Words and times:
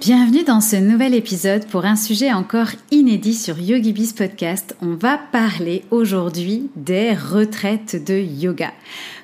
Bienvenue 0.00 0.44
dans 0.44 0.60
ce 0.60 0.76
nouvel 0.76 1.12
épisode 1.12 1.66
pour 1.66 1.84
un 1.84 1.96
sujet 1.96 2.32
encore 2.32 2.68
inédit 2.92 3.34
sur 3.34 3.58
YogiBiz 3.58 4.12
Podcast. 4.12 4.76
On 4.80 4.94
va 4.94 5.18
parler 5.18 5.82
aujourd'hui 5.90 6.70
des 6.76 7.14
retraites 7.14 8.04
de 8.06 8.14
yoga 8.14 8.70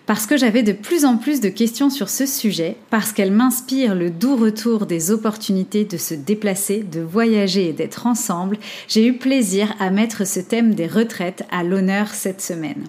parce 0.07 0.27
que 0.27 0.37
j'avais 0.37 0.63
de 0.63 0.73
plus 0.73 1.05
en 1.05 1.17
plus 1.17 1.41
de 1.41 1.49
questions 1.49 1.89
sur 1.89 2.11
ce 2.11 2.27
sujet, 2.27 2.77
parce 2.91 3.13
qu'elle 3.13 3.33
m'inspire 3.33 3.95
le 3.95 4.11
doux 4.11 4.37
retour 4.37 4.87
des 4.87 5.11
opportunités 5.11 5.85
de 5.85 5.97
se 5.97 6.15
déplacer, 6.15 6.83
de 6.83 7.01
voyager 7.01 7.69
et 7.69 7.73
d'être 7.73 8.07
ensemble, 8.07 8.59
j'ai 8.87 9.07
eu 9.07 9.15
plaisir 9.15 9.75
à 9.81 9.91
mettre 9.91 10.27
ce 10.27 10.41
thème 10.41 10.75
des 10.75 10.87
retraites 10.87 11.45
à 11.51 11.63
l'honneur 11.63 12.09
cette 12.09 12.43
semaine. 12.43 12.85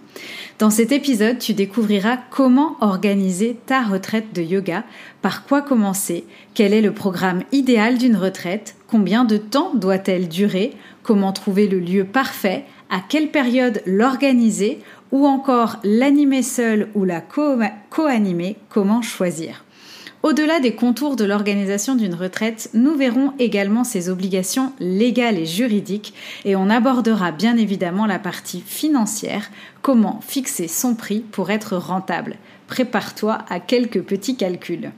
Dans 0.59 0.69
cet 0.69 0.91
épisode, 0.91 1.39
tu 1.39 1.53
découvriras 1.53 2.17
comment 2.29 2.75
organiser 2.81 3.55
ta 3.65 3.83
retraite 3.83 4.33
de 4.33 4.41
yoga, 4.41 4.83
par 5.21 5.45
quoi 5.45 5.61
commencer, 5.61 6.25
quel 6.53 6.73
est 6.73 6.81
le 6.81 6.93
programme 6.93 7.43
idéal 7.51 7.97
d'une 7.97 8.17
retraite, 8.17 8.75
combien 8.87 9.23
de 9.23 9.37
temps 9.37 9.73
doit-elle 9.73 10.27
durer, 10.27 10.73
comment 11.01 11.33
trouver 11.33 11.67
le 11.67 11.79
lieu 11.79 12.03
parfait, 12.03 12.65
à 12.89 12.99
quelle 13.07 13.29
période 13.29 13.81
l'organiser, 13.85 14.79
ou 15.15 15.25
encore 15.25 15.77
l'animer 15.85 16.43
seul 16.43 16.89
ou 16.93 17.05
la 17.05 17.21
co-animer, 17.21 18.57
comment 18.67 19.01
choisir. 19.01 19.63
Au-delà 20.23 20.59
des 20.59 20.75
contours 20.75 21.15
de 21.15 21.23
l'organisation 21.23 21.95
d'une 21.95 22.15
retraite, 22.15 22.69
nous 22.73 22.95
verrons 22.95 23.31
également 23.39 23.85
ses 23.85 24.09
obligations 24.09 24.73
légales 24.81 25.37
et 25.37 25.45
juridiques 25.45 26.13
et 26.43 26.57
on 26.57 26.69
abordera 26.69 27.31
bien 27.31 27.55
évidemment 27.55 28.07
la 28.07 28.19
partie 28.19 28.59
financière, 28.59 29.51
comment 29.81 30.19
fixer 30.19 30.67
son 30.67 30.95
prix 30.95 31.21
pour 31.21 31.49
être 31.49 31.77
rentable. 31.77 32.35
Prépare-toi 32.67 33.37
à 33.47 33.61
quelques 33.61 34.01
petits 34.01 34.35
calculs. 34.35 34.91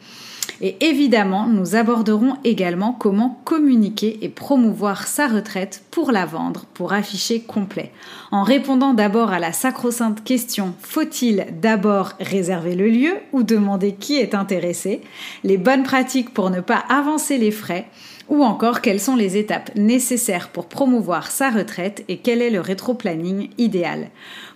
Et 0.61 0.77
évidemment, 0.81 1.47
nous 1.47 1.75
aborderons 1.75 2.37
également 2.43 2.93
comment 2.93 3.39
communiquer 3.43 4.17
et 4.21 4.29
promouvoir 4.29 5.07
sa 5.07 5.27
retraite 5.27 5.83
pour 5.91 6.11
la 6.11 6.25
vendre, 6.25 6.65
pour 6.73 6.93
afficher 6.93 7.41
complet. 7.41 7.91
En 8.31 8.43
répondant 8.43 8.93
d'abord 8.93 9.31
à 9.31 9.39
la 9.39 9.53
sacro-sainte 9.53 10.23
question 10.23 10.73
faut-il 10.81 11.45
d'abord 11.61 12.13
réserver 12.19 12.75
le 12.75 12.89
lieu 12.89 13.13
ou 13.33 13.43
demander 13.43 13.93
qui 13.93 14.17
est 14.17 14.33
intéressé, 14.33 15.01
les 15.43 15.57
bonnes 15.57 15.83
pratiques 15.83 16.33
pour 16.33 16.49
ne 16.49 16.61
pas 16.61 16.83
avancer 16.89 17.37
les 17.37 17.51
frais, 17.51 17.87
ou 18.29 18.43
encore 18.43 18.81
quelles 18.81 18.99
sont 18.99 19.15
les 19.15 19.37
étapes 19.37 19.71
nécessaires 19.75 20.49
pour 20.49 20.67
promouvoir 20.67 21.31
sa 21.31 21.49
retraite 21.49 22.03
et 22.07 22.17
quel 22.17 22.41
est 22.41 22.49
le 22.49 22.59
rétro-planning 22.59 23.49
idéal. 23.57 24.09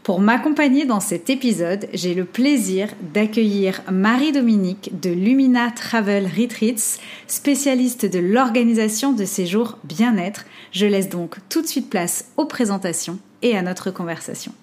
Pour 0.03 0.19
m'accompagner 0.19 0.85
dans 0.85 0.99
cet 0.99 1.29
épisode, 1.29 1.87
j'ai 1.93 2.15
le 2.15 2.25
plaisir 2.25 2.89
d'accueillir 3.13 3.83
Marie-Dominique 3.91 4.99
de 4.99 5.11
Lumina 5.11 5.69
Travel 5.69 6.25
Retreats, 6.25 6.99
spécialiste 7.27 8.07
de 8.07 8.17
l'organisation 8.17 9.13
de 9.13 9.25
séjours 9.25 9.77
bien-être. 9.83 10.45
Je 10.71 10.87
laisse 10.87 11.09
donc 11.09 11.35
tout 11.49 11.61
de 11.61 11.67
suite 11.67 11.87
place 11.87 12.31
aux 12.37 12.45
présentations 12.45 13.19
et 13.43 13.55
à 13.55 13.61
notre 13.61 13.91
conversation. 13.91 14.53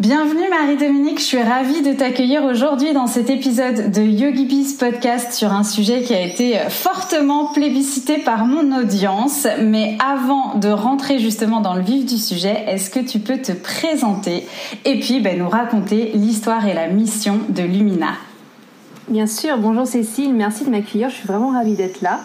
Bienvenue 0.00 0.48
Marie-Dominique, 0.48 1.18
je 1.18 1.24
suis 1.24 1.42
ravie 1.42 1.82
de 1.82 1.92
t'accueillir 1.92 2.44
aujourd'hui 2.44 2.92
dans 2.92 3.08
cet 3.08 3.30
épisode 3.30 3.90
de 3.90 4.00
YogiBiz 4.00 4.74
Podcast 4.74 5.32
sur 5.32 5.52
un 5.52 5.64
sujet 5.64 6.02
qui 6.02 6.14
a 6.14 6.20
été 6.20 6.56
fortement 6.68 7.52
plébiscité 7.52 8.18
par 8.18 8.46
mon 8.46 8.78
audience. 8.78 9.48
Mais 9.60 9.98
avant 9.98 10.54
de 10.54 10.68
rentrer 10.68 11.18
justement 11.18 11.60
dans 11.60 11.74
le 11.74 11.82
vif 11.82 12.06
du 12.06 12.16
sujet, 12.16 12.62
est-ce 12.68 12.90
que 12.90 13.00
tu 13.00 13.18
peux 13.18 13.38
te 13.38 13.50
présenter 13.50 14.46
et 14.84 15.00
puis 15.00 15.18
ben, 15.18 15.36
nous 15.36 15.48
raconter 15.48 16.12
l'histoire 16.14 16.68
et 16.68 16.74
la 16.74 16.86
mission 16.86 17.40
de 17.48 17.64
Lumina? 17.64 18.12
Bien 19.08 19.26
sûr, 19.26 19.58
bonjour 19.58 19.84
Cécile, 19.84 20.32
merci 20.32 20.64
de 20.64 20.70
m'accueillir, 20.70 21.08
je 21.08 21.16
suis 21.16 21.26
vraiment 21.26 21.50
ravie 21.50 21.74
d'être 21.74 22.02
là. 22.02 22.20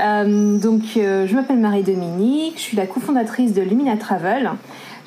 Euh, 0.00 0.56
donc, 0.56 0.80
euh, 0.96 1.26
je 1.26 1.34
m'appelle 1.34 1.58
Marie-Dominique, 1.58 2.54
je 2.56 2.62
suis 2.62 2.76
la 2.78 2.86
cofondatrice 2.86 3.52
de 3.52 3.60
Lumina 3.60 3.98
Travel. 3.98 4.52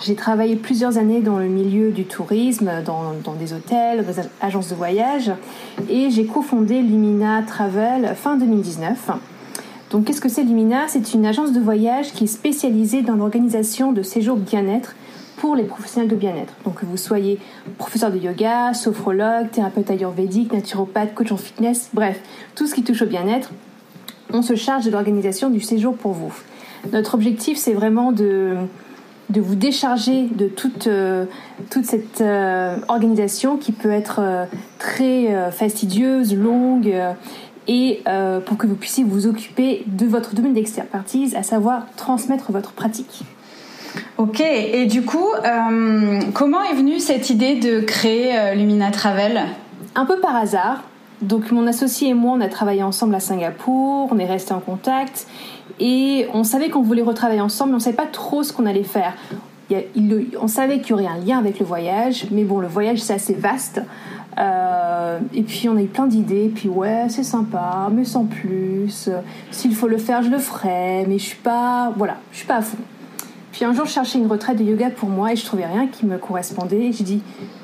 J'ai 0.02 0.16
travaillé 0.16 0.56
plusieurs 0.58 0.98
années 0.98 1.22
dans 1.22 1.40
le 1.40 1.48
milieu 1.48 1.92
du 1.92 2.06
tourisme, 2.06 2.70
dans, 2.86 3.34
des 3.40 3.54
hôtels, 3.54 4.06
des 4.06 4.22
agences 4.42 4.70
de 4.70 4.76
voyage, 4.76 5.32
et 5.90 6.10
j'ai 6.10 6.26
cofondé 6.26 6.82
Lumina 6.82 7.44
Travel 7.44 8.14
fin 8.16 8.36
2019. 8.36 9.12
Donc 9.92 10.06
qu'est-ce 10.06 10.20
que 10.20 10.28
c'est 10.28 10.44
Lumina? 10.44 10.88
C'est 10.90 11.14
une 11.14 11.26
agence 11.26 11.54
de 11.54 11.62
voyage 11.62 12.12
qui 12.12 12.26
est 12.26 12.28
spécialisée 12.28 13.04
dans 13.04 13.16
l'organisation 13.16 13.94
de 13.94 14.02
séjours 14.02 14.36
bien-être 14.36 14.96
pour 15.38 15.56
les 15.56 15.64
professionnels 15.64 16.10
de 16.10 16.16
bien-être. 16.16 16.54
Donc 16.66 16.76
que 16.82 16.86
vous 16.86 16.98
soyez 16.98 17.40
professeur 17.78 18.12
de 18.12 18.18
yoga, 18.18 18.74
sophrologue, 18.74 19.50
thérapeute 19.52 19.90
ayurvédique, 19.90 20.52
naturopathe, 20.52 21.14
coach 21.14 21.32
en 21.32 21.38
fitness, 21.38 21.90
bref, 21.94 22.20
tout 22.56 22.68
ce 22.68 22.76
qui 22.76 22.84
touche 22.84 23.02
au 23.02 23.06
bien-être, 23.06 23.52
on 24.34 24.42
se 24.42 24.56
charge 24.56 24.86
de 24.86 24.92
l'organisation 24.92 25.50
du 25.50 25.62
séjour 25.62 25.96
pour 25.96 26.12
vous. 26.12 26.34
Notre 26.92 27.16
objectif, 27.16 27.58
c'est 27.58 27.74
vraiment 27.74 28.12
de 28.12 28.58
de 29.30 29.42
vous 29.42 29.56
décharger 29.56 30.28
de 30.32 30.48
toute, 30.48 30.88
euh, 30.88 31.26
toute 31.70 31.86
cette 31.86 32.22
euh, 32.22 32.78
organisation 32.88 33.58
qui 33.58 33.72
peut 33.72 33.92
être 33.92 34.20
euh, 34.20 34.46
très 34.80 35.52
fastidieuse, 35.52 36.36
longue, 36.36 36.94
et 37.68 38.04
pour 38.46 38.58
que 38.58 38.68
vous 38.68 38.76
puissiez 38.76 39.04
vous 39.04 39.26
occuper 39.26 39.84
de 39.88 40.06
votre 40.06 40.36
domaine 40.36 40.54
d'expertise, 40.54 41.36
à 41.36 41.42
savoir 41.42 41.88
transmettre 41.96 42.52
votre 42.52 42.74
pratique. 42.74 43.24
Ok, 44.18 44.42
et 44.42 44.86
du 44.86 45.02
coup, 45.04 45.28
comment 46.34 46.64
est 46.64 46.76
venue 46.76 47.00
cette 47.00 47.30
idée 47.32 47.56
de 47.56 47.80
créer 47.80 48.56
Lumina 48.56 48.92
Travel? 48.92 49.42
Un 49.96 50.06
peu 50.06 50.20
par 50.20 50.36
hasard. 50.36 50.84
Donc 51.22 51.52
mon 51.52 51.66
associé 51.66 52.10
et 52.10 52.14
moi, 52.14 52.36
on 52.38 52.42
a 52.42 52.50
travaillé 52.50 52.84
ensemble 52.84 53.16
à 53.16 53.20
Singapour, 53.20 54.10
on 54.12 54.20
est 54.20 54.26
resté 54.26 54.54
en 54.54 54.60
contact 54.60 55.26
et 55.80 56.28
on 56.34 56.44
savait 56.44 56.70
qu'on 56.70 56.82
voulait 56.82 57.02
retravailler 57.02 57.42
ensemble, 57.42 57.72
mais 57.72 57.76
on 57.76 57.80
ne 57.80 57.84
savait 57.84 57.96
pas 57.96 58.06
trop 58.06 58.44
ce 58.44 58.54
qu'on 58.54 58.66
allait 58.66 58.84
faire. 58.84 59.14
on 60.42 60.48
savait 60.48 60.80
qu'il 60.80 60.92
y 60.92 60.94
aurait 60.94 61.08
un 61.08 61.18
lien 61.18 61.38
avec 61.38 61.60
le 61.60 61.66
voyage, 61.66 62.28
mais 62.32 62.44
bon, 62.44 62.60
le 62.60 62.68
voyage 62.68 63.00
c'est 63.00 63.14
assez 63.14 63.34
vaste. 63.34 63.82
Euh, 64.38 65.20
et 65.34 65.44
puis 65.44 65.70
on 65.70 65.78
a 65.78 65.82
eu 65.82 65.88
plein 65.88 66.08
d'idées, 66.08 66.52
puis 66.54 66.68
ouais, 66.68 67.06
c'est 67.10 67.24
sympa, 67.24 67.90
mais 67.92 68.04
sans 68.04 68.26
plus. 68.26 69.10
S'il 69.52 69.74
faut 69.74 69.88
le 69.88 69.98
faire, 69.98 70.24
je 70.24 70.30
le 70.30 70.40
ferai, 70.40 71.06
mais 71.08 71.18
je 71.18 71.24
suis 71.24 71.38
pas, 71.38 71.94
voilà, 71.96 72.18
je 72.32 72.38
suis 72.38 72.48
pas 72.48 72.58
à 72.58 72.62
fond. 72.62 72.78
Puis 73.56 73.64
un 73.64 73.72
jour, 73.72 73.86
je 73.86 73.92
cherchais 73.92 74.18
une 74.18 74.28
retraite 74.28 74.58
de 74.58 74.66
yoga 74.66 74.90
pour 74.90 75.08
moi 75.08 75.32
et 75.32 75.38
je 75.38 75.46
trouvais 75.46 75.66
rien 75.66 75.88
qui 75.88 76.06
me 76.06 76.18
correspondait. 76.18 76.88
Et 76.88 76.92
j'ai 76.92 77.06
dit, 77.06 77.22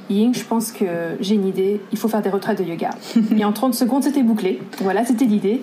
Ying, 0.10 0.34
je 0.34 0.46
pense 0.46 0.72
que 0.72 0.86
j'ai 1.20 1.36
une 1.36 1.46
idée, 1.46 1.82
il 1.92 1.98
faut 1.98 2.08
faire 2.08 2.22
des 2.22 2.30
retraites 2.30 2.60
de 2.60 2.64
yoga. 2.64 2.92
et 3.38 3.44
en 3.44 3.52
30 3.52 3.74
secondes, 3.74 4.02
c'était 4.02 4.24
bouclé. 4.24 4.62
Voilà, 4.80 5.04
c'était 5.04 5.26
l'idée. 5.26 5.62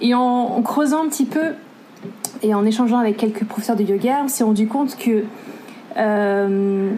Et 0.00 0.14
en, 0.14 0.62
creusant 0.62 1.04
un 1.04 1.08
petit 1.08 1.24
peu 1.24 1.54
et 2.42 2.54
en 2.54 2.64
échangeant 2.64 2.98
avec 2.98 3.16
quelques 3.16 3.44
professeurs 3.44 3.76
de 3.76 3.82
yoga, 3.82 4.20
on 4.24 4.28
s'est 4.28 4.44
rendu 4.44 4.66
compte 4.66 4.96
que 4.96 5.24
euh, 5.96 6.90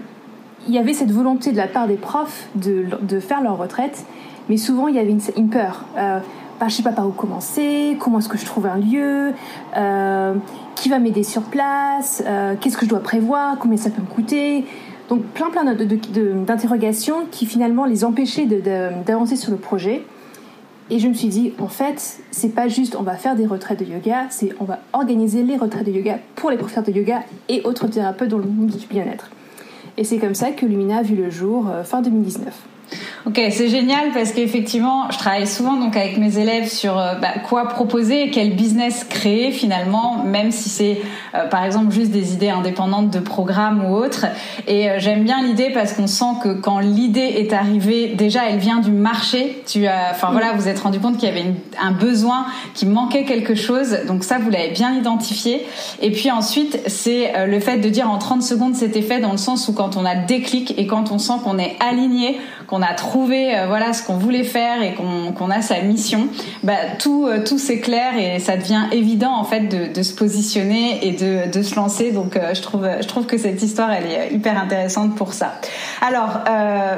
il 0.66 0.74
y 0.74 0.78
avait 0.78 0.92
cette 0.92 1.10
volonté 1.10 1.52
de 1.52 1.56
la 1.56 1.66
part 1.66 1.86
des 1.86 1.96
profs 1.96 2.48
de, 2.54 2.86
de 3.02 3.20
faire 3.20 3.42
leur 3.42 3.58
retraite, 3.58 4.04
mais 4.48 4.56
souvent 4.56 4.88
il 4.88 4.96
y 4.96 4.98
avait 4.98 5.14
une, 5.36 5.48
peur. 5.48 5.84
Euh, 5.96 6.20
bah, 6.60 6.66
je 6.68 6.74
sais 6.74 6.82
pas 6.82 6.92
par 6.92 7.06
où 7.06 7.12
commencer, 7.12 7.96
comment 8.00 8.18
est-ce 8.18 8.28
que 8.28 8.38
je 8.38 8.44
trouve 8.44 8.66
un 8.66 8.78
lieu, 8.78 9.32
euh, 9.76 10.34
qui 10.74 10.88
va 10.88 10.98
m'aider 10.98 11.22
sur 11.22 11.42
place, 11.42 12.22
euh, 12.26 12.54
qu'est-ce 12.60 12.76
que 12.76 12.84
je 12.84 12.90
dois 12.90 13.00
prévoir, 13.00 13.58
combien 13.58 13.76
ça 13.76 13.90
peut 13.90 14.02
me 14.02 14.06
coûter. 14.06 14.64
Donc 15.08 15.22
plein 15.22 15.48
plein 15.48 15.64
d'interrogations 15.64 17.26
qui 17.30 17.46
finalement 17.46 17.86
les 17.86 18.04
empêchaient 18.04 18.46
d'avancer 19.06 19.36
sur 19.36 19.50
le 19.50 19.56
projet. 19.56 20.04
Et 20.90 20.98
je 20.98 21.08
me 21.08 21.12
suis 21.12 21.28
dit, 21.28 21.52
en 21.58 21.68
fait, 21.68 22.20
c'est 22.30 22.54
pas 22.54 22.68
juste 22.68 22.96
on 22.98 23.02
va 23.02 23.16
faire 23.16 23.36
des 23.36 23.46
retraites 23.46 23.80
de 23.80 23.84
yoga, 23.84 24.26
c'est 24.30 24.54
on 24.58 24.64
va 24.64 24.78
organiser 24.94 25.42
les 25.42 25.56
retraites 25.56 25.84
de 25.84 25.92
yoga 25.92 26.18
pour 26.34 26.50
les 26.50 26.56
professeurs 26.56 26.84
de 26.84 26.92
yoga 26.92 27.22
et 27.48 27.60
autres 27.64 27.88
thérapeutes 27.88 28.30
dans 28.30 28.38
le 28.38 28.46
monde 28.46 28.70
du 28.70 28.86
bien-être. 28.86 29.30
Et 29.98 30.04
c'est 30.04 30.18
comme 30.18 30.34
ça 30.34 30.52
que 30.52 30.64
Lumina 30.64 30.98
a 30.98 31.02
vu 31.02 31.14
le 31.16 31.28
jour 31.28 31.68
euh, 31.68 31.84
fin 31.84 32.00
2019. 32.00 32.54
Ok, 33.26 33.38
c'est 33.50 33.68
génial 33.68 34.12
parce 34.14 34.32
qu'effectivement, 34.32 35.10
je 35.10 35.18
travaille 35.18 35.46
souvent 35.46 35.74
donc 35.74 35.96
avec 35.96 36.16
mes 36.16 36.38
élèves 36.38 36.66
sur 36.66 36.98
euh, 36.98 37.14
bah, 37.16 37.34
quoi 37.46 37.68
proposer 37.68 38.24
et 38.24 38.30
quel 38.30 38.54
business 38.54 39.04
créer 39.04 39.52
finalement, 39.52 40.24
même 40.24 40.50
si 40.50 40.70
c'est 40.70 41.02
euh, 41.34 41.46
par 41.46 41.64
exemple 41.64 41.92
juste 41.92 42.10
des 42.10 42.32
idées 42.32 42.48
indépendantes 42.48 43.10
de 43.10 43.18
programmes 43.18 43.84
ou 43.84 43.94
autres. 43.94 44.24
Et 44.66 44.88
euh, 44.88 44.94
j'aime 44.98 45.24
bien 45.24 45.42
l'idée 45.42 45.70
parce 45.74 45.92
qu'on 45.92 46.06
sent 46.06 46.36
que 46.42 46.54
quand 46.54 46.78
l'idée 46.78 47.20
est 47.20 47.52
arrivée, 47.52 48.14
déjà 48.16 48.48
elle 48.48 48.58
vient 48.58 48.78
du 48.78 48.92
marché. 48.92 49.62
Tu 49.66 49.86
as, 49.86 50.12
enfin 50.12 50.28
voilà, 50.30 50.52
vous 50.52 50.68
êtes 50.68 50.78
rendu 50.78 50.98
compte 50.98 51.18
qu'il 51.18 51.28
y 51.28 51.32
avait 51.32 51.52
un 51.78 51.92
besoin, 51.92 52.46
qui 52.72 52.86
manquait 52.86 53.24
quelque 53.24 53.54
chose. 53.54 53.98
Donc 54.06 54.24
ça, 54.24 54.38
vous 54.38 54.48
l'avez 54.48 54.70
bien 54.70 54.94
identifié. 54.94 55.66
Et 56.00 56.12
puis 56.12 56.30
ensuite, 56.30 56.80
c'est 56.86 57.46
le 57.46 57.60
fait 57.60 57.76
de 57.76 57.88
dire 57.90 58.10
en 58.10 58.16
30 58.16 58.42
secondes 58.42 58.74
c'était 58.74 59.02
fait 59.02 59.20
dans 59.20 59.32
le 59.32 59.38
sens 59.38 59.68
où 59.68 59.74
quand 59.74 59.96
on 59.96 60.04
a 60.06 60.14
déclic 60.14 60.78
et 60.78 60.86
quand 60.86 61.12
on 61.12 61.18
sent 61.18 61.34
qu'on 61.44 61.58
est 61.58 61.76
aligné, 61.80 62.38
qu'on 62.68 62.82
a 62.82 62.92
trouvé 62.92 63.58
euh, 63.58 63.66
voilà 63.66 63.94
ce 63.94 64.02
qu'on 64.02 64.18
voulait 64.18 64.44
faire 64.44 64.82
et 64.82 64.94
qu'on 64.94 65.50
a 65.50 65.62
sa 65.62 65.80
mission, 65.80 66.28
bah, 66.62 66.74
tout 66.98 67.26
euh, 67.26 67.42
tout 67.42 67.58
s'éclaire 67.58 68.16
et 68.18 68.38
ça 68.40 68.58
devient 68.58 68.82
évident 68.92 69.32
en 69.34 69.44
fait 69.44 69.62
de, 69.62 69.92
de 69.92 70.02
se 70.02 70.14
positionner 70.14 71.06
et 71.06 71.12
de, 71.12 71.50
de 71.50 71.62
se 71.62 71.74
lancer. 71.74 72.12
Donc 72.12 72.36
euh, 72.36 72.52
je 72.54 72.60
trouve 72.60 72.86
je 73.00 73.06
trouve 73.06 73.24
que 73.24 73.38
cette 73.38 73.62
histoire 73.62 73.90
elle 73.90 74.06
est 74.06 74.34
hyper 74.34 74.60
intéressante 74.60 75.16
pour 75.16 75.32
ça. 75.32 75.54
Alors 76.06 76.40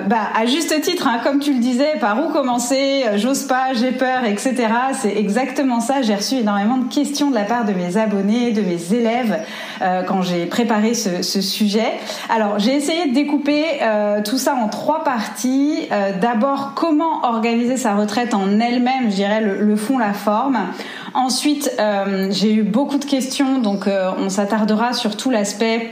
bah 0.09 0.29
à 0.35 0.47
juste 0.47 0.81
titre, 0.83 1.07
hein, 1.07 1.21
comme 1.23 1.39
tu 1.39 1.53
le 1.53 1.61
disais, 1.61 1.95
par 2.01 2.19
où 2.25 2.33
commencer 2.33 3.05
J'ose 3.17 3.45
pas, 3.45 3.73
j'ai 3.75 3.93
peur, 3.93 4.25
etc. 4.25 4.55
C'est 5.01 5.17
exactement 5.17 5.81
ça. 5.81 6.03
J'ai 6.03 6.15
reçu 6.15 6.37
énormément 6.37 6.79
de 6.79 6.93
questions 6.93 7.31
de 7.31 7.35
la 7.35 7.45
part 7.45 7.65
de 7.65 7.73
mes 7.73 7.97
abonnés, 7.97 8.53
de 8.53 8.63
mes 8.63 8.93
élèves 8.93 9.41
quand 10.07 10.23
j'ai 10.23 10.47
préparé 10.47 10.95
ce, 10.95 11.23
ce, 11.23 11.41
sujet. 11.41 11.93
Alors 12.29 12.59
j'ai 12.59 12.75
essayé 12.75 13.09
de 13.09 13.15
découper 13.15 13.65
tout 14.25 14.39
ça 14.39 14.55
en 14.55 14.69
trois 14.69 15.05
parties 15.05 15.60
euh, 15.91 16.13
d'abord 16.21 16.73
comment 16.75 17.25
organiser 17.25 17.77
sa 17.77 17.95
retraite 17.95 18.35
en 18.35 18.61
elle-même, 18.61 19.11
je 19.11 19.15
dirais 19.15 19.41
le, 19.41 19.77
fond, 19.77 19.99
la 19.99 20.13
forme. 20.13 20.59
Ensuite, 21.15 21.73
euh, 21.79 22.29
j'ai 22.31 22.55
eu 22.55 22.63
beaucoup 22.63 22.99
de 22.99 23.05
questions, 23.05 23.59
donc 23.59 23.87
euh, 23.87 24.11
on 24.19 24.29
s'attardera 24.29 24.93
sur 24.93 25.17
tout 25.17 25.31
l'aspect 25.31 25.89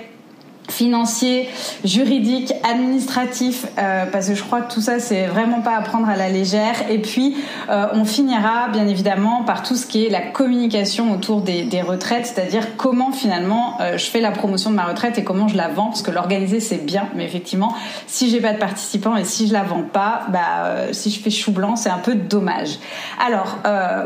financier, 0.68 1.48
juridique, 1.84 2.52
administratif, 2.68 3.66
euh, 3.78 4.04
parce 4.10 4.28
que 4.28 4.34
je 4.34 4.42
crois 4.42 4.60
que 4.60 4.72
tout 4.72 4.80
ça 4.80 4.98
c'est 4.98 5.26
vraiment 5.26 5.60
pas 5.60 5.76
à 5.76 5.80
prendre 5.80 6.08
à 6.08 6.16
la 6.16 6.28
légère. 6.28 6.90
Et 6.90 6.98
puis 6.98 7.36
euh, 7.70 7.86
on 7.92 8.04
finira 8.04 8.68
bien 8.68 8.86
évidemment 8.86 9.42
par 9.44 9.62
tout 9.62 9.76
ce 9.76 9.86
qui 9.86 10.06
est 10.06 10.10
la 10.10 10.20
communication 10.20 11.12
autour 11.12 11.40
des, 11.40 11.66
retraites, 11.86 12.26
c'est-à-dire 12.26 12.76
comment 12.76 13.12
finalement 13.12 13.78
euh, 13.80 13.96
je 13.96 14.06
fais 14.06 14.20
la 14.20 14.32
promotion 14.32 14.70
de 14.70 14.74
ma 14.74 14.84
retraite 14.84 15.16
et 15.16 15.24
comment 15.24 15.48
je 15.48 15.56
la 15.56 15.68
vends, 15.68 15.86
parce 15.86 16.02
que 16.02 16.10
l'organiser 16.10 16.60
c'est 16.60 16.84
bien, 16.84 17.08
mais 17.14 17.24
effectivement 17.24 17.74
si 18.06 18.30
j'ai 18.30 18.40
pas 18.40 18.52
de 18.52 18.58
participants 18.58 19.16
et 19.16 19.24
si 19.24 19.46
je 19.46 19.52
la 19.52 19.62
vends 19.62 19.84
pas, 19.84 20.26
bah 20.28 20.92
si 20.92 21.10
je 21.10 21.20
fais 21.20 21.30
chou 21.30 21.52
blanc 21.52 21.76
c'est 21.76 21.88
un 21.88 21.98
peu 21.98 22.14
dommage. 22.14 22.78
Alors 23.24 23.58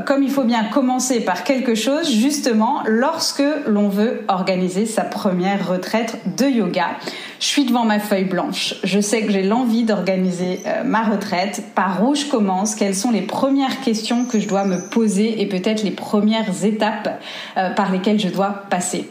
comme 0.06 0.22
il 0.22 0.30
faut 0.30 0.44
bien 0.44 0.64
commencer 0.64 1.20
par 1.20 1.44
quelque 1.44 1.74
chose, 1.74 2.10
justement 2.10 2.82
lorsque 2.86 3.42
l'on 3.66 3.88
veut 3.88 4.24
organiser 4.28 4.86
sa 4.86 5.02
première 5.02 5.68
retraite 5.68 6.18
de 6.36 6.51
yoga. 6.52 6.96
Je 7.42 7.46
suis 7.48 7.64
devant 7.64 7.84
ma 7.84 7.98
feuille 7.98 8.24
blanche. 8.24 8.76
Je 8.84 9.00
sais 9.00 9.22
que 9.22 9.32
j'ai 9.32 9.42
l'envie 9.42 9.82
d'organiser 9.82 10.60
euh, 10.64 10.84
ma 10.84 11.02
retraite. 11.02 11.64
Par 11.74 12.06
où 12.06 12.14
je 12.14 12.26
commence? 12.26 12.76
Quelles 12.76 12.94
sont 12.94 13.10
les 13.10 13.22
premières 13.22 13.80
questions 13.80 14.24
que 14.26 14.38
je 14.38 14.46
dois 14.46 14.64
me 14.64 14.78
poser 14.90 15.42
et 15.42 15.46
peut-être 15.46 15.82
les 15.82 15.90
premières 15.90 16.64
étapes 16.64 17.20
euh, 17.56 17.70
par 17.70 17.90
lesquelles 17.90 18.20
je 18.20 18.28
dois 18.28 18.62
passer? 18.70 19.10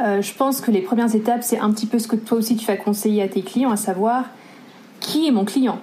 Euh, 0.00 0.20
Je 0.20 0.34
pense 0.34 0.60
que 0.60 0.72
les 0.72 0.80
premières 0.80 1.14
étapes, 1.14 1.44
c'est 1.44 1.60
un 1.60 1.70
petit 1.70 1.86
peu 1.86 2.00
ce 2.00 2.08
que 2.08 2.16
toi 2.16 2.38
aussi 2.38 2.56
tu 2.56 2.66
vas 2.66 2.76
conseiller 2.76 3.22
à 3.22 3.28
tes 3.28 3.42
clients, 3.42 3.70
à 3.70 3.76
savoir 3.76 4.24
qui 4.98 5.28
est 5.28 5.32
mon 5.32 5.44
client 5.44 5.78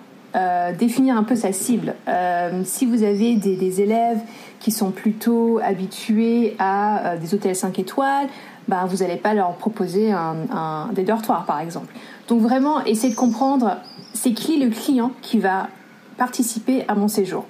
définir 0.78 1.18
un 1.18 1.24
peu 1.24 1.36
sa 1.36 1.52
cible. 1.52 1.96
si 2.64 2.86
vous 2.86 3.02
avez 3.02 3.38
des, 3.38 3.56
des, 3.56 3.82
élèves 3.82 4.20
qui 4.60 4.70
sont 4.70 4.92
plutôt 4.92 5.60
habitués 5.64 6.56
à 6.60 7.16
des 7.20 7.34
hôtels 7.34 7.56
5 7.56 7.80
étoiles, 7.80 8.28
bah, 8.68 8.86
vous 8.88 8.98
n'allez 8.98 9.18
pas 9.18 9.34
leur 9.34 9.54
proposer 9.56 10.12
un, 10.12 10.90
des 10.94 11.04
dortoirs, 11.04 11.46
par 11.46 11.60
exemple. 11.60 11.94
Donc 12.28 12.42
vraiment, 12.42 12.84
essayez 12.84 13.14
de 13.14 13.18
comprendre 13.18 13.78
c'est 14.14 14.34
qui 14.34 14.60
le 14.60 14.70
client 14.70 15.12
qui 15.22 15.40
va 15.40 15.68
participer 16.18 16.84
à 16.88 16.96
mon 16.96 17.08
séjour. 17.08 17.46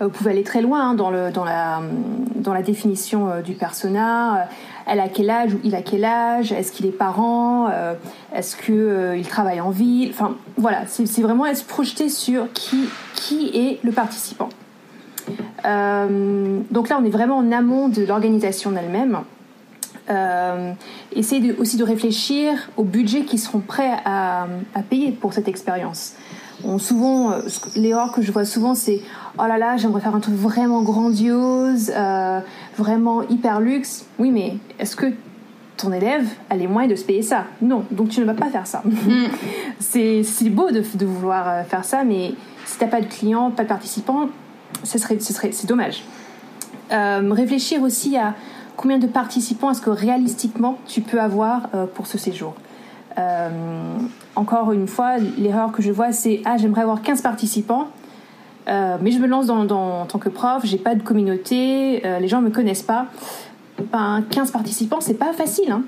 Euh, 0.00 0.06
vous 0.06 0.10
pouvez 0.10 0.32
aller 0.32 0.42
très 0.42 0.60
loin 0.60 0.90
hein, 0.90 0.94
dans, 0.94 1.10
la, 1.10 2.62
définition 2.62 3.28
euh, 3.28 3.40
du 3.42 3.52
persona. 3.54 4.36
Euh, 4.36 4.44
elle 4.86 5.00
a 5.00 5.08
quel 5.08 5.30
âge 5.30 5.54
ou 5.54 5.60
il 5.62 5.74
a 5.74 5.82
quel 5.82 6.04
âge? 6.04 6.52
Est-ce 6.52 6.72
qu'il 6.72 6.86
est 6.86 6.90
parent? 6.90 7.70
Est-ce 8.34 8.56
qu'il 8.56 9.26
travaille 9.26 9.60
en 9.60 9.70
ville? 9.70 10.10
Enfin, 10.10 10.36
voilà, 10.58 10.82
c'est 10.86 11.22
vraiment 11.22 11.52
se 11.54 11.64
projeter 11.64 12.10
sur 12.10 12.52
qui, 12.52 12.90
qui 13.14 13.50
est 13.54 13.82
le 13.82 13.92
participant. 13.92 14.50
donc 15.64 16.88
là, 16.90 16.98
on 17.00 17.04
est 17.04 17.10
vraiment 17.10 17.38
en 17.38 17.50
amont 17.50 17.88
de 17.88 18.04
l'organisation 18.04 18.74
elle-même. 18.76 19.20
Euh, 20.10 20.72
essayez 21.12 21.52
aussi 21.52 21.76
de 21.76 21.84
réfléchir 21.84 22.68
aux 22.76 22.84
budgets 22.84 23.22
qui 23.22 23.38
seront 23.38 23.60
prêts 23.60 23.92
à, 24.04 24.46
payer 24.90 25.12
pour 25.12 25.32
cette 25.32 25.48
expérience. 25.48 26.14
souvent, 26.78 27.32
euh, 27.32 27.40
l'erreur 27.74 28.12
que 28.12 28.20
je 28.20 28.30
vois 28.30 28.44
souvent, 28.44 28.74
c'est 28.74 29.00
oh 29.38 29.46
là 29.46 29.56
là, 29.56 29.76
j'aimerais 29.76 30.00
faire 30.00 30.14
un 30.14 30.20
truc 30.20 30.34
vraiment 30.34 30.82
grandiose, 30.82 31.90
euh, 31.94 32.40
vraiment 32.76 33.22
hyper 33.28 33.60
luxe. 33.60 34.06
Oui, 34.18 34.30
mais 34.30 34.56
est-ce 34.78 34.94
que 34.94 35.06
ton 35.76 35.92
élève 35.92 36.26
a 36.50 36.56
les 36.56 36.66
moyens 36.66 36.92
de 36.92 36.98
se 36.98 37.04
payer 37.04 37.22
ça? 37.22 37.44
Non, 37.62 37.84
donc 37.90 38.10
tu 38.10 38.20
ne 38.20 38.26
vas 38.26 38.34
pas 38.34 38.50
faire 38.50 38.66
ça. 38.66 38.82
Mm. 38.84 39.26
c'est 39.80 40.50
beau 40.50 40.70
de, 40.70 40.82
de, 40.94 41.06
vouloir 41.06 41.64
faire 41.66 41.84
ça, 41.84 42.04
mais 42.04 42.34
si 42.66 42.78
tu 42.78 42.84
n'as 42.84 42.90
pas 42.90 43.00
de 43.00 43.06
clients, 43.06 43.50
pas 43.50 43.62
de 43.62 43.68
participants, 43.68 44.28
ce 44.82 44.98
serait, 44.98 45.18
ce 45.18 45.32
serait, 45.32 45.52
c'est 45.52 45.66
dommage. 45.66 46.04
réfléchir 46.90 47.80
aussi 47.82 48.18
à 48.18 48.34
combien 48.76 48.98
de 48.98 49.06
participants 49.06 49.70
est-ce 49.70 49.80
que 49.80 49.90
réalistiquement 49.90 50.78
tu 50.86 51.00
peux 51.00 51.20
avoir 51.20 51.68
euh, 51.74 51.86
pour 51.86 52.06
ce 52.06 52.18
séjour 52.18 52.54
euh, 53.18 53.48
Encore 54.36 54.72
une 54.72 54.86
fois, 54.86 55.18
l'erreur 55.18 55.72
que 55.72 55.82
je 55.82 55.90
vois, 55.90 56.12
c'est 56.12 56.42
Ah, 56.44 56.56
j'aimerais 56.56 56.82
avoir 56.82 57.02
15 57.02 57.22
participants, 57.22 57.88
euh, 58.68 58.96
mais 59.00 59.10
je 59.10 59.18
me 59.18 59.26
lance 59.26 59.46
dans, 59.46 59.66
en 59.68 60.06
tant 60.06 60.18
que 60.18 60.28
prof, 60.28 60.62
j'ai 60.64 60.78
pas 60.78 60.94
de 60.94 61.02
communauté, 61.02 62.02
les 62.20 62.28
gens 62.28 62.40
me 62.40 62.50
connaissent 62.50 62.82
pas. 62.82 63.06
Ben, 63.92 64.22
15 64.30 64.52
participants, 64.52 65.00
c'est 65.00 65.14
pas 65.14 65.32
facile. 65.32 65.72
Hein. 65.72 65.82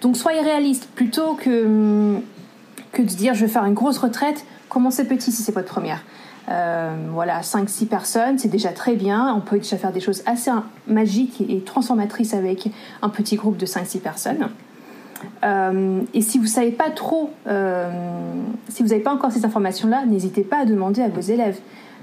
Donc 0.00 0.16
soyez 0.16 0.40
réaliste. 0.40 0.88
Plutôt 0.94 1.34
que, 1.34 2.16
que 2.92 3.02
de 3.02 3.08
dire 3.08 3.34
je 3.34 3.42
vais 3.44 3.50
faire 3.50 3.64
une 3.64 3.74
grosse 3.74 3.98
retraite, 3.98 4.44
commencez 4.68 5.04
petit 5.04 5.32
si 5.32 5.42
c'est 5.42 5.52
votre 5.52 5.68
première. 5.68 6.02
Euh, 6.48 6.94
voilà, 7.12 7.40
5-6 7.42 7.86
personnes, 7.86 8.38
c'est 8.38 8.48
déjà 8.48 8.70
très 8.70 8.96
bien. 8.96 9.32
On 9.34 9.40
peut 9.40 9.58
déjà 9.58 9.76
faire 9.76 9.92
des 9.92 10.00
choses 10.00 10.22
assez 10.26 10.50
magiques 10.88 11.42
et 11.48 11.60
transformatrices 11.60 12.34
avec 12.34 12.68
un 13.02 13.08
petit 13.08 13.36
groupe 13.36 13.56
de 13.56 13.66
5-6 13.66 14.00
personnes. 14.00 14.48
Euh, 15.44 16.00
et 16.14 16.22
si 16.22 16.38
vous 16.38 16.46
savez 16.46 16.72
pas 16.72 16.90
trop, 16.90 17.30
euh, 17.46 17.90
si 18.68 18.82
vous 18.82 18.88
n'avez 18.88 19.02
pas 19.02 19.12
encore 19.12 19.30
ces 19.30 19.44
informations-là, 19.44 20.06
n'hésitez 20.06 20.42
pas 20.42 20.58
à 20.58 20.64
demander 20.64 21.02
à 21.02 21.08
vos 21.08 21.20
élèves. 21.20 21.58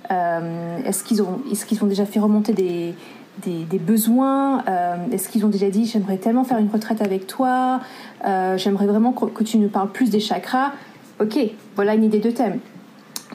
est-ce 0.10 1.04
qu'ils 1.04 1.84
ont 1.84 1.88
déjà 1.88 2.06
fait 2.06 2.20
remonter 2.20 2.54
des, 2.54 2.94
des, 3.46 3.80
besoins 3.80 4.64
Est-ce 5.12 5.30
qu'ils 5.30 5.46
ont 5.46 5.50
déjà 5.50 5.70
dit 5.70 5.86
j'aimerais 5.86 6.18
tellement 6.18 6.44
faire 6.44 6.58
une 6.58 6.70
retraite 6.70 7.02
avec 7.02 7.28
toi 7.28 7.80
J'aimerais 8.24 8.88
vraiment 8.88 9.12
que 9.12 9.44
tu 9.44 9.58
nous 9.58 9.70
parles 9.70 9.92
plus 9.92 10.10
des 10.10 10.20
chakras. 10.20 10.72
Ok, 11.20 11.40
voilà 11.76 11.96
une 11.96 12.04
idée 12.04 12.20
de 12.20 12.32
thème 12.32 12.60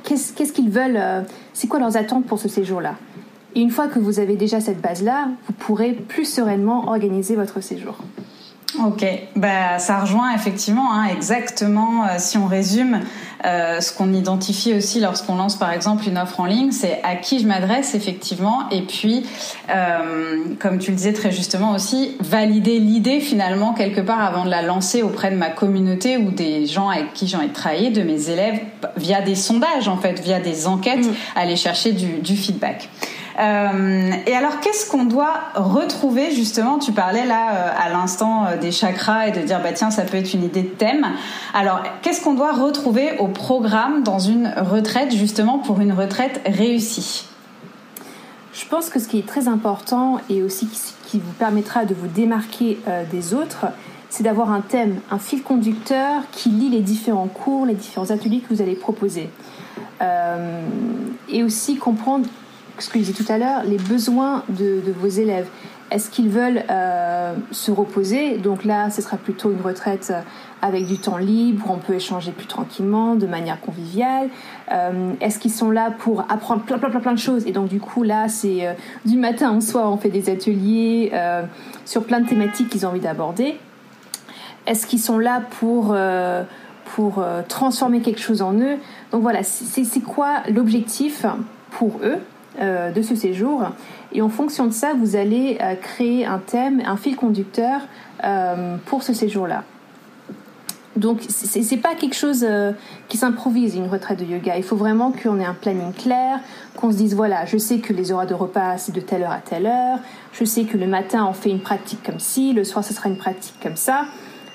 qu'est-ce 0.03 0.53
qu'ils 0.53 0.71
veulent, 0.71 0.97
euh, 0.97 1.23
c'est 1.53 1.69
quoi 1.69 1.81
leurs 1.81 1.97
attentes 1.97 2.27
pour 2.27 2.39
ce 2.39 2.49
séjour-là? 2.49 2.95
Et 3.55 3.61
une 3.61 3.71
fois 3.71 3.89
que 3.89 3.99
vous 3.99 4.19
avez 4.19 4.37
déjà 4.37 4.61
cette 4.61 4.81
base-là, 4.81 5.29
vous 5.47 5.53
pourrez 5.53 5.93
plus 5.93 6.25
sereinement 6.25 6.89
organiser 6.89 7.37
votre 7.37 7.61
séjour. 7.61 7.97
Ok, 8.83 9.05
bah, 9.37 9.79
ça 9.79 10.01
rejoint 10.01 10.35
effectivement 10.35 10.95
hein, 10.95 11.05
exactement, 11.05 12.05
euh, 12.05 12.15
si 12.17 12.39
on 12.39 12.47
résume, 12.47 13.01
euh, 13.45 13.81
ce 13.81 13.93
qu'on 13.93 14.13
identifie 14.13 14.75
aussi 14.75 15.01
lorsqu'on 15.01 15.37
lance 15.37 15.57
par 15.57 15.73
exemple 15.73 16.07
une 16.07 16.19
offre 16.19 16.41
en 16.41 16.47
ligne, 16.47 16.71
c'est 16.71 17.01
à 17.03 17.17
qui 17.17 17.41
je 17.41 17.47
m'adresse 17.47 17.95
effectivement, 17.95 18.69
et 18.71 18.83
puis, 18.83 19.25
euh, 19.71 20.37
comme 20.61 20.79
tu 20.79 20.91
le 20.91 20.97
disais 20.97 21.13
très 21.13 21.33
justement 21.33 21.73
aussi, 21.73 22.17
valider 22.21 22.79
l'idée 22.79 23.21
finalement 23.21 23.75
quelque 23.75 24.01
part 24.01 24.21
avant 24.21 24.45
de 24.45 24.51
la 24.51 24.63
lancer 24.63 25.03
auprès 25.03 25.31
de 25.31 25.37
ma 25.37 25.51
communauté 25.51 26.17
ou 26.17 26.31
des 26.31 26.67
gens 26.67 26.89
avec 26.89 27.13
qui 27.15 27.27
j'ai 27.27 27.37
envie 27.37 27.49
de 27.49 27.53
travailler, 27.53 27.91
de 27.91 28.03
mes 28.03 28.31
élèves, 28.31 28.61
via 28.97 29.21
des 29.21 29.35
sondages 29.35 29.89
en 29.89 29.97
fait, 29.97 30.21
via 30.21 30.41
des 30.41 30.67
enquêtes, 30.67 31.07
mm. 31.07 31.15
aller 31.37 31.57
chercher 31.57 31.93
du, 31.93 32.21
du 32.21 32.37
feedback. 32.37 32.89
Euh, 33.39 34.11
et 34.27 34.35
alors, 34.35 34.61
qu'est-ce 34.61 34.91
qu'on 34.91 35.05
doit 35.05 35.41
retrouver 35.55 36.33
justement? 36.33 36.79
Tu 36.79 36.93
parlais 36.93 37.25
là 37.25 37.53
euh, 37.53 37.71
à 37.79 37.89
l'instant 37.91 38.45
euh, 38.45 38.57
des 38.57 38.73
chakras 38.73 39.29
et 39.29 39.31
de 39.31 39.41
dire 39.41 39.61
bah 39.63 39.73
tiens, 39.73 39.91
ça 39.91 40.03
peut 40.03 40.19
être 40.19 40.35
une 40.35 40.45
idée 40.45 40.63
de 40.63 40.69
thème. 40.69 41.07
Alors, 41.55 41.83
qu'est-ce 42.03 42.23
qu'on 42.23 42.35
doit 42.35 42.53
retrouver 42.53 43.19
au 43.19 43.29
programme 43.29 44.03
dans 44.03 44.19
une 44.19 44.53
retraite 44.57 45.15
justement 45.15 45.59
pour 45.59 45.81
une 45.81 45.93
retraite 45.93 46.41
réussie? 46.47 47.27
Je 48.53 48.67
pense 48.67 48.91
que 48.91 48.99
ce 49.01 49.09
qui 49.09 49.19
est 49.19 49.27
très 49.27 49.49
important 49.49 50.21
et 50.29 50.43
aussi 50.43 50.69
qui 51.07 51.19
vous 51.19 51.33
permettra 51.33 51.87
de 51.87 51.95
vous 51.95 52.07
démarquer 52.07 52.79
des 53.11 53.33
autres, 53.33 53.65
c'est 54.11 54.25
d'avoir 54.25 54.53
un 54.53 54.61
thème, 54.61 55.01
un 55.11 55.19
fil 55.19 55.43
conducteur 55.43 56.21
qui 56.33 56.51
lie 56.51 56.69
les 56.69 56.81
différents 56.81 57.29
cours, 57.29 57.65
les 57.65 57.73
différents 57.73 58.11
ateliers 58.11 58.41
que 58.41 58.53
vous 58.53 58.61
allez 58.61 58.75
proposer. 58.75 59.31
Et 61.31 61.43
aussi 61.43 61.77
comprendre 61.77 62.27
ce 62.83 62.91
que 62.91 63.13
tout 63.13 63.33
à 63.33 63.39
l'heure, 63.39 63.63
les 63.65 63.77
besoins 63.77 64.43
de, 64.49 64.83
vos 64.99 65.07
élèves. 65.07 65.47
Est-ce 65.91 66.11
qu'ils 66.11 66.29
veulent 66.29 66.63
euh, 66.71 67.35
se 67.51 67.71
reposer? 67.71 68.39
Donc 68.39 68.65
là, 68.65 68.91
ce 68.91 69.03
sera 69.03 69.17
plutôt 69.17 69.53
une 69.53 69.61
retraite 69.61 70.09
euh, 70.11 70.21
avec 70.63 70.87
du 70.87 70.99
temps 70.99 71.19
libre, 71.19 71.67
on 71.69 71.77
peut 71.77 71.95
échanger 71.95 72.33
plus 72.33 72.47
tranquillement, 72.47 73.15
de 73.15 73.27
manière 73.27 73.61
conviviale. 73.61 74.29
Est-ce 75.21 75.41
qu'ils 75.41 75.51
sont 75.51 75.71
là 75.71 75.91
pour 75.91 76.21
apprendre 76.29 76.63
plein, 76.63 76.79
plein, 76.79 76.89
plein, 76.89 77.01
plein 77.01 77.13
de 77.13 77.19
choses? 77.19 77.47
Et 77.47 77.53
donc 77.53 77.69
du 77.69 77.81
coup, 77.81 78.05
là, 78.05 78.29
c'est 78.29 78.77
du 79.05 79.19
matin 79.19 79.57
au 79.57 79.61
soir, 79.61 79.93
on 79.93 79.97
fait 79.97 80.09
des 80.09 80.31
ateliers 80.31 81.13
sur 81.85 82.05
plein 82.05 82.21
de 82.21 82.29
thématiques 82.29 82.69
qu'ils 82.69 82.87
ont 82.87 82.91
envie 82.91 83.01
d'aborder. 83.01 83.59
Est-ce 84.69 84.87
qu'ils 84.87 85.01
sont 85.01 85.19
là 85.19 85.43
pour 85.59 85.97
pour 86.95 87.25
transformer 87.49 88.01
quelque 88.01 88.21
chose 88.21 88.41
en 88.41 88.55
eux? 88.55 88.77
Donc 89.11 89.23
voilà, 89.23 89.43
c'est 89.43 90.05
quoi 90.05 90.45
l'objectif 90.49 91.27
pour 91.73 91.99
eux? 92.05 92.19
euh, 92.19 92.32
de 92.61 93.03
ce 93.03 93.15
séjour. 93.15 93.65
Et 94.15 94.23
en 94.23 94.29
fonction 94.29 94.67
de 94.67 94.73
ça, 94.73 94.93
vous 94.95 95.17
allez 95.17 95.59
euh, 95.61 95.75
créer 95.75 96.27
un 96.27 96.39
thème, 96.39 96.83
un 96.85 96.97
fil 96.97 97.17
conducteur 97.17 97.81
euh, 98.25 98.77
pour 98.87 99.03
ce 99.03 99.13
séjour-là. 99.13 99.65
Donc, 100.95 101.23
c'est 101.27 101.79
pas 101.79 101.95
quelque 101.95 102.15
chose 102.15 102.47
qui 103.09 103.17
s'improvise, 103.17 103.77
une 103.77 103.89
retraite 103.89 104.19
de 104.19 104.27
yoga. 104.27 104.59
Il 104.59 104.63
faut 104.63 104.77
vraiment 104.77 105.11
qu'on 105.11 105.41
ait 105.41 105.45
un 105.45 105.55
planning 105.55 105.95
clair, 105.95 106.39
qu'on 106.77 106.93
se 106.93 106.99
dise 106.99 107.15
voilà, 107.17 107.47
je 107.47 107.57
sais 107.57 107.79
que 107.79 107.95
les 107.95 108.13
horaires 108.13 108.27
de 108.27 108.35
repas, 108.35 108.77
c'est 108.77 108.95
de 108.95 109.01
telle 109.01 109.23
heure 109.23 109.33
à 109.33 109.39
telle 109.39 109.67
heure. 109.67 110.01
Je 110.35 110.45
sais 110.45 110.65
que 110.65 110.77
le 110.77 110.87
matin, 110.87 111.27
on 111.27 111.33
fait 111.33 111.49
une 111.49 111.61
pratique 111.61 112.03
comme 112.03 112.21
ci, 112.21 112.53
le 112.53 112.63
soir, 112.63 112.85
ce 112.85 112.93
sera 112.93 113.09
une 113.09 113.17
pratique 113.17 113.55
comme 113.63 113.77
ça. 113.77 114.05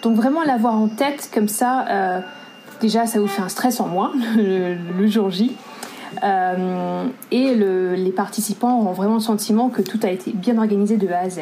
Donc, 0.04 0.16
vraiment 0.16 0.44
l'avoir 0.44 0.76
en 0.76 0.90
tête 0.90 1.32
comme 1.34 1.48
ça, 1.48 2.22
déjà, 2.82 3.08
ça 3.08 3.20
vous 3.20 3.28
fait 3.28 3.42
un 3.42 3.50
stress 3.50 3.80
en 3.80 3.88
moins 3.88 4.12
le 4.36 5.08
jour 5.08 5.32
J. 5.32 5.58
Euh, 6.24 7.06
et 7.32 7.56
les 7.56 8.12
participants 8.12 8.80
auront 8.80 8.94
vraiment 8.94 9.16
le 9.16 9.20
sentiment 9.20 9.70
que 9.70 9.82
tout 9.82 10.00
a 10.04 10.10
été 10.10 10.32
bien 10.32 10.58
organisé 10.58 10.98
de 10.98 11.08
A 11.08 11.20
à 11.20 11.30
Z. 11.30 11.40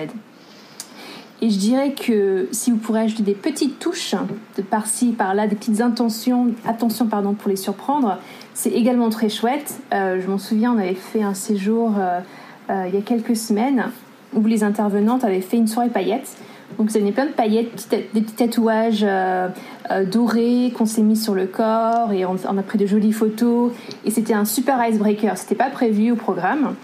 Et 1.42 1.50
je 1.50 1.60
dirais 1.60 1.94
que 1.94 2.48
si 2.52 2.72
vous 2.72 2.78
pourrez 2.78 3.02
ajouter 3.02 3.24
des 3.24 3.36
petites 3.36 3.78
touches 3.78 4.16
de 4.58 4.62
par-ci, 4.62 5.12
par-là, 5.12 5.48
des 5.48 5.56
petites 5.56 5.82
intentions, 5.82 6.48
attention 6.66 7.08
pardon, 7.08 7.34
pour 7.34 7.50
les 7.50 7.58
surprendre, 7.58 8.18
c'est 8.54 8.72
également 8.72 9.10
très 9.10 9.30
chouette. 9.30 9.80
Euh, 9.94 10.22
je 10.22 10.28
m'en 10.28 10.38
souviens, 10.38 10.74
on 10.74 10.78
avait 10.78 10.96
fait 10.96 11.22
un 11.22 11.34
séjour 11.34 11.92
euh, 12.00 12.88
il 12.88 12.96
y 12.96 12.98
a 12.98 13.02
quelques 13.02 13.36
semaines 13.36 13.92
où 14.34 14.44
les 14.46 14.64
intervenantes 14.64 15.24
avaient 15.24 15.42
fait 15.42 15.58
une 15.58 15.68
soirée 15.68 15.90
paillettes. 15.90 16.38
Donc 16.78 16.92
venait 16.92 17.12
plein 17.12 17.26
de 17.26 17.32
paillettes, 17.32 17.88
des 17.90 18.22
petits 18.22 18.34
tatouages 18.34 19.06
euh, 19.08 19.48
euh, 19.92 20.06
dorés 20.06 20.74
qu'on 20.76 20.86
s'est 20.86 21.04
mis 21.04 21.16
sur 21.16 21.34
le 21.34 21.46
corps 21.46 22.12
et 22.12 22.26
on, 22.26 22.36
a 22.36 22.64
pris 22.64 22.78
de 22.78 22.86
jolies 22.86 23.14
photos. 23.14 23.72
Et 24.04 24.12
c'était 24.12 24.34
un 24.34 24.46
super 24.46 24.86
icebreaker. 24.86 25.38
C'était 25.38 25.56
pas 25.56 25.70
prévu 25.70 26.12
au 26.12 26.16
programme, 26.16 26.76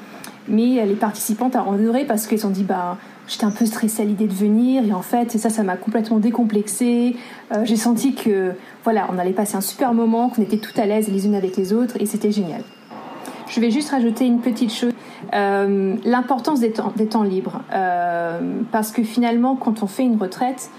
mais 0.47 0.85
les 0.85 0.95
participantes 0.95 1.55
ont 1.55 1.73
adoré 1.73 2.05
parce 2.05 2.27
qu'elles 2.27 2.47
ont 2.47 2.51
dit 2.51 2.63
bah 2.63 2.97
j'étais 3.31 3.45
un 3.45 3.51
peu 3.51 3.65
stressée 3.65 4.01
à 4.01 4.05
l'idée 4.05 4.27
de 4.27 4.33
venir 4.33 4.83
et 4.83 4.93
en 4.93 5.01
fait 5.01 5.31
ça 5.31 5.49
ça 5.49 5.63
m'a 5.63 5.77
complètement 5.77 6.19
décomplexée. 6.19 7.15
Euh, 7.53 7.63
j'ai 7.63 7.77
senti 7.77 8.13
que 8.13 8.53
voilà 8.83 9.07
on 9.11 9.17
allait 9.17 9.31
passer 9.31 9.55
un 9.55 9.61
super 9.61 9.93
moment, 9.93 10.29
qu'on 10.29 10.41
était 10.41 10.57
tout 10.57 10.79
à 10.79 10.85
l'aise 10.85 11.07
les 11.07 11.25
unes 11.25 11.35
avec 11.35 11.57
les 11.57 11.73
autres 11.73 11.95
et 11.99 12.05
c'était 12.05 12.31
génial. 12.31 12.61
Je 13.51 13.59
vais 13.59 13.69
juste 13.69 13.89
rajouter 13.89 14.25
une 14.25 14.39
petite 14.39 14.73
chose. 14.73 14.93
Euh, 15.33 15.95
l'importance 16.05 16.61
des 16.61 16.71
temps, 16.71 17.23
libres. 17.23 17.61
Euh, 17.73 18.39
parce 18.71 18.91
que 18.91 19.03
finalement, 19.03 19.57
quand 19.57 19.83
on 19.83 19.87
fait 19.87 20.03
une 20.03 20.15
retraite, 20.15 20.69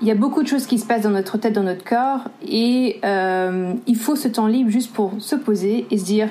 il 0.00 0.08
y 0.08 0.10
a 0.10 0.14
beaucoup 0.14 0.42
de 0.42 0.48
choses 0.48 0.66
qui 0.66 0.78
se 0.78 0.86
passent 0.86 1.02
dans 1.02 1.10
notre 1.10 1.36
tête, 1.36 1.52
dans 1.52 1.62
notre 1.62 1.84
corps, 1.84 2.20
et 2.46 2.98
euh, 3.04 3.74
il 3.86 3.96
faut 3.96 4.16
ce 4.16 4.28
temps 4.28 4.46
libre 4.46 4.70
juste 4.70 4.92
pour 4.92 5.12
se 5.18 5.36
poser 5.36 5.86
et 5.90 5.98
se 5.98 6.04
dire 6.04 6.28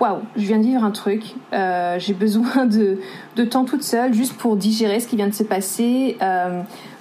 waouh, 0.00 0.18
je 0.36 0.42
viens 0.42 0.58
de 0.58 0.64
vivre 0.64 0.84
un 0.84 0.90
truc, 0.90 1.34
j'ai 1.52 2.12
besoin 2.12 2.66
de, 2.66 2.98
de, 3.36 3.44
temps 3.44 3.64
toute 3.64 3.82
seule 3.82 4.12
juste 4.12 4.34
pour 4.34 4.56
digérer 4.56 5.00
ce 5.00 5.08
qui 5.08 5.16
vient 5.16 5.28
de 5.28 5.34
se 5.34 5.44
passer. 5.44 6.18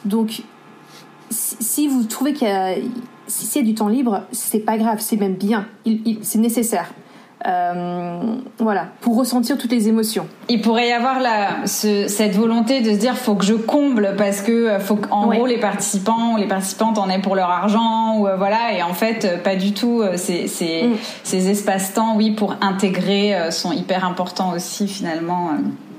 donc, 0.05 0.43
si, 1.29 1.89
vous 1.89 2.03
trouvez 2.03 2.31
qu'il 2.31 2.47
y 2.47 2.89
si 3.27 3.59
y 3.59 3.61
a 3.61 3.65
du 3.65 3.73
temps 3.73 3.89
libre, 3.89 4.21
c'est 4.31 4.59
pas 4.59 4.77
grave, 4.77 4.99
c'est 5.01 5.17
même 5.17 5.33
bien, 5.33 5.67
c'est 6.21 6.39
nécessaire. 6.39 6.93
Euh, 7.47 8.37
voilà, 8.57 8.87
pour 9.01 9.17
ressentir 9.17 9.57
toutes 9.57 9.71
les 9.71 9.87
émotions. 9.87 10.25
Il 10.49 10.61
pourrait 10.61 10.89
y 10.89 10.91
avoir 10.91 11.17
cette 11.65 12.35
volonté 12.35 12.81
de 12.81 12.91
se 12.91 12.97
dire 12.97 13.15
faut 13.15 13.35
que 13.35 13.45
je 13.45 13.53
comble 13.53 14.15
parce 14.17 14.41
que 14.41 14.51
euh, 14.51 14.79
qu'en 14.79 15.27
gros 15.27 15.45
les 15.45 15.59
participants 15.59 16.33
ou 16.33 16.37
les 16.37 16.47
participantes 16.47 16.97
en 16.97 17.07
aient 17.07 17.21
pour 17.21 17.35
leur 17.35 17.51
argent 17.51 18.17
ou 18.17 18.27
euh, 18.27 18.35
voilà 18.35 18.73
et 18.75 18.81
en 18.81 18.95
fait 18.95 19.43
pas 19.43 19.55
du 19.55 19.73
tout. 19.73 20.03
Ces, 20.15 20.47
ces, 20.47 20.87
mm. 20.87 20.95
ces 21.23 21.49
espaces-temps, 21.51 22.15
oui, 22.15 22.31
pour 22.31 22.55
intégrer 22.61 23.51
sont 23.51 23.71
hyper 23.71 24.05
importants 24.05 24.53
aussi 24.53 24.87
finalement. 24.87 25.51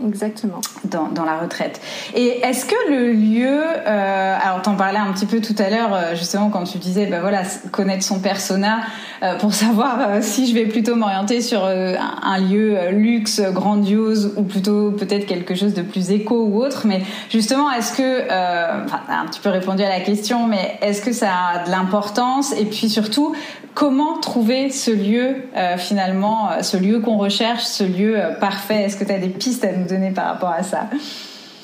Exactement. 0.04 0.60
Dans, 0.84 1.08
dans, 1.08 1.24
la 1.24 1.38
retraite. 1.38 1.80
Et 2.14 2.40
est-ce 2.42 2.66
que 2.66 2.90
le 2.90 3.12
lieu, 3.12 3.60
euh, 3.86 4.25
alors 4.56 4.62
t'en 4.62 4.74
parlais 4.74 4.98
un 4.98 5.12
petit 5.12 5.26
peu 5.26 5.42
tout 5.42 5.54
à 5.58 5.68
l'heure, 5.68 5.92
euh, 5.92 6.14
justement 6.14 6.48
quand 6.48 6.64
tu 6.64 6.78
disais, 6.78 7.04
bah 7.06 7.20
voilà, 7.20 7.42
connaître 7.72 8.02
son 8.02 8.20
persona 8.20 8.80
euh, 9.22 9.36
pour 9.36 9.52
savoir 9.54 9.98
euh, 10.00 10.18
si 10.22 10.48
je 10.48 10.54
vais 10.54 10.64
plutôt 10.64 10.96
m'orienter 10.96 11.42
sur 11.42 11.64
euh, 11.64 11.94
un, 12.22 12.38
lieu 12.38 12.78
luxe, 12.90 13.42
grandiose, 13.52 14.32
ou 14.36 14.44
plutôt 14.44 14.92
peut-être 14.92 15.26
quelque 15.26 15.54
chose 15.54 15.74
de 15.74 15.82
plus 15.82 16.10
éco 16.10 16.46
ou 16.46 16.62
autre. 16.62 16.86
Mais 16.86 17.02
justement, 17.28 17.70
est-ce 17.70 17.92
que, 17.92 18.22
enfin, 18.22 19.00
t'as 19.06 19.18
un 19.18 19.26
petit 19.26 19.40
peu 19.40 19.50
répondu 19.50 19.82
à 19.82 19.90
la 19.90 20.00
question, 20.00 20.46
mais 20.46 20.78
est-ce 20.80 21.02
que 21.02 21.12
ça 21.12 21.30
a 21.54 21.64
de 21.66 21.70
l'importance? 21.70 22.54
Et 22.58 22.64
puis 22.64 22.88
surtout, 22.88 23.34
comment 23.74 24.18
trouver 24.20 24.70
ce 24.70 24.90
lieu 24.90 25.36
finalement, 25.76 26.62
ce 26.62 26.76
lieu 26.76 27.00
qu'on 27.00 27.18
recherche, 27.18 27.64
ce 27.64 27.84
lieu 27.84 28.16
parfait? 28.40 28.84
Est-ce 28.84 28.96
que 28.96 29.04
tu 29.04 29.12
as 29.12 29.18
des 29.18 29.28
pistes 29.28 29.64
à 29.64 29.72
nous 29.72 29.86
donner 29.86 30.10
par 30.10 30.26
rapport 30.26 30.50
à 30.50 30.62
ça? 30.62 30.88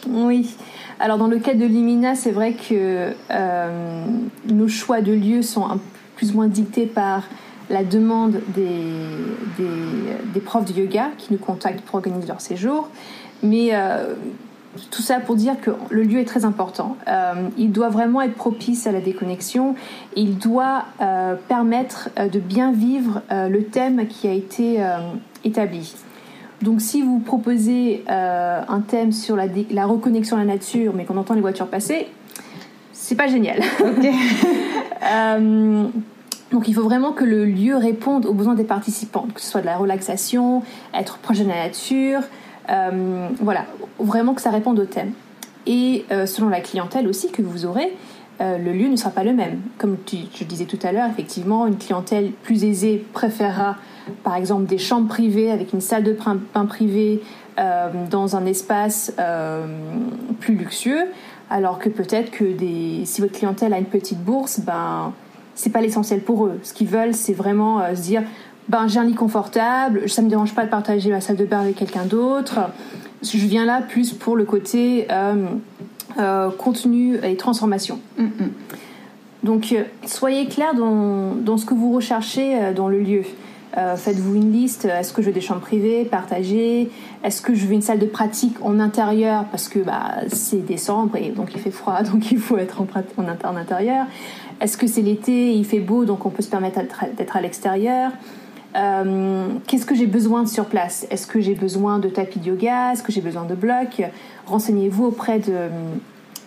Oui. 0.09 0.49
Alors 1.03 1.19
dans 1.19 1.27
le 1.27 1.41
cas 1.41 1.55
de 1.55 1.65
Limina, 1.65 2.15
c'est 2.15 2.31
vrai 2.31 2.53
que 2.53 3.11
euh, 3.33 4.07
nos 4.47 4.69
choix 4.69 5.01
de 5.01 5.13
lieux 5.13 5.43
sont 5.43 5.67
plus 6.15 6.31
ou 6.31 6.37
moins 6.37 6.47
dictés 6.47 6.87
par 6.87 7.25
la 7.71 7.83
demande 7.83 8.41
des, 8.55 8.79
des, 9.59 10.41
profs 10.41 10.73
de 10.73 10.81
yoga 10.81 11.09
qui 11.19 11.33
nous 11.33 11.41
contactent 11.41 11.81
pour 11.81 11.97
organiser 11.97 12.29
leur 12.29 12.41
séjour. 12.41 12.89
Mais 13.43 13.71
euh, 13.73 14.15
tout 14.93 15.03
ça 15.03 15.19
pour 15.19 15.35
dire 15.35 15.61
que 15.61 15.73
le 15.91 16.05
lieu 16.05 16.21
est 16.21 16.25
très 16.25 16.45
important. 16.45 16.97
Euh, 17.09 17.49
il 17.59 17.73
doit 17.73 17.89
vraiment 17.89 18.23
être 18.23 18.35
propice 18.35 18.87
à 18.87 18.93
la 18.93 19.01
déconnexion. 19.01 19.75
il 20.15 20.39
doit 20.39 20.85
permettre 21.49 22.11
de 22.17 22.39
bien 22.39 22.71
vivre 22.71 23.23
le 23.29 23.65
thème 23.65 24.07
qui 24.07 24.29
a 24.29 24.33
été 24.33 24.79
établi. 25.43 25.97
Donc 26.63 26.81
si 26.81 27.03
vous 27.03 27.19
proposez 27.19 28.05
euh, 28.09 28.63
un 28.67 28.81
thème 28.81 29.11
sur 29.11 29.35
la, 29.35 29.47
la, 29.71 29.85
reconnexion 29.85 30.37
à 30.37 30.41
la 30.41 30.47
nature, 30.47 30.93
mais 30.95 31.05
qu'on 31.05 31.17
entend 31.17 31.35
les 31.35 31.41
voitures 31.41 31.67
passer, 31.67 32.07
c'est 32.93 33.17
pas 33.17 33.27
génial. 33.27 33.61
Euh, 35.05 35.89
donc 36.53 36.69
il 36.69 36.75
faut 36.75 36.85
vraiment 36.85 37.11
que 37.11 37.25
le 37.25 37.45
lieu 37.45 37.75
réponde 37.77 38.25
aux 38.25 38.35
besoins 38.35 38.55
des 38.55 38.63
participants, 38.63 39.27
que 39.35 39.41
ce 39.41 39.49
soit 39.49 39.61
de 39.61 39.67
la 39.67 39.77
relaxation, 39.77 40.63
être 40.95 41.19
proche 41.19 41.41
de 41.41 41.49
la 41.49 41.65
nature, 41.65 42.21
euh, 42.71 43.29
voilà, 43.41 43.67
vraiment 43.99 44.33
que 44.33 44.41
ça 44.41 44.51
réponde 44.51 44.79
au 44.79 44.85
thème. 44.85 45.11
Et 45.67 46.05
selon 46.09 46.49
la 46.49 46.61
clientèle 46.61 47.09
aussi 47.09 47.33
que 47.33 47.43
vous 47.43 47.67
aurez, 47.67 47.93
le 48.43 48.73
lieu 48.73 48.89
ne 48.89 48.97
sera 48.97 49.11
pas 49.11 49.25
le 49.25 49.33
même. 49.33 49.61
Comme 49.79 49.97
tu, 50.05 50.17
je 50.35 50.45
disais 50.45 50.65
tout 50.65 50.79
à 50.83 50.93
l'heure, 50.93 51.09
effectivement, 51.09 51.67
une 51.67 51.77
clientèle 51.77 52.33
plus 52.43 52.65
aisée 52.65 53.05
préférera 53.13 53.77
par 54.25 54.37
exemple 54.37 54.67
des 54.67 54.79
chambres 54.79 55.09
privées 55.09 55.51
avec 55.51 55.73
une 55.73 55.81
salle 55.81 56.03
de 56.03 56.17
bain 56.55 56.67
privée 56.67 57.23
euh, 57.59 57.91
dans 58.11 58.37
un 58.37 58.47
espace 58.47 59.13
euh, 59.19 59.67
plus 60.41 60.55
luxueux, 60.55 61.05
alors 61.51 61.79
que 61.79 61.89
peut-être 61.89 62.31
que 62.31 62.45
si 63.05 63.21
votre 63.21 63.33
clientèle 63.33 63.75
a 63.75 63.79
une 63.79 63.87
petite 63.87 64.23
bourse, 64.23 64.61
ben 64.61 65.13
c'est 65.55 65.71
pas 65.71 65.81
l'essentiel 65.81 66.21
pour 66.21 66.47
eux. 66.47 66.59
Ce 66.63 66.73
qu'ils 66.73 66.89
veulent, 66.89 67.15
c'est 67.15 67.35
vraiment 67.35 67.81
euh, 67.81 67.95
se 67.95 68.03
dire 68.03 68.23
ben 68.69 68.89
j'ai 68.89 69.01
un 69.01 69.05
lit 69.05 69.15
confortable, 69.15 70.09
ça 70.09 70.23
me 70.23 70.29
dérange 70.29 70.55
pas 70.55 70.65
de 70.65 70.71
partager 70.71 71.11
ma 71.11 71.21
salle 71.21 71.37
de 71.37 71.45
bain 71.45 71.61
avec 71.61 71.77
quelqu'un 71.77 72.05
d'autre. 72.05 72.61
Je 73.23 73.37
viens 73.37 73.65
là 73.65 73.83
plus 73.83 74.13
pour 74.15 74.35
le 74.35 74.45
côté 74.45 75.07
contenu 76.59 77.19
et 77.23 77.37
transformation. 77.37 77.99
Mm, 78.19 78.25
mm. 78.25 78.51
Donc 79.43 79.75
soyez 80.07 80.47
clair 80.47 80.75
dans, 80.75 81.35
dans, 81.35 81.57
ce 81.57 81.67
que 81.67 81.75
vous 81.75 81.93
recherchez 81.93 82.73
dans 82.75 82.89
le 82.89 83.01
lieu. 83.01 83.25
Euh, 83.79 83.97
faites-vous 83.97 84.35
une 84.35 84.53
liste. 84.53 84.85
Est-ce 84.85 85.13
que 85.15 85.23
je 85.23 85.29
veux 85.29 85.33
des 85.33 85.41
chambres 85.41 85.63
privées, 85.63 86.05
partagées 86.05 86.91
Est-ce 87.25 87.41
que 87.41 87.55
je 87.55 87.67
veux 87.67 87.73
une 87.73 87.83
salle 87.83 87.99
de 87.99 88.07
pratique 88.07 88.57
en 88.63 88.79
intérieur? 88.79 89.47
Parce 89.51 89.69
que 89.69 89.79
bah, 89.79 90.17
c'est 90.29 90.65
décembre 90.65 91.17
et 91.17 91.31
donc 91.31 91.55
il 91.55 91.61
fait 91.61 91.71
froid, 91.71 92.03
donc 92.13 92.31
il 92.31 92.39
faut 92.39 92.59
être 92.59 92.83
en, 92.83 92.87
en, 93.17 93.57
intérieur 93.57 94.07
Est-ce 94.61 94.77
que 94.77 94.87
c'est 94.87 95.01
l'été, 95.01 95.55
il 95.55 95.65
fait 95.65 95.81
beau, 95.81 96.05
donc 96.05 96.27
on 96.27 96.31
peut 96.31 96.43
se 96.43 96.51
permettre 96.51 96.81
d'être 97.17 97.37
à 97.37 97.41
l'extérieur 97.41 98.13
euh, 98.77 99.49
Qu'est-ce 99.67 99.87
que 99.87 99.95
j'ai 99.95 100.07
besoin 100.07 100.47
sur 100.47 100.67
place? 100.67 101.07
Est-ce 101.11 101.27
que 101.27 101.41
j'ai 101.41 101.55
besoin 101.55 101.99
de 101.99 102.09
tapis 102.09 102.39
de 102.39 102.47
yoga? 102.47 102.93
Est-ce 102.93 103.03
que 103.03 103.13
j'ai 103.13 103.21
besoin 103.21 103.45
de 103.45 103.55
blocs? 103.55 104.03
Renseignez-vous 104.47 105.07
auprès 105.07 105.39
de 105.39 105.69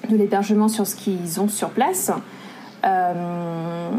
de 0.09 0.15
l'hébergement 0.15 0.67
sur 0.67 0.85
ce 0.85 0.95
qu'ils 0.95 1.41
ont 1.41 1.47
sur 1.47 1.69
place. 1.69 2.11
Euh, 2.85 3.89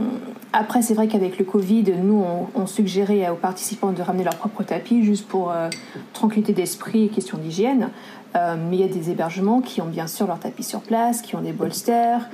après, 0.52 0.80
c'est 0.80 0.94
vrai 0.94 1.08
qu'avec 1.08 1.36
le 1.36 1.44
Covid, 1.44 1.84
nous, 2.00 2.22
on, 2.54 2.66
suggérait 2.66 3.28
aux 3.28 3.34
participants 3.34 3.90
de 3.90 4.00
ramener 4.02 4.22
leur 4.22 4.36
propre 4.36 4.62
tapis 4.62 5.02
juste 5.02 5.26
pour 5.26 5.50
euh, 5.50 5.68
tranquillité 6.12 6.52
d'esprit 6.52 7.06
et 7.06 7.08
question 7.08 7.38
d'hygiène. 7.38 7.88
Mais 8.34 8.76
il 8.76 8.80
y 8.80 8.84
a 8.84 8.88
des 8.88 9.10
hébergements 9.10 9.62
qui 9.62 9.80
ont 9.80 9.86
bien 9.86 10.06
sûr 10.06 10.26
leur 10.26 10.38
tapis 10.38 10.62
sur 10.62 10.80
place, 10.80 11.22
qui 11.22 11.34
ont 11.36 11.40
des 11.40 11.52
bolsters. 11.52 12.28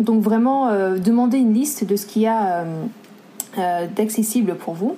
donc 0.00 0.22
vraiment, 0.24 0.68
demandez 0.96 1.38
une 1.38 1.54
liste 1.54 1.86
de 1.86 1.94
ce 1.94 2.04
qu'il 2.04 2.22
y 2.22 2.26
a 2.26 2.64
d'accessible 3.94 4.56
pour 4.56 4.74
vous. 4.74 4.96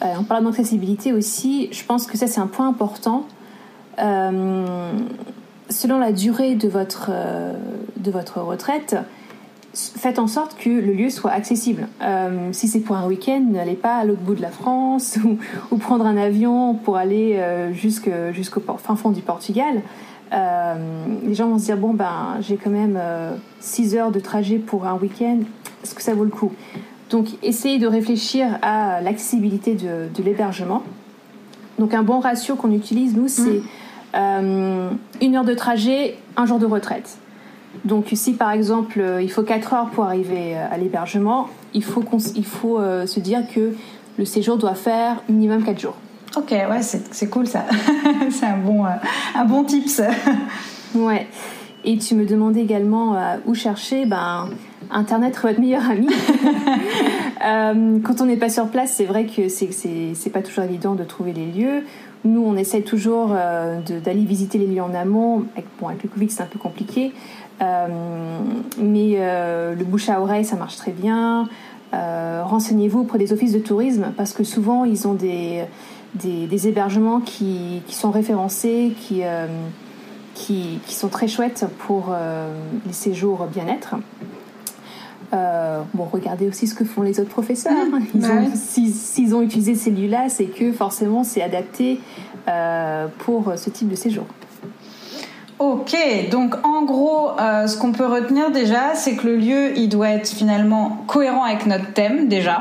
en 0.00 0.24
parlant 0.24 0.50
d'accessibilité 0.50 1.12
aussi, 1.12 1.68
je 1.72 1.84
pense 1.84 2.06
que 2.06 2.16
ça 2.16 2.26
c'est 2.26 2.40
un 2.40 2.46
point 2.46 2.68
important. 2.68 3.26
selon 3.98 5.98
la 5.98 6.12
durée 6.12 6.54
de 6.54 6.68
votre, 6.68 7.10
de 7.96 8.10
votre 8.10 8.40
retraite, 8.40 8.96
faites 9.76 10.18
en 10.18 10.26
sorte 10.26 10.56
que 10.56 10.70
le 10.70 10.92
lieu 10.92 11.10
soit 11.10 11.30
accessible. 11.30 11.88
Euh, 12.02 12.48
si 12.52 12.68
c'est 12.68 12.80
pour 12.80 12.96
un 12.96 13.06
week-end, 13.06 13.44
n'allez 13.50 13.74
pas 13.74 13.96
à 13.96 14.04
l'autre 14.04 14.22
bout 14.22 14.34
de 14.34 14.42
la 14.42 14.50
France 14.50 15.18
ou, 15.70 15.76
prendre 15.76 16.06
un 16.06 16.16
avion 16.16 16.74
pour 16.74 16.96
aller 16.96 17.36
euh, 17.36 17.72
jusqu'au 17.72 18.60
fin 18.78 18.96
fond 18.96 19.10
du 19.10 19.20
Portugal. 19.20 19.82
Euh, 20.32 20.74
les 21.24 21.34
gens 21.34 21.48
vont 21.48 21.58
se 21.58 21.66
dire 21.66 21.76
bon 21.76 21.94
ben 21.94 22.38
j'ai 22.40 22.56
quand 22.56 22.70
même 22.70 22.98
6 23.60 23.94
heures 23.94 24.10
de 24.10 24.18
trajet 24.18 24.58
pour 24.58 24.86
un 24.86 24.94
week-end, 24.94 25.38
est-ce 25.84 25.94
que 25.94 26.02
ça 26.02 26.14
vaut 26.14 26.24
le 26.24 26.30
coup? 26.30 26.52
Donc 27.10 27.28
essayez 27.42 27.78
de 27.78 27.86
réfléchir 27.86 28.58
à 28.62 29.00
l'accessibilité 29.00 29.74
de, 29.74 30.22
l'hébergement. 30.22 30.82
Donc 31.78 31.94
un 31.94 32.02
bon 32.02 32.20
ratio 32.20 32.56
qu'on 32.56 32.72
utilise 32.72 33.16
nous 33.16 33.28
c'est 33.28 33.62
mmh. 34.14 34.96
une 35.20 35.36
heure 35.36 35.44
de 35.44 35.54
trajet, 35.54 36.16
un 36.36 36.46
jour 36.46 36.58
de 36.58 36.66
retraite. 36.66 37.18
Donc 37.84 38.06
si 38.12 38.32
par 38.34 38.50
exemple 38.50 39.00
euh, 39.00 39.22
il 39.22 39.30
faut 39.30 39.42
4 39.42 39.74
heures 39.74 39.90
pour 39.90 40.04
arriver 40.04 40.56
euh, 40.56 40.66
à 40.70 40.78
l'hébergement, 40.78 41.48
il 41.74 41.84
faut, 41.84 42.02
il 42.34 42.44
faut 42.44 42.78
euh, 42.78 43.06
se 43.06 43.20
dire 43.20 43.40
que 43.52 43.74
le 44.18 44.24
séjour 44.24 44.56
doit 44.56 44.74
faire 44.74 45.22
minimum 45.28 45.62
4 45.62 45.78
jours. 45.78 45.96
Ok, 46.36 46.50
ouais, 46.50 46.82
c'est 46.82 47.30
cool 47.30 47.46
ça. 47.46 47.64
c'est 48.30 48.46
un 48.46 48.58
bon, 48.58 48.84
un 48.84 49.44
bon 49.44 49.64
tips. 49.64 50.02
ouais. 50.94 51.26
Et 51.86 51.98
tu 51.98 52.14
me 52.14 52.26
demandais 52.26 52.60
également 52.60 53.16
où 53.46 53.54
chercher. 53.54 54.04
Ben, 54.06 54.50
Internet 54.90 55.36
votre 55.40 55.60
meilleur 55.60 55.88
ami. 55.88 56.08
quand 58.02 58.20
on 58.20 58.26
n'est 58.26 58.36
pas 58.36 58.48
sur 58.48 58.68
place, 58.68 58.92
c'est 58.92 59.04
vrai 59.04 59.26
que 59.26 59.48
c'est 59.48 60.30
pas 60.32 60.42
toujours 60.42 60.64
évident 60.64 60.94
de 60.94 61.04
trouver 61.04 61.32
les 61.32 61.46
lieux. 61.46 61.82
Nous, 62.24 62.42
on 62.44 62.56
essaie 62.56 62.82
toujours 62.82 63.28
d'aller 63.28 64.24
visiter 64.24 64.58
les 64.58 64.66
lieux 64.66 64.82
en 64.82 64.94
amont. 64.94 65.44
bon, 65.80 65.88
avec 65.88 66.02
le 66.02 66.08
Covid, 66.08 66.28
c'est 66.28 66.42
un 66.42 66.46
peu 66.46 66.58
compliqué. 66.58 67.12
Euh, 67.62 67.86
mais 68.78 69.14
euh, 69.16 69.74
le 69.74 69.84
bouche 69.84 70.08
à 70.08 70.20
oreille, 70.20 70.44
ça 70.44 70.56
marche 70.56 70.76
très 70.76 70.92
bien. 70.92 71.48
Euh, 71.94 72.42
renseignez-vous 72.44 73.00
auprès 73.00 73.18
des 73.18 73.32
offices 73.32 73.52
de 73.52 73.58
tourisme 73.58 74.12
parce 74.16 74.32
que 74.32 74.44
souvent 74.44 74.84
ils 74.84 75.06
ont 75.06 75.14
des, 75.14 75.62
des, 76.14 76.68
hébergements 76.68 77.20
qui, 77.20 77.80
qui, 77.86 77.94
sont 77.94 78.10
référencés, 78.10 78.92
qui, 79.00 79.22
qui, 80.36 80.78
qui, 80.86 80.94
sont 80.94 81.08
très 81.08 81.28
chouettes 81.28 81.64
pour 81.86 82.14
les 82.86 82.92
séjours 82.92 83.46
bien-être. 83.46 83.96
bon, 85.32 86.04
regardez 86.12 86.46
aussi 86.46 86.66
ce 86.66 86.74
que 86.74 86.84
font 86.84 87.02
les 87.02 87.18
autres 87.18 87.30
professeurs. 87.30 87.72
Mmh. 87.72 88.54
S'ils 88.54 89.34
ont, 89.34 89.38
ont, 89.38 89.42
utilisé 89.42 89.74
ces 89.74 89.90
lieux-là, 89.90 90.28
c'est 90.28 90.46
que 90.46 90.72
forcément 90.72 91.24
c'est 91.24 91.42
adapté 91.42 92.00
pour 93.18 93.52
ce 93.56 93.70
type 93.70 93.88
de 93.88 93.96
séjour. 93.96 94.26
Ok, 95.58 95.96
donc 96.30 96.54
en 96.66 96.82
gros, 96.82 97.30
euh, 97.40 97.66
ce 97.66 97.78
qu'on 97.78 97.90
peut 97.90 98.04
retenir 98.04 98.50
déjà, 98.50 98.94
c'est 98.94 99.16
que 99.16 99.26
le 99.26 99.36
lieu, 99.36 99.78
il 99.78 99.88
doit 99.88 100.10
être 100.10 100.28
finalement 100.28 100.98
cohérent 101.06 101.44
avec 101.44 101.64
notre 101.64 101.94
thème 101.94 102.28
déjà. 102.28 102.60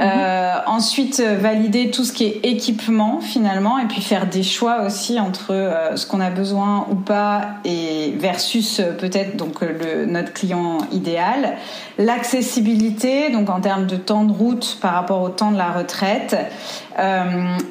Euh, 0.00 0.54
ensuite, 0.66 1.22
euh, 1.24 1.36
valider 1.38 1.90
tout 1.92 2.02
ce 2.02 2.12
qui 2.12 2.24
est 2.24 2.40
équipement 2.42 3.20
finalement, 3.20 3.78
et 3.78 3.84
puis 3.84 4.00
faire 4.00 4.26
des 4.26 4.42
choix 4.42 4.82
aussi 4.84 5.20
entre 5.20 5.52
euh, 5.52 5.94
ce 5.94 6.04
qu'on 6.04 6.20
a 6.20 6.30
besoin 6.30 6.86
ou 6.90 6.96
pas 6.96 7.42
et 7.64 8.12
versus 8.18 8.82
peut-être 8.98 9.36
donc 9.36 9.62
notre 9.62 10.32
client 10.32 10.78
idéal. 10.90 11.56
L'accessibilité, 11.96 13.30
donc 13.30 13.48
en 13.50 13.60
termes 13.60 13.86
de 13.86 13.94
temps 13.94 14.24
de 14.24 14.32
route 14.32 14.78
par 14.80 14.94
rapport 14.94 15.22
au 15.22 15.28
temps 15.28 15.52
de 15.52 15.58
la 15.58 15.70
retraite. 15.70 16.36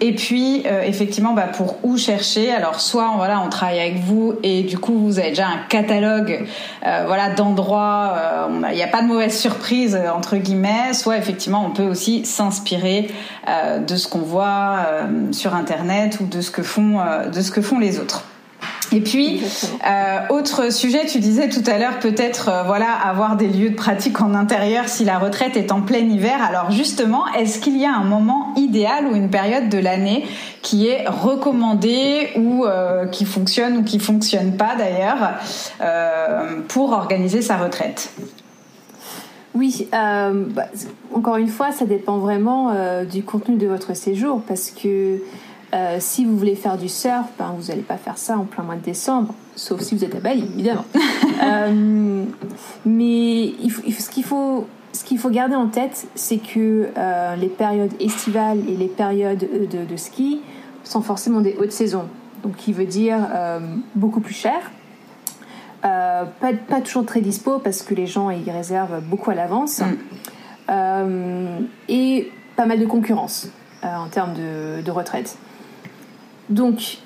et 0.02 0.16
puis 0.16 0.64
effectivement, 0.86 1.34
bah, 1.34 1.48
pour 1.54 1.78
où 1.84 1.98
chercher. 1.98 2.54
Alors 2.54 2.80
soit 2.80 3.12
voilà, 3.18 3.42
on 3.42 3.50
travaille 3.50 3.80
avec 3.80 4.00
vous 4.00 4.36
et 4.44 4.64
du 4.64 4.78
coup 4.78 4.98
vous 4.98 5.20
avez 5.20 5.30
déjà 5.30 5.48
un 5.48 5.68
catalogue, 5.68 6.46
voilà, 6.82 7.32
d'endroits. 7.32 8.48
Il 8.70 8.76
n'y 8.76 8.84
a 8.84 8.88
pas 8.88 9.02
de 9.02 9.08
mauvaise 9.08 9.38
surprise 9.38 10.00
entre 10.16 10.38
guillemets. 10.38 10.94
Soit 10.94 11.18
effectivement, 11.18 11.66
on 11.66 11.72
peut 11.72 11.84
aussi 11.84 12.13
s'inspirer 12.24 13.10
euh, 13.48 13.80
de 13.80 13.96
ce 13.96 14.08
qu'on 14.08 14.20
voit 14.20 14.78
euh, 14.88 15.32
sur 15.32 15.56
internet 15.56 16.20
ou 16.22 16.26
de 16.26 16.42
ce 16.42 16.52
que 16.52 16.64
font 16.64 17.00
euh, 17.00 17.28
de 17.28 17.42
ce 17.42 17.52
que 17.52 17.62
font 17.62 17.80
les 17.80 18.00
autres. 18.00 18.26
Et 18.92 19.02
puis, 19.02 19.42
autre 20.30 20.72
sujet, 20.72 21.08
tu 21.08 21.20
disais 21.20 21.50
tout 21.50 21.64
à 21.66 21.80
l'heure 21.80 21.98
peut-être 21.98 22.52
voilà 22.68 22.92
avoir 22.92 23.38
des 23.38 23.48
lieux 23.48 23.72
de 23.72 23.76
pratique 23.76 24.22
en 24.22 24.36
intérieur 24.36 24.88
si 24.88 25.04
la 25.04 25.18
retraite 25.18 25.58
est 25.58 25.72
en 25.72 25.82
plein 25.82 25.98
hiver. 25.98 26.36
Alors 26.48 26.70
justement, 26.70 27.26
est-ce 27.34 27.58
qu'il 27.58 27.76
y 27.78 27.86
a 27.86 27.92
un 27.92 28.04
moment 28.04 28.54
idéal 28.56 29.08
ou 29.08 29.16
une 29.16 29.32
période 29.32 29.68
de 29.68 29.80
l'année 29.80 30.28
qui 30.62 30.90
est 30.90 31.08
recommandée 31.08 32.30
ou 32.36 32.68
qui 33.12 33.26
fonctionne 33.26 33.78
ou 33.78 33.84
qui 33.84 33.98
fonctionne 33.98 34.58
pas 34.58 34.76
d'ailleurs 34.76 35.40
pour 36.68 36.92
organiser 36.92 37.42
sa 37.42 37.58
retraite? 37.58 38.12
Oui, 39.56 39.88
euh, 39.94 40.46
bah, 40.50 40.66
encore 41.14 41.38
une 41.38 41.48
fois, 41.48 41.72
ça 41.72 41.86
dépend 41.86 42.18
vraiment 42.18 42.72
euh, 42.72 43.06
du 43.06 43.24
contenu 43.24 43.58
de 43.58 43.68
votre 43.68 43.96
séjour 43.96 44.42
parce 44.42 44.72
que 44.72 45.20
euh, 45.74 45.98
si 46.00 46.26
vous 46.26 46.38
voulez 46.38 46.56
faire 46.56 46.78
du 46.78 46.90
surf, 46.90 47.26
ben, 47.38 47.54
vous 47.58 47.68
n'allez 47.68 47.82
pas 47.82 47.98
faire 47.98 48.18
ça 48.18 48.38
en 48.38 48.46
plein 48.46 48.64
mois 48.64 48.76
de 48.76 48.82
décembre, 48.82 49.34
sauf 49.56 49.82
si 49.82 49.96
vous 49.96 50.04
êtes 50.04 50.16
à 50.16 50.20
Bali, 50.20 50.44
évidemment. 50.54 50.86
mais 52.86 53.46
il 53.46 53.72
ce 53.72 54.10
qu'il 54.10 54.24
faut, 54.24 54.68
ce 54.92 55.04
qu'il 55.04 55.20
faut 55.20 55.30
garder 55.30 55.56
en 55.56 55.68
tête, 55.68 56.08
c'est 56.16 56.38
que 56.38 56.90
les 57.40 57.48
périodes 57.48 57.94
estivales 58.00 58.60
et 58.68 58.76
les 58.76 58.88
périodes 58.88 59.48
de, 59.72 59.86
de, 59.86 59.98
ski 59.98 60.42
sont 60.84 61.02
forcément 61.02 61.42
des 61.42 61.56
hautes 61.60 61.72
saisons, 61.72 62.06
donc 62.44 62.56
qui 62.56 62.74
veut 62.74 62.86
dire 62.86 63.20
beaucoup 63.96 64.20
plus 64.20 64.36
cher 64.36 64.72
euh, 65.86 66.24
pas, 66.40 66.54
pas, 66.54 66.82
toujours 66.82 67.06
très 67.06 67.20
dispo 67.20 67.60
parce 67.60 67.82
que 67.82 67.94
les 67.94 68.08
gens 68.08 68.30
y 68.30 68.50
réservent 68.50 69.02
beaucoup 69.02 69.32
à 69.32 69.36
l'avance. 69.36 69.80
Mm. 69.80 69.98
Euh, 70.70 71.60
et 71.90 72.32
pas 72.56 72.66
mal 72.66 72.80
de 72.80 72.86
concurrence 72.86 73.50
euh, 73.84 73.88
en 73.88 74.08
termes 74.08 74.34
de, 74.34 74.82
de, 74.82 74.92
retraite. 74.92 75.38
Donc, 76.50 77.00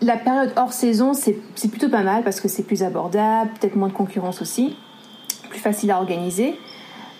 la 0.00 0.16
période 0.16 0.52
hors 0.56 0.72
saison, 0.72 1.12
c'est 1.12 1.40
plutôt 1.68 1.88
pas 1.88 2.04
mal 2.04 2.22
parce 2.22 2.40
que 2.40 2.46
c'est 2.46 2.62
plus 2.62 2.84
abordable, 2.84 3.50
peut-être 3.58 3.74
moins 3.74 3.88
de 3.88 3.92
concurrence 3.92 4.42
aussi, 4.42 4.76
plus 5.50 5.58
facile 5.58 5.90
à 5.90 5.98
organiser. 5.98 6.56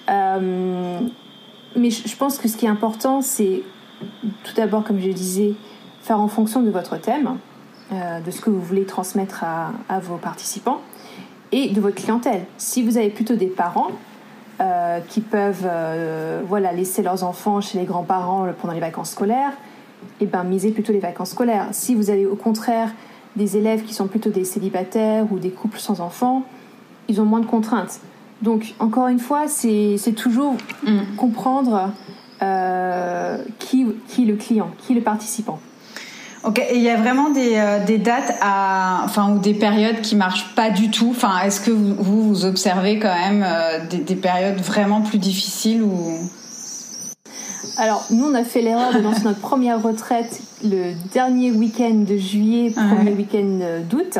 mais 0.09 1.91
je 1.91 2.17
pense 2.17 2.39
que 2.39 2.47
ce 2.47 2.57
qui 2.57 2.67
est 2.67 2.69
important, 2.69 3.21
c'est 3.21 3.63
tout 4.45 4.55
d'abord, 4.55 4.85
comme 4.85 5.01
je 5.01 5.11
disais, 5.11 5.55
faire 6.03 6.21
en 6.21 6.29
fonction 6.29 6.63
de 6.63 6.71
votre 6.71 6.97
thème. 6.99 7.37
Euh, 7.93 8.19
de 8.19 8.33
ce 8.33 8.41
que 8.41 8.51
vous 8.51 8.61
voulez 8.61 8.85
transmettre 8.85 9.45
à, 9.45 10.01
vos 10.01 10.17
participants 10.17 10.81
et 11.53 11.69
de 11.69 11.81
votre 11.81 11.95
clientèle. 11.95 12.45
Si 12.59 12.83
vous 12.83 12.99
avez 12.99 13.11
plutôt 13.11 13.37
des 13.37 13.47
parents 13.47 13.93
euh, 14.61 14.99
qui 15.09 15.21
peuvent 15.21 15.65
euh, 15.65 16.43
voilà, 16.49 16.73
laisser 16.73 17.05
leurs 17.05 17.23
enfants 17.23 17.61
chez 17.61 17.79
les 17.79 17.85
grands-parents 17.85 18.49
pendant 18.61 18.75
les 18.75 18.81
vacances 18.81 19.13
scolaires, 19.13 19.53
et 20.21 20.25
eh 20.25 20.27
ben, 20.27 20.43
misez 20.43 20.73
plutôt 20.73 20.93
les 20.93 20.99
vacances 20.99 21.31
scolaires. 21.31 21.69
Si 21.71 21.95
vous 21.95 22.11
avez 22.11 22.27
au 22.27 22.35
contraire 22.35 22.91
des 23.37 23.57
élèves 23.57 23.85
qui 23.85 23.95
sont 23.95 24.09
plutôt 24.09 24.31
des 24.31 24.45
célibataires 24.45 25.27
ou 25.31 25.39
des 25.39 25.51
couples 25.51 25.79
sans 25.79 26.01
enfants, 26.01 26.43
ils 27.07 27.21
ont 27.21 27.25
moins 27.25 27.41
de 27.41 27.47
contraintes. 27.47 28.01
Donc, 28.43 28.75
encore 28.81 29.07
une 29.07 29.21
fois, 29.21 29.47
c'est 29.47 30.15
toujours 30.17 30.57
mm. 30.83 31.17
comprendre 31.17 31.93
qui, 33.61 33.87
qui 34.09 34.23
est 34.23 34.27
le 34.27 34.35
client, 34.35 34.71
qui 34.79 34.93
est 34.93 34.97
le 34.97 35.03
participant. 35.03 35.61
Ok, 36.47 36.61
et 36.61 36.77
il 36.77 36.83
y 36.83 36.91
a 36.91 36.97
vraiment 36.97 37.31
des, 37.31 37.57
euh, 37.57 37.85
des, 37.85 37.99
dates 37.99 38.33
à, 38.41 39.01
enfin, 39.05 39.33
ou 39.33 39.41
des 39.41 39.53
périodes 39.53 40.01
qui 40.01 40.15
marchent 40.15 40.55
pas 40.55 40.71
du 40.71 40.93
tout? 40.93 41.09
Enfin, 41.11 41.41
est-ce 41.45 41.61
que 41.61 41.73
vous, 41.73 41.97
vous, 41.99 42.45
observez 42.45 43.01
quand 43.01 43.13
même 43.13 43.45
euh, 43.45 43.85
des, 43.91 43.99
des, 43.99 44.15
périodes 44.15 44.61
vraiment 44.61 45.01
plus 45.01 45.19
difficiles 45.19 45.83
ou? 45.83 46.31
Alors, 47.79 48.07
nous, 48.11 48.27
on 48.27 48.35
a 48.35 48.45
fait 48.45 48.63
l'erreur 48.63 48.95
de 48.95 49.01
lancer 49.01 49.25
notre 49.25 49.41
première 49.41 49.83
retraite 49.83 50.41
le 50.63 50.93
dernier 51.13 51.51
week-end 51.51 52.05
de 52.09 52.17
juillet, 52.17 52.71
premier 52.71 53.11
week-end 53.11 53.83
d'août. 53.91 54.19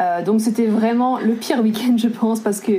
Euh, 0.00 0.20
donc, 0.24 0.40
c'était 0.40 0.66
vraiment 0.66 1.18
le 1.20 1.34
pire 1.34 1.60
week-end, 1.60 1.94
je 1.96 2.08
pense, 2.08 2.40
parce 2.40 2.60
que 2.60 2.72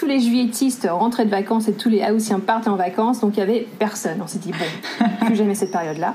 tous 0.00 0.06
les 0.06 0.20
juilletistes 0.20 0.88
rentraient 0.90 1.26
de 1.26 1.30
vacances 1.30 1.68
et 1.68 1.74
tous 1.74 1.90
les 1.90 2.02
haussiens 2.10 2.40
partent 2.40 2.68
en 2.68 2.76
vacances, 2.76 3.20
donc 3.20 3.36
il 3.36 3.40
y 3.40 3.42
avait 3.42 3.68
personne. 3.78 4.18
On 4.22 4.26
s'est 4.26 4.38
dit 4.38 4.50
bon, 4.50 5.06
plus 5.26 5.36
jamais 5.36 5.54
cette 5.54 5.72
période-là. 5.72 6.14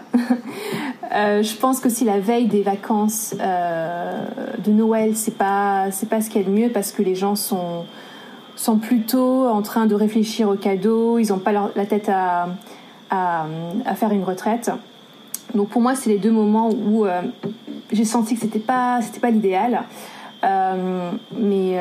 Euh, 1.14 1.44
je 1.44 1.56
pense 1.56 1.80
que 1.80 1.88
si 1.88 2.04
la 2.04 2.20
veille 2.20 2.48
des 2.48 2.64
vacances 2.64 3.36
euh, 3.40 4.26
de 4.58 4.72
Noël, 4.72 5.16
c'est 5.16 5.38
pas 5.38 5.92
c'est 5.92 6.10
pas 6.10 6.20
ce 6.20 6.32
qu'il 6.32 6.42
y 6.42 6.44
a 6.44 6.48
de 6.48 6.52
mieux 6.52 6.70
parce 6.70 6.92
que 6.92 7.04
les 7.04 7.14
gens 7.14 7.36
sont 7.36 7.86
sont 8.56 8.80
plutôt 8.80 9.48
en 9.48 9.62
train 9.62 9.86
de 9.86 9.94
réfléchir 9.94 10.50
aux 10.50 10.56
cadeaux, 10.56 11.20
ils 11.20 11.30
n'ont 11.30 11.38
pas 11.38 11.52
la 11.52 11.86
tête 11.86 12.10
à, 12.10 12.48
à, 13.12 13.46
faire 13.96 14.12
une 14.12 14.24
retraite. 14.24 14.72
Donc 15.54 15.70
pour 15.70 15.82
moi, 15.82 15.94
c'est 15.94 16.10
les 16.10 16.18
deux 16.18 16.32
moments 16.32 16.72
où 16.72 17.06
euh, 17.06 17.22
j'ai 17.92 18.04
senti 18.04 18.34
que 18.34 18.42
c'était 18.42 18.58
pas 18.58 19.00
c'était 19.04 19.20
pas 19.20 19.30
l'idéal. 19.30 19.84
mais 20.42 21.78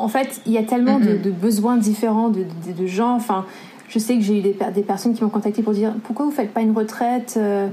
en 0.00 0.08
fait, 0.08 0.40
il 0.46 0.52
y 0.52 0.58
a 0.58 0.62
tellement 0.62 0.98
de, 0.98 1.30
besoins 1.30 1.76
différents 1.76 2.30
de, 2.30 2.86
gens. 2.86 3.14
Enfin, 3.14 3.44
je 3.88 3.98
sais 3.98 4.16
que 4.16 4.22
j'ai 4.22 4.38
eu 4.38 4.42
des, 4.42 4.56
des, 4.74 4.82
personnes 4.82 5.14
qui 5.14 5.22
m'ont 5.22 5.30
contacté 5.30 5.62
pour 5.62 5.72
dire 5.72 5.92
pourquoi 6.04 6.24
vous 6.24 6.32
faites 6.32 6.52
pas 6.52 6.60
une 6.60 6.76
retraite 6.76 7.34
euh, 7.38 7.68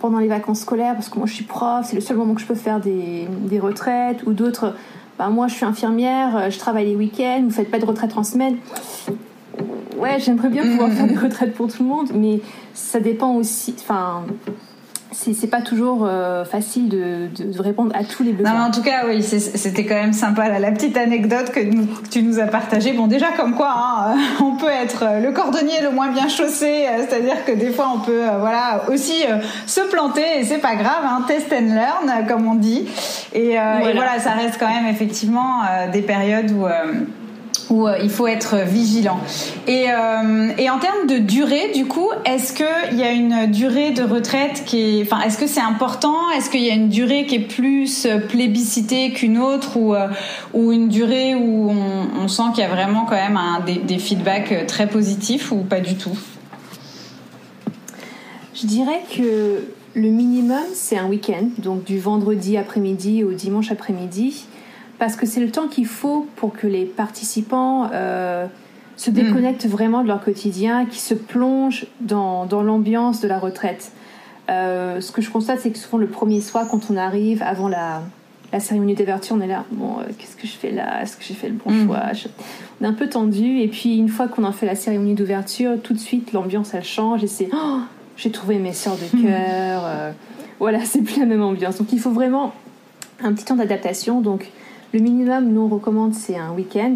pendant 0.00 0.18
les 0.18 0.28
vacances 0.28 0.60
scolaires? 0.60 0.94
Parce 0.94 1.08
que 1.08 1.18
moi 1.18 1.26
je 1.26 1.34
suis 1.34 1.44
prof, 1.44 1.86
c'est 1.86 1.96
le 1.96 2.02
seul 2.02 2.16
moment 2.16 2.34
que 2.34 2.40
je 2.40 2.46
peux 2.46 2.54
faire 2.54 2.80
des, 2.80 3.26
des 3.48 3.58
retraites 3.58 4.24
ou 4.26 4.32
d'autres. 4.32 4.74
Bah, 5.18 5.28
moi 5.28 5.48
je 5.48 5.54
suis 5.54 5.64
infirmière, 5.64 6.36
euh, 6.36 6.50
je 6.50 6.58
travaille 6.58 6.86
les 6.86 6.96
week-ends, 6.96 7.42
vous 7.44 7.50
faites 7.50 7.70
pas 7.70 7.78
de 7.78 7.86
retraite 7.86 8.16
en 8.16 8.24
semaine. 8.24 8.56
Ouais, 9.96 10.18
j'aimerais 10.18 10.50
bien 10.50 10.62
pouvoir 10.62 10.90
faire 10.90 11.06
des 11.06 11.16
retraites 11.16 11.54
pour 11.54 11.72
tout 11.72 11.82
le 11.82 11.88
monde, 11.88 12.08
mais 12.14 12.40
ça 12.74 13.00
dépend 13.00 13.34
aussi. 13.34 13.74
Enfin, 13.78 14.24
c'est 15.16 15.46
pas 15.46 15.62
toujours 15.62 16.04
euh, 16.04 16.44
facile 16.44 16.88
de, 16.88 17.28
de, 17.28 17.60
répondre 17.60 17.94
à 17.96 18.04
tous 18.04 18.22
les 18.22 18.32
besoins. 18.32 18.52
Non, 18.52 18.64
en 18.66 18.70
tout 18.70 18.82
cas, 18.82 19.06
oui, 19.06 19.22
c'était 19.22 19.84
quand 19.84 19.94
même 19.94 20.12
sympa 20.12 20.48
la 20.58 20.70
petite 20.72 20.96
anecdote 20.96 21.50
que, 21.50 21.60
tu 22.10 22.22
nous 22.22 22.38
as 22.38 22.46
partagée. 22.46 22.92
Bon, 22.92 23.06
déjà 23.06 23.28
comme 23.36 23.54
quoi, 23.54 23.72
hein, 23.76 24.16
on 24.42 24.56
peut 24.56 24.70
être 24.70 25.04
euh, 25.04 25.20
le 25.20 25.32
cordonnier 25.32 25.80
le 25.82 25.90
moins 25.90 26.08
bien 26.08 26.28
chaussé, 26.28 26.86
euh, 26.86 27.04
c'est-à-dire 27.08 27.44
que 27.44 27.52
des 27.52 27.70
fois 27.70 27.92
on 27.94 28.00
peut, 28.00 28.24
voilà, 28.40 28.82
aussi 28.92 29.24
se 29.66 29.80
planter 29.80 30.40
et 30.40 30.44
c'est 30.44 30.58
pas 30.58 30.74
grave, 30.74 31.04
hein, 31.04 31.24
test 31.26 31.52
and 31.52 31.74
learn 31.74 32.26
comme 32.26 32.46
on 32.46 32.54
dit. 32.54 32.86
Et, 33.32 33.52
et, 33.52 33.58
voilà. 33.94 34.18
ça 34.18 34.30
reste 34.32 34.58
quand 34.58 34.68
même 34.68 34.86
effectivement 34.86 35.62
des 35.92 36.02
périodes 36.02 36.50
où 36.50 36.66
où 37.70 37.86
euh, 37.86 37.98
il 38.02 38.10
faut 38.10 38.26
être 38.26 38.56
vigilant. 38.64 39.18
Et, 39.66 39.86
euh, 39.90 40.50
et 40.58 40.70
en 40.70 40.78
termes 40.78 41.06
de 41.06 41.18
durée, 41.18 41.72
du 41.74 41.86
coup, 41.86 42.08
est-ce 42.24 42.52
qu'il 42.52 42.98
y 42.98 43.02
a 43.02 43.12
une 43.12 43.50
durée 43.50 43.90
de 43.90 44.02
retraite 44.02 44.64
qui 44.64 45.00
est, 45.00 45.02
enfin, 45.02 45.22
est-ce 45.22 45.38
que 45.38 45.46
c'est 45.46 45.60
important? 45.60 46.30
Est-ce 46.30 46.50
qu'il 46.50 46.62
y 46.62 46.70
a 46.70 46.74
une 46.74 46.88
durée 46.88 47.26
qui 47.26 47.36
est 47.36 47.48
plus 47.48 48.06
plébiscitée 48.28 49.12
qu'une 49.12 49.38
autre 49.38 49.76
ou, 49.76 49.94
euh, 49.94 50.08
une 50.54 50.88
durée 50.88 51.34
où 51.34 51.70
on, 51.70 52.28
sent 52.28 52.42
qu'il 52.54 52.64
y 52.64 52.66
a 52.66 52.68
vraiment 52.68 53.06
quand 53.08 53.14
même 53.14 53.38
des 53.84 53.98
feedbacks 53.98 54.66
très 54.66 54.88
positifs 54.88 55.52
ou 55.52 55.58
pas 55.58 55.80
du 55.80 55.94
tout? 55.94 56.18
Je 58.54 58.66
dirais 58.66 59.02
que 59.16 59.64
le 59.94 60.08
minimum, 60.08 60.62
c'est 60.74 60.98
un 60.98 61.06
week-end, 61.06 61.48
donc 61.58 61.84
du 61.84 61.98
vendredi 61.98 62.56
après-midi 62.56 63.22
au 63.22 63.32
dimanche 63.32 63.70
après-midi 63.70 64.46
parce 64.98 65.16
que 65.16 65.26
c'est 65.26 65.40
le 65.40 65.50
temps 65.50 65.68
qu'il 65.68 65.86
faut 65.86 66.26
pour 66.36 66.52
que 66.52 66.66
les 66.66 66.84
participants 66.84 67.90
euh, 67.92 68.46
se 68.96 69.10
déconnectent 69.10 69.66
vraiment 69.66 70.02
de 70.02 70.08
leur 70.08 70.24
quotidien, 70.24 70.86
qu'ils 70.86 71.00
se 71.00 71.14
plongent 71.14 71.86
dans, 72.00 72.46
dans 72.46 72.62
l'ambiance 72.62 73.20
de 73.20 73.28
la 73.28 73.38
retraite. 73.38 73.92
Euh, 74.48 75.00
ce 75.00 75.12
que 75.12 75.20
je 75.20 75.30
constate, 75.30 75.60
c'est 75.60 75.70
que 75.70 75.78
souvent 75.78 75.98
le 75.98 76.06
premier 76.06 76.40
soir, 76.40 76.66
quand 76.70 76.90
on 76.90 76.96
arrive 76.96 77.42
avant 77.42 77.68
la, 77.68 78.02
la 78.52 78.60
cérémonie 78.60 78.94
d'ouverture, 78.94 79.36
on 79.36 79.40
est 79.42 79.46
là, 79.48 79.64
bon, 79.70 79.98
euh, 79.98 80.04
qu'est-ce 80.16 80.36
que 80.36 80.46
je 80.46 80.52
fais 80.52 80.70
là? 80.70 81.02
Est-ce 81.02 81.16
que 81.16 81.24
j'ai 81.24 81.34
fait 81.34 81.48
le 81.48 81.56
bon 81.62 81.70
mm. 81.70 81.86
choix? 81.86 82.02
On 82.80 82.84
est 82.84 82.88
un 82.88 82.94
peu 82.94 83.08
tendu, 83.08 83.58
et 83.60 83.68
puis 83.68 83.98
une 83.98 84.08
fois 84.08 84.28
qu'on 84.28 84.44
a 84.44 84.52
fait 84.52 84.66
la 84.66 84.76
cérémonie 84.76 85.14
d'ouverture, 85.14 85.72
tout 85.82 85.92
de 85.92 85.98
suite 85.98 86.32
l'ambiance 86.32 86.72
elle 86.72 86.84
change, 86.84 87.22
et 87.22 87.26
c'est, 87.26 87.48
oh, 87.52 87.80
j'ai 88.16 88.30
trouvé 88.30 88.58
mes 88.58 88.72
sœurs 88.72 88.96
de 88.96 89.18
mm. 89.18 89.22
cœur. 89.26 89.82
voilà, 90.58 90.80
c'est 90.86 91.02
plus 91.02 91.20
la 91.20 91.26
même 91.26 91.42
ambiance. 91.42 91.76
Donc 91.76 91.92
il 91.92 92.00
faut 92.00 92.12
vraiment 92.12 92.54
un 93.22 93.34
petit 93.34 93.44
temps 93.44 93.56
d'adaptation. 93.56 94.22
Donc 94.22 94.50
le 94.92 95.00
minimum, 95.00 95.52
nous, 95.52 95.62
on 95.62 95.68
recommande, 95.68 96.14
c'est 96.14 96.36
un 96.36 96.52
week-end. 96.52 96.94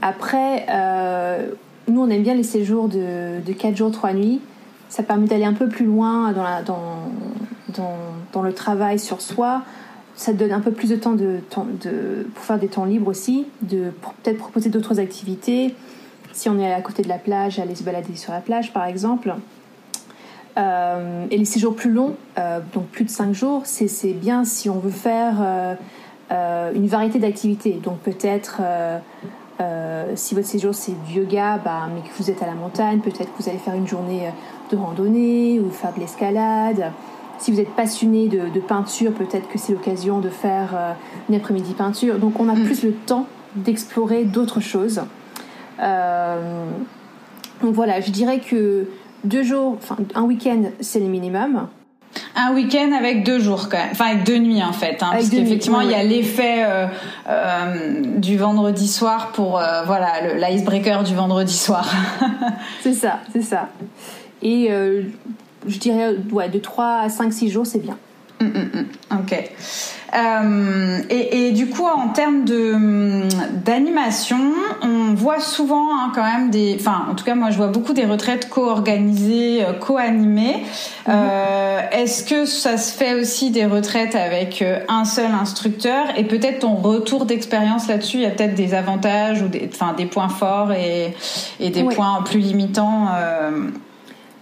Après, 0.00 0.66
euh, 0.70 1.50
nous, 1.88 2.00
on 2.00 2.08
aime 2.08 2.22
bien 2.22 2.34
les 2.34 2.42
séjours 2.42 2.88
de, 2.88 3.40
de 3.44 3.52
4 3.52 3.76
jours, 3.76 3.90
3 3.90 4.12
nuits. 4.12 4.40
Ça 4.88 5.02
permet 5.02 5.26
d'aller 5.26 5.44
un 5.44 5.54
peu 5.54 5.68
plus 5.68 5.86
loin 5.86 6.32
dans, 6.32 8.42
le 8.42 8.52
travail 8.52 8.98
sur 8.98 9.20
soi. 9.20 9.62
Ça 10.14 10.32
donne 10.32 10.52
un 10.52 10.60
peu 10.60 10.70
plus 10.70 10.90
de 10.90 10.96
temps, 10.96 11.16
pour 11.16 12.44
faire 12.44 12.58
des 12.58 12.68
temps 12.68 12.84
libres 12.84 13.08
aussi, 13.08 13.46
de 13.62 13.90
peut-être 14.22 14.38
proposer 14.38 14.68
d'autres 14.68 15.00
activités. 15.00 15.74
Si 16.32 16.48
on 16.48 16.58
est 16.58 16.72
à 16.72 16.80
côté 16.82 17.02
de 17.02 17.08
la 17.08 17.18
plage, 17.18 17.58
aller 17.58 17.74
se 17.74 17.82
balader 17.82 18.16
sur 18.16 18.32
la 18.32 18.40
plage, 18.40 18.72
par 18.72 18.84
exemple. 18.84 19.34
Euh, 20.58 21.24
et 21.30 21.38
les 21.38 21.46
séjours 21.46 21.74
plus 21.74 21.90
longs, 21.90 22.14
euh, 22.38 22.60
donc 22.74 22.86
plus 22.88 23.06
de 23.06 23.10
5 23.10 23.32
jours, 23.32 23.62
c'est 23.64 24.12
bien 24.12 24.44
si 24.44 24.68
on 24.68 24.78
veut 24.78 24.90
faire 24.90 25.36
une 26.74 26.86
variété 26.86 27.18
d'activités. 27.18 27.72
Donc 27.82 27.98
peut-être 27.98 28.58
euh, 28.60 28.98
euh, 29.60 30.12
si 30.14 30.34
votre 30.34 30.46
séjour 30.46 30.74
c'est 30.74 30.92
du 31.04 31.20
yoga, 31.20 31.58
bah, 31.64 31.88
mais 31.94 32.00
que 32.00 32.14
vous 32.16 32.30
êtes 32.30 32.42
à 32.42 32.46
la 32.46 32.54
montagne, 32.54 33.00
peut-être 33.00 33.32
que 33.36 33.42
vous 33.42 33.48
allez 33.48 33.58
faire 33.58 33.74
une 33.74 33.86
journée 33.86 34.30
de 34.70 34.76
randonnée 34.76 35.60
ou 35.60 35.70
faire 35.70 35.92
de 35.94 36.00
l'escalade. 36.00 36.92
Si 37.38 37.50
vous 37.50 37.60
êtes 37.60 37.74
passionné 37.74 38.28
de, 38.28 38.60
peinture, 38.60 39.12
peut-être 39.12 39.48
que 39.48 39.58
c'est 39.58 39.72
l'occasion 39.72 40.20
de 40.20 40.28
faire 40.28 40.96
une 41.28 41.34
après-midi 41.34 41.74
peinture. 41.74 42.18
Donc 42.18 42.38
on 42.38 42.48
a 42.48 42.54
mm. 42.54 42.64
plus 42.64 42.84
le 42.84 42.92
temps 42.92 43.26
d'explorer 43.56 44.24
d'autres 44.24 44.60
choses. 44.60 45.02
donc 45.78 47.74
voilà, 47.74 48.00
je 48.00 48.10
dirais 48.10 48.38
que 48.38 48.86
deux 49.24 49.42
jours, 49.42 49.76
enfin 49.76 49.96
un 50.14 50.22
week-end, 50.22 50.62
c'est 50.80 51.00
le 51.00 51.06
minimum. 51.06 51.66
Un 52.34 52.52
week-end 52.54 52.92
avec 52.98 53.24
deux 53.24 53.38
jours 53.38 53.68
quand 53.68 53.78
même, 53.78 53.90
enfin 53.92 54.06
avec 54.06 54.24
deux 54.24 54.38
nuits 54.38 54.62
en 54.62 54.72
fait, 54.72 55.02
hein, 55.02 55.10
parce 55.12 55.28
qu'effectivement 55.28 55.80
il 55.80 55.90
y 55.90 55.94
a 55.94 56.02
l'effet 56.02 56.64
euh, 56.64 56.86
euh, 57.28 58.00
du 58.16 58.36
vendredi 58.36 58.88
soir 58.88 59.32
pour 59.32 59.58
euh, 59.58 59.82
voilà 59.84 60.34
l'icebreaker 60.34 61.04
du 61.04 61.14
vendredi 61.14 61.56
soir. 61.56 61.90
c'est 62.82 62.94
ça, 62.94 63.20
c'est 63.32 63.42
ça. 63.42 63.68
Et 64.42 64.70
je 65.66 65.78
dirais 65.78 66.16
ouais, 66.32 66.48
de 66.48 66.58
3 66.58 67.00
à 67.04 67.08
5 67.08 67.32
6 67.32 67.50
jours 67.50 67.66
c'est 67.66 67.82
bien. 67.82 67.96
Mm, 68.40 68.46
mm, 68.46 68.70
mm. 68.74 68.86
Ok. 69.12 69.50
Euh, 70.14 70.98
et, 71.08 71.52
du 71.52 71.68
coup, 71.68 71.86
en 71.86 72.08
termes 72.08 72.44
de 72.44 73.22
d'animation, 73.64 74.52
on 74.82 75.14
voit 75.14 75.40
souvent 75.40 75.88
hein, 75.96 76.12
quand 76.14 76.22
même 76.22 76.50
des, 76.50 76.76
enfin, 76.78 77.06
en 77.10 77.14
tout 77.14 77.24
cas, 77.24 77.34
moi, 77.34 77.50
je 77.50 77.56
vois 77.56 77.68
beaucoup 77.68 77.94
des 77.94 78.04
retraites 78.04 78.50
co-organisées, 78.50 79.64
euh, 79.64 79.72
co-animées. 79.72 80.64
Mhm. 81.06 81.14
Euh, 81.14 81.80
est-ce 81.92 82.24
que 82.24 82.44
ça 82.44 82.76
se 82.76 82.92
fait 82.92 83.14
aussi 83.14 83.50
des 83.50 83.64
retraites 83.64 84.14
avec 84.14 84.62
un 84.88 85.06
seul 85.06 85.32
instructeur? 85.32 86.04
Et 86.18 86.24
peut-être 86.24 86.60
ton 86.60 86.74
retour 86.74 87.24
d'expérience 87.24 87.88
là-dessus, 87.88 88.18
il 88.18 88.22
y 88.24 88.26
a 88.26 88.30
peut-être 88.30 88.54
des 88.54 88.74
avantages 88.74 89.40
ou 89.40 89.48
des, 89.48 89.70
enfin, 89.72 89.94
des 89.94 90.06
points 90.06 90.28
forts 90.28 90.72
et, 90.72 91.14
et 91.58 91.70
des 91.70 91.84
points 91.84 92.20
plus 92.22 92.40
limitants. 92.40 93.08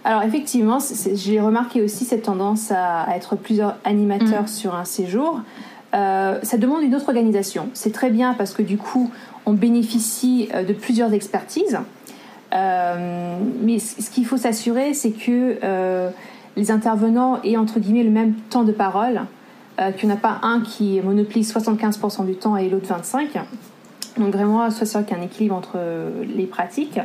Alors 0.03 0.23
effectivement, 0.23 0.79
j'ai 1.13 1.39
remarqué 1.39 1.81
aussi 1.81 2.05
cette 2.05 2.23
tendance 2.23 2.71
à, 2.71 3.15
être 3.15 3.35
plusieurs 3.35 3.75
animateurs 3.83 4.43
mm. 4.43 4.47
sur 4.47 4.75
un 4.75 4.85
séjour. 4.85 5.41
Euh, 5.93 6.39
ça 6.41 6.57
demande 6.57 6.83
une 6.83 6.95
autre 6.95 7.09
organisation. 7.09 7.69
C'est 7.73 7.91
très 7.91 8.09
bien 8.09 8.33
parce 8.33 8.53
que 8.53 8.61
du 8.61 8.77
coup, 8.77 9.11
on 9.45 9.53
bénéficie 9.53 10.49
euh, 10.53 10.63
de 10.63 10.73
plusieurs 10.73 11.13
expertises. 11.13 11.79
Euh, 12.53 13.37
mais 13.61 13.79
ce 13.79 14.09
qu'il 14.09 14.25
faut 14.25 14.37
s'assurer, 14.37 14.93
c'est 14.93 15.11
que 15.11 15.57
les 16.57 16.71
intervenants 16.71 17.41
aient 17.43 17.57
entre 17.57 17.79
guillemets 17.79 18.03
le 18.03 18.09
même 18.09 18.33
temps 18.49 18.63
de 18.63 18.73
parole, 18.73 19.21
qu'il 19.97 20.09
n'y 20.09 20.13
en 20.13 20.17
a 20.17 20.19
pas 20.19 20.39
un 20.43 20.59
qui 20.59 20.99
monopolise 21.01 21.53
75% 21.53 22.25
du 22.25 22.35
temps 22.35 22.57
et 22.57 22.69
l'autre 22.69 22.93
25%. 22.93 23.27
Donc 24.17 24.33
vraiment, 24.33 24.69
soit 24.69 24.85
sûr 24.85 25.05
qu'il 25.05 25.15
y 25.15 25.19
a 25.19 25.23
un 25.23 25.25
équilibre 25.25 25.55
entre 25.55 25.79
les 26.35 26.45
pratiques 26.45 26.99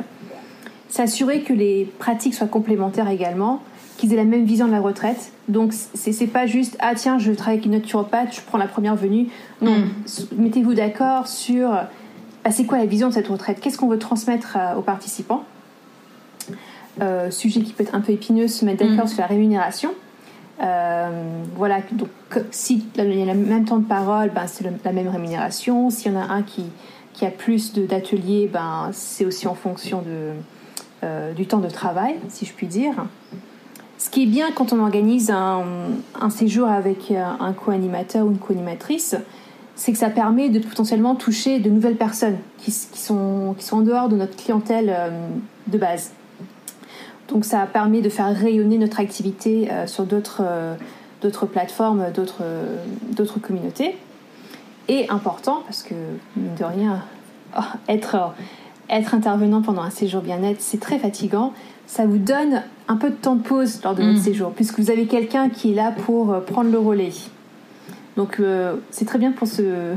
s'assurer 0.89 1.41
que 1.41 1.53
les 1.53 1.85
pratiques 1.99 2.33
soient 2.33 2.47
complémentaires 2.47 3.09
également, 3.09 3.61
qu'ils 3.97 4.13
aient 4.13 4.17
la 4.17 4.25
même 4.25 4.45
vision 4.45 4.67
de 4.67 4.71
la 4.71 4.79
retraite. 4.79 5.31
Donc 5.47 5.73
c'est 5.73 6.27
pas 6.27 6.45
juste 6.45 6.77
ah 6.79 6.93
tiens 6.95 7.17
je 7.19 7.31
travaille 7.31 7.55
avec 7.55 7.65
une 7.65 7.71
naturopathe, 7.71 8.35
je 8.35 8.41
prends 8.41 8.57
la 8.57 8.67
première 8.67 8.95
venue. 8.95 9.27
Non, 9.61 9.77
mm. 9.77 9.89
mettez-vous 10.37 10.73
d'accord 10.73 11.27
sur 11.27 11.69
bah, 11.69 12.51
c'est 12.51 12.65
quoi 12.65 12.77
la 12.77 12.85
vision 12.85 13.09
de 13.09 13.13
cette 13.13 13.27
retraite, 13.27 13.59
qu'est-ce 13.59 13.77
qu'on 13.77 13.89
veut 13.89 13.99
transmettre 13.99 14.57
aux 14.77 14.81
participants? 14.81 15.43
Euh, 17.01 17.29
sujet 17.29 17.61
qui 17.61 17.73
peut 17.73 17.83
être 17.83 17.93
un 17.93 18.01
peu 18.01 18.11
épineux, 18.11 18.47
se 18.47 18.65
mettre 18.65 18.83
d'accord 18.83 19.05
mm. 19.05 19.09
sur 19.09 19.21
la 19.21 19.27
rémunération. 19.27 19.91
Euh, 20.61 21.43
voilà, 21.55 21.81
donc 21.91 22.09
si 22.49 22.83
il 22.95 23.19
y 23.19 23.29
a 23.29 23.33
le 23.33 23.39
même 23.39 23.65
temps 23.65 23.77
de 23.77 23.85
parole, 23.85 24.31
ben, 24.33 24.47
c'est 24.47 24.65
la 24.83 24.91
même 24.91 25.07
rémunération. 25.07 25.89
S'il 25.89 26.11
y 26.11 26.15
en 26.15 26.19
a 26.19 26.33
un 26.33 26.41
qui, 26.41 26.63
qui 27.13 27.25
a 27.25 27.29
plus 27.29 27.73
d'ateliers, 27.73 28.49
ben, 28.51 28.89
c'est 28.93 29.25
aussi 29.25 29.47
en 29.47 29.53
fonction 29.53 30.01
de, 30.01 30.31
euh, 31.03 31.33
du 31.33 31.45
temps 31.45 31.59
de 31.59 31.69
travail, 31.69 32.15
si 32.29 32.45
je 32.45 32.53
puis 32.53 32.67
dire. 32.67 32.93
Ce 33.97 34.09
qui 34.09 34.23
est 34.23 34.27
bien 34.27 34.51
quand 34.51 34.73
on 34.73 34.79
organise 34.79 35.31
un, 35.31 36.29
séjour 36.29 36.67
avec 36.67 37.11
euh, 37.11 37.23
un 37.39 37.53
co-animateur 37.53 38.25
ou 38.25 38.31
une 38.31 38.37
co-animatrice, 38.37 39.15
c'est 39.75 39.91
que 39.91 39.97
ça 39.97 40.09
permet 40.09 40.49
de 40.49 40.59
potentiellement 40.59 41.15
toucher 41.15 41.59
de 41.59 41.69
nouvelles 41.69 41.97
personnes 41.97 42.37
qui, 42.57 42.71
sont, 42.71 43.55
qui 43.57 43.63
sont 43.63 43.77
en 43.77 43.81
dehors 43.81 44.09
de 44.09 44.15
notre 44.15 44.35
clientèle 44.35 44.95
de 45.67 45.77
base. 45.77 46.13
Donc 47.27 47.45
ça 47.45 47.59
permet 47.67 48.01
de 48.01 48.09
faire 48.09 48.35
rayonner 48.35 48.79
notre 48.79 48.99
activité 48.99 49.69
sur 49.85 50.05
d'autres 50.05 50.41
plateformes, 51.45 52.05
d'autres 52.11 53.39
communautés. 53.39 53.95
Et 54.87 55.09
important, 55.09 55.63
parce 55.65 55.83
que, 55.83 55.93
de 56.35 56.63
rien, 56.63 57.03
être, 57.89 58.33
être 58.89 59.13
intervenant 59.13 59.61
pendant 59.61 59.81
un 59.81 59.89
séjour 59.89 60.21
bien-être, 60.21 60.61
c'est 60.61 60.79
très 60.79 60.99
fatigant. 60.99 61.53
Ça 61.87 62.05
vous 62.05 62.17
donne 62.17 62.63
un 62.87 62.95
peu 62.95 63.09
de 63.09 63.15
temps 63.15 63.35
de 63.35 63.43
pause 63.43 63.81
lors 63.83 63.95
de 63.95 64.03
votre 64.03 64.19
mm. 64.19 64.23
séjour, 64.23 64.51
puisque 64.51 64.79
vous 64.79 64.91
avez 64.91 65.05
quelqu'un 65.05 65.49
qui 65.49 65.71
est 65.71 65.75
là 65.75 65.91
pour 65.91 66.33
euh, 66.33 66.39
prendre 66.39 66.71
le 66.71 66.79
relais. 66.79 67.11
Donc 68.15 68.39
euh, 68.39 68.75
c'est 68.89 69.05
très 69.05 69.19
bien 69.19 69.31
pour 69.31 69.47
se, 69.47 69.93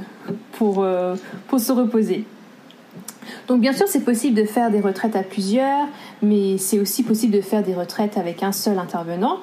pour, 0.52 0.82
euh, 0.82 1.16
pour 1.48 1.60
se 1.60 1.72
reposer. 1.72 2.24
Donc 3.48 3.60
bien 3.60 3.72
sûr, 3.72 3.86
c'est 3.88 4.04
possible 4.04 4.36
de 4.36 4.44
faire 4.44 4.70
des 4.70 4.80
retraites 4.80 5.16
à 5.16 5.22
plusieurs, 5.22 5.86
mais 6.22 6.58
c'est 6.58 6.78
aussi 6.78 7.02
possible 7.02 7.32
de 7.32 7.40
faire 7.40 7.62
des 7.62 7.74
retraites 7.74 8.18
avec 8.18 8.42
un 8.42 8.52
seul 8.52 8.78
intervenant. 8.78 9.38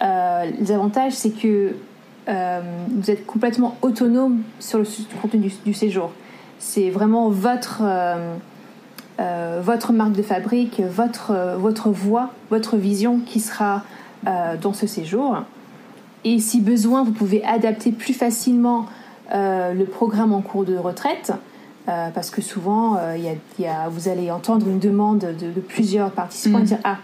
Les 0.00 0.72
avantages, 0.72 1.12
c'est 1.12 1.30
que 1.30 1.74
vous 2.26 3.10
êtes 3.10 3.26
complètement 3.26 3.76
autonome 3.82 4.42
sur 4.60 4.78
le 4.78 4.84
contenu 5.22 5.50
du, 5.64 5.74
séjour. 5.74 6.10
C'est 6.58 6.90
vraiment 6.90 7.30
votre, 7.30 7.82
euh, 9.20 9.60
votre 9.62 9.92
marque 9.92 10.12
de 10.12 10.22
fabrique, 10.22 10.80
votre, 10.80 11.56
votre 11.58 11.90
voix, 11.90 12.30
votre 12.50 12.76
vision 12.76 13.20
qui 13.24 13.40
sera 13.40 13.82
dans 14.60 14.72
ce 14.72 14.88
séjour. 14.88 15.44
Et 16.24 16.40
si 16.40 16.60
besoin, 16.60 17.04
vous 17.04 17.12
pouvez 17.12 17.44
adapter 17.44 17.92
plus 17.92 18.14
facilement 18.14 18.86
le 19.32 19.84
programme 19.84 20.32
en 20.32 20.40
cours 20.40 20.64
de 20.64 20.76
retraite. 20.76 21.32
parce 21.86 22.30
que 22.30 22.42
souvent, 22.42 22.98
y 23.16 23.66
a, 23.66 23.88
vous 23.88 24.08
allez 24.08 24.32
entendre 24.32 24.66
une 24.66 24.80
demande 24.80 25.20
de, 25.20 25.60
plusieurs 25.60 26.10
participants 26.10 26.58
et 26.58 26.62
mm. 26.62 26.64
dire 26.64 26.78
Ah, 26.82 26.96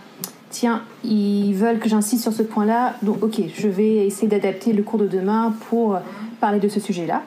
tiens, 0.51 0.83
ils 1.05 1.55
veulent 1.55 1.79
que 1.79 1.89
j'insiste 1.89 2.23
sur 2.23 2.33
ce 2.33 2.43
point-là, 2.43 2.95
donc 3.03 3.23
ok, 3.23 3.43
je 3.57 3.69
vais 3.69 4.07
essayer 4.07 4.27
d'adapter 4.27 4.73
le 4.73 4.83
cours 4.83 4.99
de 4.99 5.07
demain 5.07 5.55
pour 5.69 5.97
parler 6.41 6.59
de 6.59 6.69
ce 6.69 6.81
sujet-là. 6.81 7.23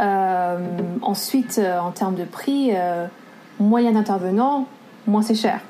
Euh, 0.00 0.58
ensuite, 1.02 1.60
euh, 1.62 1.78
en 1.78 1.90
termes 1.90 2.16
de 2.16 2.24
prix, 2.24 2.72
euh, 3.60 3.64
moyen 3.64 3.92
d'intervenant, 3.92 4.66
moins 5.06 5.22
c'est 5.22 5.34
cher. 5.34 5.60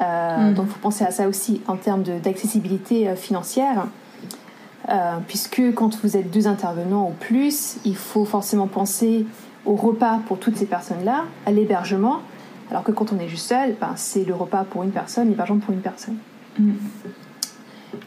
Hmm. 0.00 0.54
Donc, 0.54 0.66
il 0.68 0.72
faut 0.72 0.80
penser 0.80 1.04
à 1.04 1.10
ça 1.10 1.28
aussi 1.28 1.60
en 1.68 1.76
termes 1.76 2.02
d'accessibilité 2.02 3.14
financière, 3.14 3.86
puisque 5.28 5.62
quand 5.74 5.96
vous 6.02 6.16
êtes 6.16 6.30
deux 6.30 6.48
intervenants 6.48 7.08
ou 7.08 7.12
plus, 7.12 7.76
il 7.84 7.96
faut 7.96 8.24
forcément 8.24 8.66
penser 8.66 9.24
au 9.64 9.76
repas 9.76 10.20
pour 10.26 10.38
toutes 10.38 10.56
ces 10.56 10.66
personnes-là, 10.66 11.24
à 11.46 11.52
l'hébergement, 11.52 12.20
alors 12.70 12.82
que 12.82 12.92
quand 12.92 13.12
on 13.12 13.18
est 13.18 13.28
juste 13.28 13.48
seul, 13.48 13.76
ben, 13.80 13.92
c'est 13.96 14.24
le 14.24 14.34
repas 14.34 14.64
pour 14.64 14.82
une 14.82 14.90
personne, 14.90 15.28
l'hébergement 15.28 15.58
pour 15.58 15.72
une 15.72 15.80
personne. 15.80 16.16
Mm. 16.58 16.72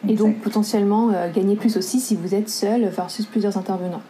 Et 0.07 0.13
donc 0.13 0.37
potentiellement 0.39 1.09
euh, 1.13 1.31
gagner 1.31 1.55
plus 1.55 1.77
aussi 1.77 1.99
si 1.99 2.15
vous 2.15 2.35
êtes 2.35 2.49
seul 2.49 2.85
versus 2.87 3.25
plusieurs 3.25 3.57
intervenants. 3.57 4.01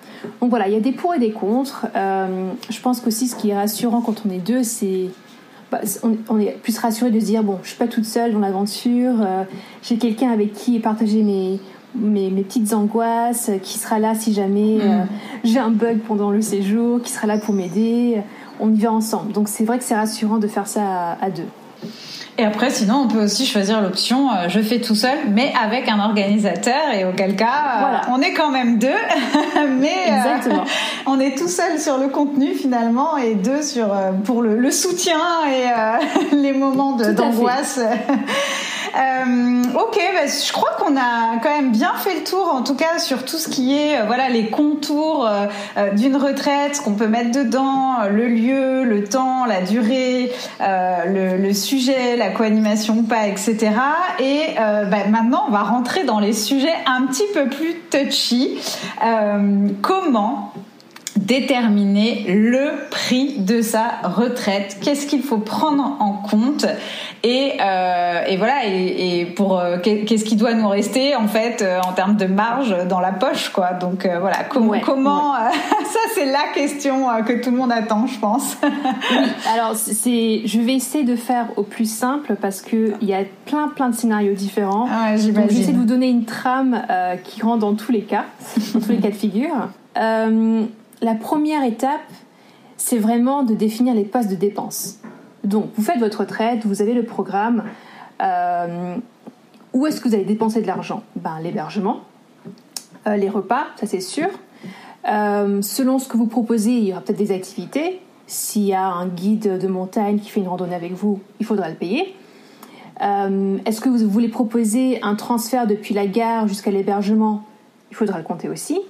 Donc 0.42 0.50
voilà, 0.50 0.68
il 0.68 0.74
y 0.74 0.78
a 0.78 0.80
des 0.80 0.92
pour 0.92 1.14
et 1.14 1.20
des 1.20 1.32
contre. 1.32 1.88
Euh, 1.96 2.52
je 2.70 2.82
pense 2.82 3.02
qu'aussi 3.02 3.28
ce 3.28 3.36
qui 3.36 3.50
est 3.50 3.56
rassurant 3.56 4.02
quand 4.02 4.24
on 4.26 4.30
est 4.30 4.40
deux, 4.40 4.64
c'est 4.64 5.10
bah, 5.72 5.82
on, 6.30 6.40
est 6.40 6.58
plus 6.62 6.78
rassuré 6.80 7.12
de 7.12 7.20
se 7.20 7.26
dire 7.26 7.44
bon, 7.44 7.60
je 7.64 7.70
suis 7.70 7.78
pas 7.78 7.88
toute 7.88 8.06
seule 8.06 8.32
dans 8.34 8.40
l'aventure. 8.40 9.16
Euh, 9.22 9.44
j'ai 9.84 9.98
quelqu'un 9.98 10.32
avec 10.32 10.54
qui 10.54 10.80
partager 10.80 11.24
mes, 11.24 11.60
mes, 11.96 12.30
mes, 12.30 12.42
petites 12.44 12.74
angoisses, 12.74 13.52
qui 13.64 13.78
sera 13.78 14.00
là 14.00 14.16
si 14.16 14.34
jamais 14.34 14.78
mm. 14.78 15.08
j'ai 15.44 15.60
un 15.60 15.72
bug 15.72 16.00
pendant 16.08 16.32
le 16.32 16.42
séjour, 16.42 17.02
qui 17.02 17.12
sera 17.12 17.28
là 17.28 17.38
pour 17.38 17.54
m'aider 17.54 18.22
on 18.60 18.74
y 18.74 18.80
va 18.80 18.92
ensemble. 18.92 19.32
Donc 19.34 19.50
c'est 19.50 19.64
vrai 19.64 19.78
que 19.78 19.84
c'est 19.84 19.96
rassurant 19.96 20.38
de 20.38 20.48
faire 20.48 20.68
ça 20.68 21.18
à, 21.22 21.30
deux. 21.30 21.48
Et 22.40 22.46
après, 22.46 22.70
sinon, 22.70 23.06
on 23.06 23.08
peut 23.08 23.24
aussi 23.24 23.48
choisir 23.48 23.82
l'option 23.82 24.30
euh, 24.30 24.48
je 24.48 24.60
fais 24.60 24.80
tout 24.80 24.94
seul, 24.94 25.18
mais 25.32 25.52
avec 25.60 25.90
un 25.90 26.00
organisateur, 26.00 26.92
et 26.94 27.04
auquel 27.04 27.36
cas, 27.36 27.48
euh, 27.48 28.12
on 28.12 28.22
est 28.22 28.34
quand 28.34 28.52
même 28.52 28.78
deux, 28.78 28.88
mais 29.80 30.12
euh, 30.12 30.54
on 31.08 31.20
est 31.20 31.36
tout 31.36 31.48
seul 31.48 31.80
sur 31.80 31.98
le 31.98 32.10
contenu 32.10 32.54
finalement, 32.54 33.18
et 33.18 33.34
deux 33.34 33.64
sur 33.64 33.90
pour 34.24 34.44
le, 34.44 34.70
soutien 34.70 35.20
et 35.50 36.36
les 36.36 36.54
moments 36.54 36.96
d'angoisse. 36.96 37.80
Euh, 38.98 39.64
ok, 39.76 40.00
bah, 40.14 40.26
je 40.26 40.52
crois 40.52 40.72
qu'on 40.80 40.98
a 40.98 41.38
quand 41.44 41.50
même 41.50 41.72
bien 41.72 41.94
fait 41.96 42.16
le 42.16 42.24
tour, 42.24 42.50
en 42.52 42.64
tout 42.64 42.76
cas 42.76 42.98
sur 42.98 43.26
tout 43.26 43.38
ce 43.38 43.48
qui 43.48 43.78
est 43.78 44.00
euh, 44.00 44.06
voilà 44.06 44.30
les 44.30 44.50
contours 44.50 45.28
euh, 45.28 45.92
d'une 45.94 46.16
retraite, 46.16 46.78
ce 46.78 46.82
qu'on 46.82 46.94
peut 46.94 47.08
mettre 47.08 47.32
dedans, 47.32 47.98
le 48.12 48.28
lieu, 48.28 48.84
le 48.84 49.04
temps, 49.04 49.46
la 49.46 49.62
durée, 49.62 50.32
le, 50.60 51.54
sujet, 51.54 52.16
la 52.16 52.30
co-animation 52.30 52.98
ou 52.98 53.04
pas, 53.04 53.28
etc. 53.28 53.72
Et 54.20 54.56
bah, 54.58 55.08
maintenant, 55.10 55.46
on 55.48 55.52
va 55.52 55.64
rentrer 55.64 56.04
dans 56.04 56.20
les 56.20 56.34
sujets 56.34 56.74
un 56.86 57.06
petit 57.06 57.26
peu 57.34 57.48
plus 57.48 57.76
touchy. 57.90 58.60
comment 59.82 60.54
déterminer 61.18 62.26
le 62.28 62.90
prix 62.90 63.40
de 63.40 63.62
sa 63.62 63.90
retraite. 64.04 64.78
Qu'est-ce 64.82 65.08
qu'il 65.08 65.24
faut 65.24 65.38
prendre 65.38 65.98
en 66.00 66.14
compte 66.14 66.66
et, 67.24 67.54
euh, 67.60 68.26
et 68.28 68.38
voilà 68.38 68.66
et, 68.66 69.26
pour 69.36 69.60
euh, 69.60 69.78
qu'est-ce 69.80 70.24
qui 70.24 70.36
doit 70.36 70.54
nous 70.54 70.68
rester 70.68 71.16
en 71.16 71.28
fait 71.28 71.62
euh, 71.62 71.80
en 71.82 71.94
termes 71.94 72.16
de 72.16 72.26
marge 72.26 72.76
dans 72.88 73.00
la 73.00 73.12
poche 73.12 73.50
quoi. 73.50 73.74
Donc 73.74 74.08
voilà 74.20 74.44
comment 74.44 75.34
ça 75.86 76.00
c'est 76.14 76.26
la 76.26 76.54
question 76.54 77.08
que 77.26 77.42
tout 77.42 77.52
le 77.52 77.58
monde 77.58 77.72
attend 77.72 78.06
je 78.08 78.20
pense. 78.20 78.58
Alors 79.54 79.76
c'est 79.76 80.42
je 80.46 80.60
vais 80.60 80.76
essayer 80.76 81.04
de 81.04 81.16
faire 81.16 81.48
au 81.56 81.64
plus 81.64 81.92
simple 81.92 82.36
parce 82.40 82.62
que 82.62 82.94
il 83.02 83.08
y 83.08 83.14
a 83.14 83.24
plein 83.46 83.70
plein 83.70 83.90
de 83.90 83.96
scénarios 83.96 84.34
différents. 84.34 84.88
Ah, 84.92 85.16
Donc 85.16 85.50
j'essaie 85.50 85.72
de 85.72 85.78
vous 85.78 85.86
donner 85.86 86.10
une 86.10 86.26
trame 86.26 86.82
qui 87.24 87.42
rentre 87.42 87.60
dans 87.60 87.74
tous 87.74 87.92
les 87.92 88.02
cas, 88.02 88.26
dans 88.74 88.80
tous 88.80 88.92
les 88.92 88.98
cas 89.02 89.10
de 89.10 89.16
figure. 89.16 89.70
La 91.02 91.14
première 91.14 91.64
étape, 91.64 92.02
c'est 92.78 92.98
vraiment 92.98 93.44
de 93.44 93.54
définir 93.54 93.94
les 93.94 94.04
postes 94.04 94.30
de 94.30 94.36
dépenses. 94.36 95.00
Donc, 95.44 95.70
vous 95.76 95.84
faites 95.84 96.00
votre 96.00 96.22
retraite, 96.22 96.66
vous 96.66 96.82
avez 96.82 96.94
le 96.94 97.04
programme. 97.04 97.64
Euh, 98.22 98.96
où 99.74 99.86
est-ce 99.86 100.02
que 100.02 100.10
vous 100.10 100.16
allez 100.16 100.26
dépenser 100.26 100.62
de 100.62 100.68
l'argent? 100.68 101.04
Ben, 101.16 101.40
L'hébergement, 101.42 102.02
euh, 103.06 103.16
les 103.16 103.30
repas, 103.30 103.66
ça 103.80 103.86
c'est 103.86 104.02
sûr. 104.02 104.28
Euh, 105.08 105.62
selon 105.62 106.00
ce 106.00 106.08
que 106.08 106.18
vous 106.18 106.26
proposez, 106.26 106.72
il 106.72 106.86
y 106.86 106.92
aura 106.92 107.02
peut-être 107.02 107.18
des 107.18 107.32
activités. 107.32 108.02
S'il 108.26 108.64
y 108.64 108.74
a 108.74 108.88
un 108.88 109.08
guide 109.08 109.60
de 109.60 109.68
montagne 109.68 110.20
qui 110.20 110.30
fait 110.30 110.40
une 110.40 110.48
randonnée 110.48 110.76
avec 110.76 110.94
vous, 110.94 111.22
il 111.40 111.46
faudra 111.46 111.70
le 111.70 111.76
payer. 111.76 112.16
est-ce 113.00 113.80
que 113.80 113.90
vous 113.90 114.10
voulez 114.10 114.28
proposer 114.28 115.02
un 115.04 115.16
transfert 115.16 115.68
depuis 115.68 115.94
la 115.94 116.08
gare 116.08 116.48
jusqu'à 116.48 116.72
l'hébergement? 116.72 117.44
Il 117.92 117.96
faudra 117.96 118.18
le 118.18 118.24
compter 118.24 118.50
aussi. 118.50 118.82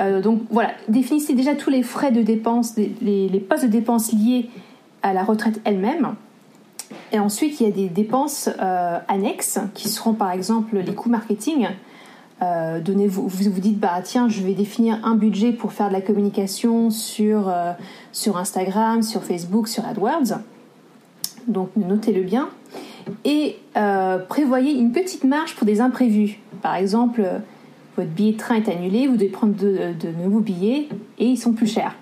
Euh, 0.00 0.20
donc 0.20 0.42
voilà, 0.50 0.70
définissez 0.88 1.34
déjà 1.34 1.54
tous 1.54 1.70
les 1.70 1.82
frais 1.82 2.12
de 2.12 2.22
dépenses, 2.22 2.76
les, 2.76 3.46
postes 3.48 3.64
de 3.64 3.70
dépenses 3.70 4.12
liés 4.12 4.50
à 5.02 5.12
la 5.12 5.24
retraite 5.24 5.60
elle-même. 5.64 6.14
Et 7.12 7.18
ensuite, 7.18 7.60
il 7.60 7.66
y 7.66 7.68
a 7.68 7.72
des 7.72 7.88
dépenses 7.88 8.48
euh, 8.60 8.98
annexes 9.08 9.58
qui 9.74 9.88
seront 9.88 10.12
par 10.12 10.30
exemple 10.30 10.78
les 10.78 10.94
coûts 10.94 11.08
marketing. 11.08 11.68
Euh, 12.42 12.80
donnez 12.80 13.06
vous, 13.06 13.28
vous 13.28 13.60
dites 13.60 13.78
bah 13.78 13.98
tiens 14.04 14.28
je 14.28 14.42
vais 14.42 14.52
définir 14.52 15.00
un 15.04 15.14
budget 15.14 15.52
pour 15.52 15.72
faire 15.72 15.88
de 15.88 15.94
la 15.94 16.02
communication 16.02 16.90
sur 16.90 17.50
sur 18.12 18.36
Instagram, 18.36 19.02
sur 19.02 19.24
Facebook, 19.24 19.68
sur 19.68 19.86
AdWords. 19.86 20.40
Donc 21.48 21.70
notez-le 21.76 22.22
bien 22.22 22.50
et 23.24 23.56
prévoyez 24.28 24.72
une 24.72 24.92
petite 24.92 25.24
marge 25.24 25.54
pour 25.54 25.66
des 25.66 25.80
imprévus. 25.80 26.38
Par 26.60 26.74
exemple, 26.74 27.22
votre 27.96 28.10
billet 28.10 28.32
de 28.32 28.36
train 28.36 28.56
est 28.56 28.68
annulé, 28.68 29.06
vous 29.06 29.14
devez 29.14 29.28
prendre 29.28 29.54
de, 29.54 29.94
nouveaux 30.22 30.40
billets 30.40 30.88
et 31.18 31.26
ils 31.26 31.38
sont 31.38 31.52
plus 31.52 31.66
chers. 31.66 31.94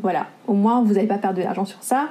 Voilà, 0.00 0.26
au 0.46 0.54
moins 0.54 0.82
vous 0.82 0.94
n'avez 0.94 1.06
pas 1.06 1.18
perdu 1.18 1.40
de 1.40 1.44
l'argent 1.44 1.66
sur 1.66 1.82
ça. 1.82 2.08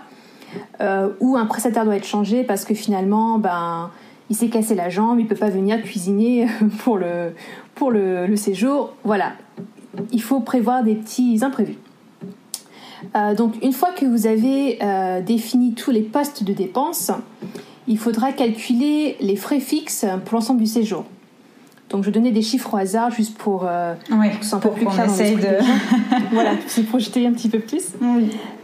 Euh, 0.81 1.09
ou 1.19 1.37
un 1.37 1.45
prestataire 1.45 1.85
doit 1.85 1.95
être 1.95 2.05
changé 2.05 2.43
parce 2.43 2.65
que 2.65 2.73
finalement, 2.73 3.39
ben, 3.39 3.89
il 4.29 4.35
s'est 4.35 4.49
cassé 4.49 4.75
la 4.75 4.89
jambe, 4.89 5.19
il 5.19 5.27
peut 5.27 5.35
pas 5.35 5.49
venir 5.49 5.81
cuisiner 5.81 6.47
pour 6.83 6.97
le, 6.97 7.33
pour 7.73 7.89
le, 7.89 8.35
séjour. 8.35 8.93
Voilà, 9.03 9.33
il 10.11 10.21
faut 10.21 10.41
prévoir 10.41 10.83
des 10.83 10.95
petits 10.95 11.39
imprévus. 11.41 11.77
Euh, 13.15 13.33
donc 13.33 13.55
une 13.63 13.73
fois 13.73 13.91
que 13.91 14.05
vous 14.05 14.27
avez 14.27 14.77
euh, 14.83 15.21
défini 15.21 15.73
tous 15.73 15.89
les 15.89 16.01
postes 16.01 16.43
de 16.43 16.53
dépenses, 16.53 17.11
il 17.87 17.97
faudra 17.97 18.31
calculer 18.31 19.17
les 19.19 19.35
frais 19.35 19.59
fixes 19.59 20.05
pour 20.25 20.35
l'ensemble 20.35 20.59
du 20.59 20.67
séjour. 20.67 21.05
Donc 21.91 22.05
je 22.05 22.09
donnais 22.09 22.31
des 22.31 22.41
chiffres 22.41 22.73
au 22.73 22.77
hasard 22.77 23.11
juste 23.11 23.37
pour 23.37 23.65
euh, 23.65 23.93
un 24.09 24.59
peu 24.59 24.71
plus 24.71 24.85
clair 24.85 25.07
de... 25.07 26.31
voilà, 26.31 26.51
se 26.67 26.81
projeter 26.81 27.27
un 27.27 27.33
petit 27.33 27.49
peu 27.49 27.59
plus. 27.59 27.83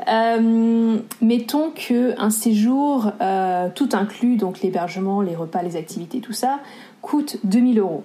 Euh, 0.08 0.98
mettons 1.22 1.72
que 1.72 2.20
un 2.20 2.30
séjour 2.30 3.12
euh, 3.20 3.68
tout 3.76 3.90
inclus, 3.92 4.38
donc 4.38 4.62
l'hébergement, 4.62 5.22
les 5.22 5.36
repas, 5.36 5.62
les 5.62 5.76
activités, 5.76 6.20
tout 6.20 6.32
ça, 6.32 6.60
coûte 7.02 7.38
2000 7.44 7.80
euros. 7.80 8.04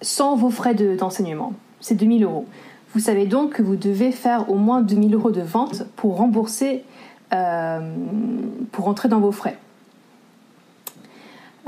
Sans 0.00 0.34
vos 0.34 0.50
frais 0.50 0.74
d'enseignement. 0.74 1.52
c'est 1.80 1.94
2000 1.94 2.24
euros. 2.24 2.46
Vous 2.94 3.00
savez 3.00 3.26
donc 3.26 3.52
que 3.52 3.62
vous 3.62 3.76
devez 3.76 4.10
faire 4.10 4.50
au 4.50 4.56
moins 4.56 4.82
2000 4.82 5.14
euros 5.14 5.30
de 5.30 5.40
vente 5.40 5.84
pour 5.94 6.16
rembourser, 6.16 6.82
euh, 7.32 7.80
pour 8.72 8.88
entrer 8.88 9.08
dans 9.08 9.20
vos 9.20 9.32
frais. 9.32 9.56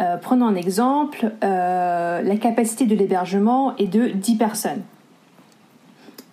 Euh, 0.00 0.16
prenons 0.16 0.46
un 0.46 0.56
exemple, 0.56 1.32
euh, 1.44 2.22
la 2.22 2.36
capacité 2.36 2.84
de 2.86 2.94
l'hébergement 2.94 3.76
est 3.76 3.86
de 3.86 4.08
10 4.08 4.36
personnes. 4.36 4.82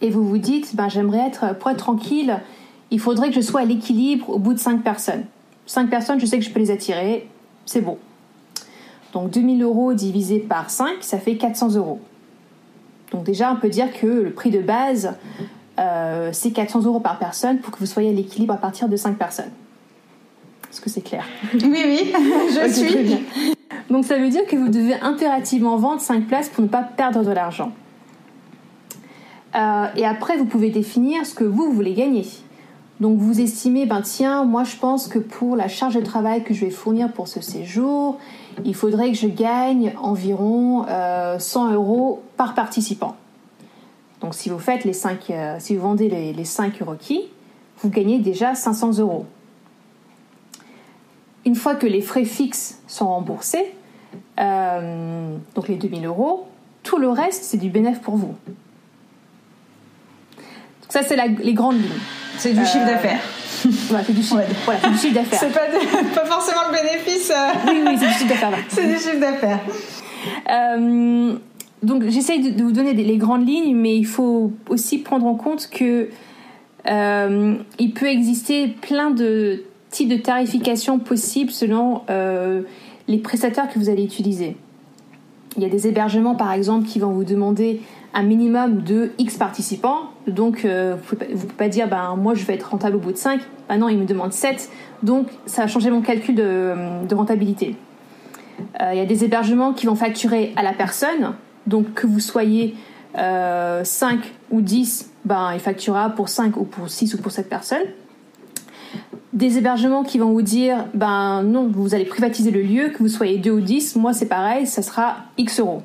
Et 0.02 0.10
vous 0.10 0.28
vous 0.28 0.39
dites, 0.39 0.76
ben, 0.76 0.89
j'aimerais 0.89 1.28
être, 1.28 1.56
pour 1.58 1.69
être 1.69 1.78
tranquille, 1.78 2.39
il 2.89 3.00
faudrait 3.00 3.30
que 3.30 3.36
je 3.36 3.41
sois 3.41 3.62
à 3.62 3.65
l'équilibre 3.65 4.30
au 4.30 4.39
bout 4.39 4.54
de 4.54 4.60
5 4.60 4.82
personnes. 4.82 5.26
5 5.67 5.89
personnes, 5.89 6.19
je 6.19 6.26
sais 6.26 6.39
que 6.39 6.45
je 6.45 6.50
peux 6.50 6.60
les 6.60 6.71
attirer, 6.71 7.30
c'est 7.65 7.82
bon. 7.82 7.97
Donc 9.13 9.30
2000 9.30 9.62
euros 9.62 9.93
divisé 9.93 10.39
par 10.39 10.69
5, 10.69 10.95
ça 11.02 11.19
fait 11.19 11.36
400 11.36 11.76
euros. 11.76 12.00
Donc 13.12 13.24
déjà, 13.24 13.52
on 13.52 13.58
peut 13.58 13.69
dire 13.69 13.91
que 13.93 14.08
le 14.08 14.32
prix 14.32 14.50
de 14.50 14.62
base, 14.62 15.13
euh, 15.80 16.30
c'est 16.34 16.52
400 16.52 16.84
euros 16.86 17.00
par 17.00 17.19
personne 17.19 17.60
pour 17.60 17.71
que 17.71 17.80
vous 17.80 17.86
soyez 17.86 18.10
à 18.10 18.13
l'équilibre 18.13 18.54
à 18.54 18.58
partir 18.58 18.89
de 18.89 18.95
5 18.95 19.17
personnes. 19.17 19.52
Est-ce 20.71 20.79
que 20.79 20.89
c'est 20.89 21.01
clair 21.01 21.25
Oui, 21.53 21.62
oui, 21.63 22.13
je 22.49 22.71
suis. 22.71 23.55
Donc 23.89 24.05
ça 24.05 24.17
veut 24.17 24.29
dire 24.29 24.45
que 24.45 24.55
vous 24.55 24.69
devez 24.69 24.93
impérativement 25.01 25.75
vendre 25.75 25.99
5 25.99 26.27
places 26.27 26.47
pour 26.47 26.63
ne 26.63 26.69
pas 26.69 26.81
perdre 26.81 27.25
de 27.25 27.31
l'argent. 27.31 27.73
Euh, 29.53 29.88
et 29.97 30.05
après, 30.05 30.38
vous 30.38 30.45
pouvez 30.45 30.69
définir 30.69 31.25
ce 31.25 31.36
que 31.36 31.43
vous 31.43 31.73
voulez 31.73 31.93
gagner. 31.93 32.25
Donc 33.01 33.17
vous 33.17 33.41
estimez, 33.41 33.86
ben 33.86 34.01
tiens, 34.01 34.45
moi 34.45 34.63
je 34.63 34.77
pense 34.77 35.07
que 35.07 35.19
pour 35.19 35.57
la 35.57 35.67
charge 35.67 35.95
de 35.95 36.01
travail 36.01 36.43
que 36.43 36.53
je 36.53 36.63
vais 36.63 36.71
fournir 36.71 37.12
pour 37.12 37.27
ce 37.27 37.41
séjour, 37.41 38.17
il 38.63 38.75
faudrait 38.75 39.12
que 39.12 39.17
je 39.17 39.27
gagne 39.27 39.93
environ 39.99 40.86
100 40.86 40.88
euh, 40.88 41.73
euros 41.73 42.21
par 42.38 42.53
participant. 42.53 43.15
Donc 44.21 44.36
si 44.36 44.49
vous 44.49 44.60
faites 44.60 44.86
les 44.86 44.93
5, 44.93 45.31
euh, 45.31 45.55
si 45.60 45.75
vous 45.75 45.81
vendez 45.81 46.10
les, 46.10 46.31
les 46.31 46.45
5 46.45 46.77
requis, 46.86 47.23
vous 47.79 47.89
gagnez 47.89 48.19
déjà 48.19 48.53
500 48.53 48.99
euros. 48.99 49.25
Une 51.45 51.56
fois 51.56 51.75
que 51.75 51.88
les 51.88 52.01
frais 52.01 52.25
fixes 52.25 52.80
sont 52.88 53.08
remboursés, 53.08 53.73
euh, 54.39 55.36
donc 55.56 55.67
les 55.67 55.75
2000 55.75 56.06
euros, 56.06 56.47
tout 56.84 56.97
le 56.97 57.10
reste 57.10 57.43
c'est 57.43 57.58
du 57.58 57.69
bénéfice 57.69 58.01
pour 58.01 58.15
vous. 58.15 58.36
Donc 60.38 60.89
ça 60.89 61.04
c'est 61.04 61.15
les 61.15 61.54
grandes 61.54 61.77
lignes. 61.82 61.89
C'est 62.38 62.54
du 62.54 62.65
chiffre 62.65 62.86
d'affaires. 62.86 63.19
Voilà, 63.89 64.04
c'est 64.04 64.13
du 64.13 64.23
chiffre, 64.23 65.13
d'affaires. 65.13 65.39
C'est 65.39 65.54
pas, 65.54 65.60
pas, 66.21 66.25
forcément 66.25 66.62
le 66.71 66.77
bénéfice. 66.77 67.30
Euh. 67.30 67.51
Oui, 67.67 67.84
oui, 67.86 67.97
c'est 67.99 68.08
du 68.08 68.13
chiffre 68.13 68.30
d'affaires. 68.30 68.58
c'est 68.69 68.88
du 68.88 68.93
chiffre 68.93 69.19
d'affaires. 69.19 69.60
Euh, 70.49 71.36
donc 71.84 72.08
j'essaye 72.08 72.54
de, 72.54 72.63
vous 72.63 72.71
donner 72.71 72.93
les 72.93 73.17
grandes 73.17 73.47
lignes, 73.47 73.75
mais 73.75 73.95
il 73.95 74.06
faut 74.06 74.51
aussi 74.69 74.99
prendre 74.99 75.27
en 75.27 75.36
compte 75.36 75.69
que 75.69 76.10
euh, 76.88 77.56
il 77.77 77.93
peut 77.93 78.08
exister 78.08 78.67
plein 78.67 79.12
de 79.12 79.63
types 79.91 80.10
de 80.10 80.17
tarification 80.17 80.97
possibles 80.99 81.51
selon 81.51 82.01
les 83.08 83.17
prestataires 83.17 83.69
que 83.69 83.77
vous 83.77 83.89
allez 83.89 84.04
utiliser. 84.04 84.58
Il 85.58 85.63
y 85.63 85.65
a 85.65 85.69
des 85.69 85.88
hébergements 85.88 86.36
par 86.36 86.54
exemple 86.54 86.88
qui 86.88 86.99
vont 86.99 87.12
vous 87.12 87.25
demander 87.25 87.82
un 88.13 88.23
minimum 88.23 88.82
de 88.82 89.12
X 89.17 89.38
participants. 89.38 90.10
Donc, 90.27 90.65
euh, 90.65 90.95
vous 90.95 91.15
ne 91.15 91.36
pouvez, 91.36 91.54
pas 91.54 91.67
dire, 91.67 91.88
ben, 91.88 92.15
moi, 92.17 92.34
je 92.34 92.45
vais 92.45 92.56
être 92.56 92.69
rentable 92.69 92.97
au 92.97 92.99
bout 92.99 93.12
de 93.12 93.17
5. 93.17 93.41
Ben 93.69 93.77
non, 93.77 93.89
il 93.89 93.97
me 93.97 94.06
demande 94.06 94.34
7. 94.34 94.69
Donc, 95.04 95.27
ça 95.45 95.63
a 95.63 95.67
changé 95.67 95.89
mon 95.89 96.01
calcul 96.01 96.36
de, 96.36 97.13
rentabilité. 97.13 97.75
Euh, 98.82 98.91
il 98.93 98.97
y 98.97 99.01
a 99.01 99.06
des 99.06 99.23
hébergements 99.23 99.73
qui 99.73 99.86
vont 99.86 99.95
facturer 99.95 100.54
à 100.56 100.63
la 100.63 100.73
personne. 100.73 101.34
Donc, 101.67 101.93
que 101.93 102.08
vous 102.08 102.19
soyez 102.19 102.75
5 103.15 103.19
euh, 103.19 103.84
ou 104.51 104.62
10, 104.62 105.12
ben, 105.25 105.51
il 105.54 105.60
facturera 105.60 106.10
pour 106.10 106.30
5 106.30 106.58
ou 106.58 106.63
pour 106.63 106.89
6 106.89 107.13
ou 107.13 107.17
pour 107.17 107.32
7 107.32 107.49
personnes. 107.49 107.88
Des 109.34 109.58
hébergements 109.58 110.04
qui 110.04 110.20
vont 110.20 110.32
vous 110.32 110.41
dire, 110.41 110.88
ben 110.94 111.41
non, 111.44 111.70
vous 111.72 111.96
allez 111.96 112.04
privatiser 112.04 112.52
le 112.52 112.62
lieu, 112.62 112.89
que 112.89 112.98
vous 112.98 113.08
soyez 113.08 113.38
2 113.38 113.52
ou 113.52 113.62
10, 113.62 113.96
moi 113.96 114.12
c'est 114.12 114.28
pareil, 114.28 114.67
ça 114.67 114.82
sera 114.82 115.15
X 115.38 115.62
euros. 115.62 115.84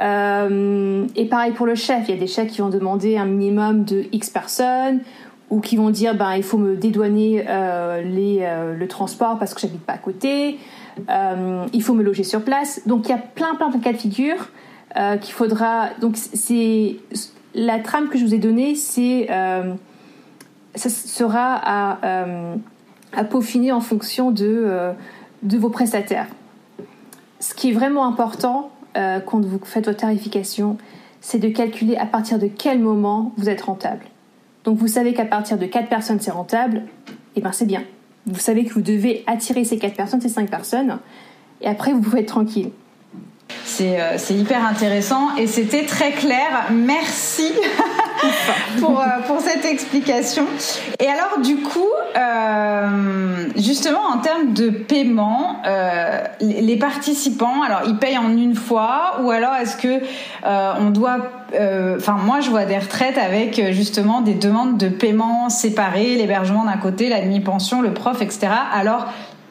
Euh, 0.00 1.06
et 1.14 1.26
pareil 1.26 1.52
pour 1.52 1.66
le 1.66 1.74
chef, 1.74 2.08
il 2.08 2.14
y 2.14 2.16
a 2.16 2.20
des 2.20 2.26
chefs 2.26 2.48
qui 2.48 2.62
vont 2.62 2.70
demander 2.70 3.16
un 3.16 3.26
minimum 3.26 3.84
de 3.84 4.06
X 4.12 4.30
personnes 4.30 5.00
ou 5.50 5.60
qui 5.60 5.76
vont 5.76 5.90
dire 5.90 6.14
ben, 6.16 6.34
il 6.34 6.42
faut 6.42 6.58
me 6.58 6.74
dédouaner 6.74 7.44
euh, 7.48 8.02
les, 8.02 8.38
euh, 8.40 8.74
le 8.74 8.88
transport 8.88 9.38
parce 9.38 9.52
que 9.54 9.60
j'habite 9.60 9.82
pas 9.82 9.92
à 9.92 9.98
côté, 9.98 10.58
il 11.72 11.82
faut 11.82 11.94
me 11.94 12.02
loger 12.02 12.24
sur 12.24 12.42
place. 12.42 12.80
Donc 12.86 13.06
il 13.06 13.10
y 13.10 13.14
a 13.14 13.18
plein 13.18 13.54
plein 13.54 13.68
de 13.68 13.78
cas 13.78 13.92
de 13.92 13.98
figure 13.98 14.48
qu'il 15.20 15.32
faudra. 15.32 15.90
Donc 16.00 16.16
c'est 16.16 16.96
la 17.54 17.78
trame 17.78 18.08
que 18.08 18.18
je 18.18 18.24
vous 18.24 18.34
ai 18.34 18.38
donnée, 18.38 18.74
c'est 18.74 19.28
ça 20.74 20.88
sera 20.88 21.54
à, 21.54 22.24
à, 23.12 23.24
peaufiner 23.24 23.72
en 23.72 23.80
fonction 23.80 24.30
de, 24.30 24.92
de 25.42 25.58
vos 25.58 25.70
prestataires. 25.70 26.28
Ce 27.40 27.54
qui 27.54 27.70
est 27.70 27.72
vraiment 27.72 28.06
important, 28.06 28.70
euh, 28.96 29.20
quand 29.20 29.44
vous 29.44 29.58
faites 29.64 29.86
votre 29.86 30.00
tarification, 30.00 30.76
c'est 31.20 31.38
de 31.38 31.48
calculer 31.48 31.96
à 31.96 32.06
partir 32.06 32.38
de 32.38 32.46
quel 32.46 32.78
moment 32.78 33.32
vous 33.36 33.48
êtes 33.48 33.62
rentable. 33.62 34.04
Donc 34.64 34.76
vous 34.76 34.88
savez 34.88 35.14
qu'à 35.14 35.24
partir 35.24 35.58
de 35.58 35.66
4 35.66 35.88
personnes 35.88 36.20
c'est 36.20 36.30
rentable, 36.30 36.78
et 37.08 37.12
eh 37.36 37.40
bien 37.40 37.52
c'est 37.52 37.66
bien. 37.66 37.84
Vous 38.26 38.40
savez 38.40 38.64
que 38.64 38.74
vous 38.74 38.82
devez 38.82 39.24
attirer 39.26 39.64
ces 39.64 39.78
4 39.78 39.94
personnes, 39.94 40.20
ces 40.20 40.28
5 40.28 40.50
personnes, 40.50 40.98
et 41.62 41.66
après 41.66 41.92
vous 41.92 42.00
pouvez 42.00 42.20
être 42.20 42.28
tranquille. 42.28 42.70
Euh, 43.80 44.14
c'est 44.18 44.34
hyper 44.34 44.66
intéressant 44.66 45.34
et 45.36 45.46
c'était 45.46 45.86
très 45.86 46.12
clair. 46.12 46.66
Merci 46.70 47.50
pour, 48.80 49.00
euh, 49.00 49.04
pour 49.26 49.40
cette 49.40 49.64
explication. 49.64 50.46
Et 50.98 51.06
alors 51.06 51.40
du 51.42 51.56
coup, 51.56 51.88
euh, 52.16 53.48
justement 53.56 54.00
en 54.12 54.18
termes 54.18 54.52
de 54.52 54.70
paiement, 54.70 55.62
les 56.40 56.76
participants, 56.76 57.62
alors 57.62 57.82
ils 57.86 57.96
payent 57.96 58.18
en 58.18 58.30
une 58.36 58.54
fois 58.54 59.20
ou 59.22 59.30
alors 59.30 59.54
est-ce 59.54 59.76
que 59.76 60.00
on 60.44 60.90
doit 60.90 61.18
enfin 61.96 62.16
moi 62.24 62.40
je 62.40 62.50
vois 62.50 62.64
des 62.64 62.78
retraites 62.78 63.18
avec 63.18 63.72
justement 63.72 64.20
des 64.20 64.34
demandes 64.34 64.78
de 64.78 64.88
paiement 64.88 65.48
séparées, 65.48 66.16
l'hébergement 66.16 66.64
d'un 66.64 66.76
côté, 66.76 67.08
la 67.08 67.20
demi-pension, 67.20 67.82
le 67.82 67.92
prof, 67.92 68.22
etc. 68.22 68.48
Alors 68.74 69.06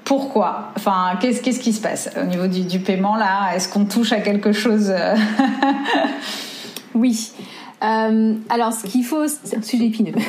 pourquoi? 0.10 0.71
Enfin, 0.75 1.17
qu'est-ce 1.21 1.41
qu'est-ce 1.41 1.60
qui 1.60 1.71
se 1.71 1.82
passe 1.82 2.10
au 2.19 2.25
niveau 2.25 2.47
du, 2.47 2.79
paiement 2.79 3.15
là? 3.15 3.53
Est-ce 3.53 3.69
qu'on 3.69 3.86
touche 3.86 4.12
à 4.12 4.21
quelque 4.21 4.51
chose 4.51 4.91
Oui. 6.95 7.32
Euh, 7.83 8.33
alors, 8.49 8.73
ce 8.73 8.85
qu'il 8.85 9.05
faut, 9.05 9.25
sujet 9.61 9.85
épineux. 9.85 10.13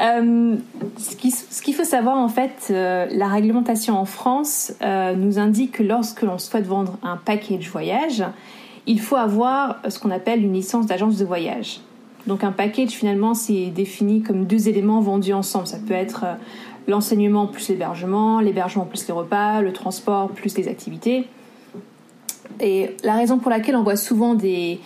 Euh, 0.00 0.56
ce 0.98 1.62
qu'il 1.62 1.74
faut 1.74 1.84
savoir, 1.84 2.16
en 2.18 2.28
fait, 2.28 2.68
euh, 2.70 3.06
la 3.12 3.28
réglementation 3.28 3.96
en 3.96 4.04
France 4.04 4.72
nous 4.82 5.38
indique 5.38 5.72
que 5.72 5.82
lorsque 5.82 6.22
l'on 6.22 6.38
souhaite 6.38 6.66
vendre 6.66 6.98
un 7.02 7.16
package 7.16 7.70
voyage, 7.70 8.24
il 8.86 9.00
faut 9.00 9.16
avoir 9.16 9.80
ce 9.88 9.98
qu'on 9.98 10.10
appelle 10.10 10.42
une 10.42 10.52
licence 10.52 10.86
d'agence 10.86 11.16
de 11.18 11.24
voyage. 11.24 11.80
Donc, 12.26 12.44
un 12.44 12.52
package, 12.52 12.90
finalement, 12.90 13.34
c'est 13.34 13.66
défini 13.66 14.22
comme 14.22 14.44
deux 14.44 14.68
éléments 14.68 15.00
vendus 15.00 15.32
ensemble. 15.32 15.66
Ça 15.66 15.78
peut 15.78 15.94
être 15.94 16.24
l'enseignement 16.88 17.46
plus 17.46 17.68
l'hébergement, 17.68 18.40
l'hébergement 18.40 18.84
plus 18.84 19.06
les 19.06 19.14
repas, 19.14 19.60
le 19.60 19.72
transport 19.72 20.30
plus 20.30 20.56
les 20.56 20.68
activités. 20.68 21.26
Et 22.60 22.96
la 23.04 23.14
raison 23.14 23.38
pour 23.38 23.50
laquelle 23.50 23.76
on 23.76 23.82
voit 23.82 23.96
souvent 23.96 24.34
des, 24.34 24.80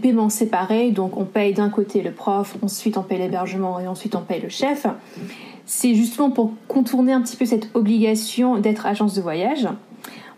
paiements 0.00 0.28
séparés, 0.28 0.90
donc 0.90 1.16
on 1.16 1.24
paye 1.24 1.54
d'un 1.54 1.68
côté 1.68 2.02
le 2.02 2.12
prof, 2.12 2.56
ensuite 2.62 2.96
on 2.96 3.02
paye 3.02 3.18
l'hébergement 3.18 3.78
et 3.78 3.86
ensuite 3.86 4.14
on 4.14 4.20
paye 4.20 4.40
le 4.40 4.48
chef, 4.48 4.86
c'est 5.64 5.94
justement 5.94 6.30
pour 6.30 6.52
contourner 6.68 7.12
un 7.12 7.20
petit 7.20 7.36
peu 7.36 7.44
cette 7.44 7.68
obligation 7.74 8.58
d'être 8.58 8.86
agence 8.86 9.14
de 9.14 9.20
voyage. 9.20 9.68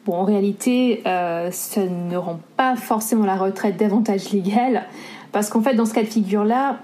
Bon, 0.07 0.15
en 0.15 0.25
réalité, 0.25 1.03
euh, 1.07 1.51
ça 1.51 1.83
ne 1.85 2.17
rend 2.17 2.41
pas 2.57 2.77
forcément 2.77 3.27
la 3.27 3.37
retraite 3.37 3.77
davantage 3.77 4.33
légale, 4.33 4.87
parce 5.33 5.51
qu'en 5.51 5.61
fait, 5.61 5.75
dans 5.75 5.85
ce 5.85 5.93
cas 5.93 6.03
de 6.03 6.07
figure-là, 6.07 6.79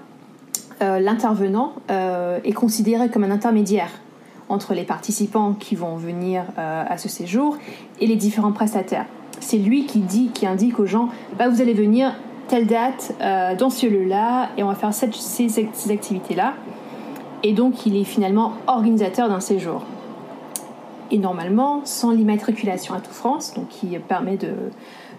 euh, 0.83 0.99
l'intervenant 0.99 1.73
euh, 1.89 2.39
est 2.43 2.53
considéré 2.53 3.09
comme 3.09 3.23
un 3.23 3.31
intermédiaire 3.31 3.89
entre 4.47 4.75
les 4.75 4.83
participants 4.83 5.53
qui 5.53 5.75
vont 5.75 5.95
venir 5.95 6.43
à 6.55 6.99
ce 6.99 7.09
séjour 7.09 7.57
et 7.99 8.05
les 8.05 8.15
différents 8.15 8.51
prestataires. 8.51 9.07
C'est 9.45 9.59
lui 9.59 9.85
qui 9.85 9.99
dit, 9.99 10.29
qui 10.33 10.47
indique 10.47 10.79
aux 10.79 10.87
gens, 10.87 11.09
bah, 11.37 11.49
vous 11.49 11.61
allez 11.61 11.75
venir 11.75 12.15
telle 12.47 12.65
date 12.65 13.13
euh, 13.21 13.55
dans 13.55 13.69
ce 13.69 13.85
lieu-là 13.85 14.49
et 14.57 14.63
on 14.63 14.67
va 14.67 14.73
faire 14.73 14.91
ces, 14.91 15.91
activités-là. 15.91 16.55
Et 17.43 17.53
donc 17.53 17.85
il 17.85 17.95
est 17.95 18.05
finalement 18.05 18.53
organisateur 18.65 19.29
d'un 19.29 19.39
séjour. 19.39 19.83
Et 21.11 21.19
normalement, 21.19 21.81
sans 21.83 22.09
l'immatriculation 22.09 22.95
à 22.95 23.01
tout 23.01 23.13
France, 23.13 23.53
donc 23.53 23.67
qui 23.67 23.95
permet 23.99 24.37
de, 24.37 24.49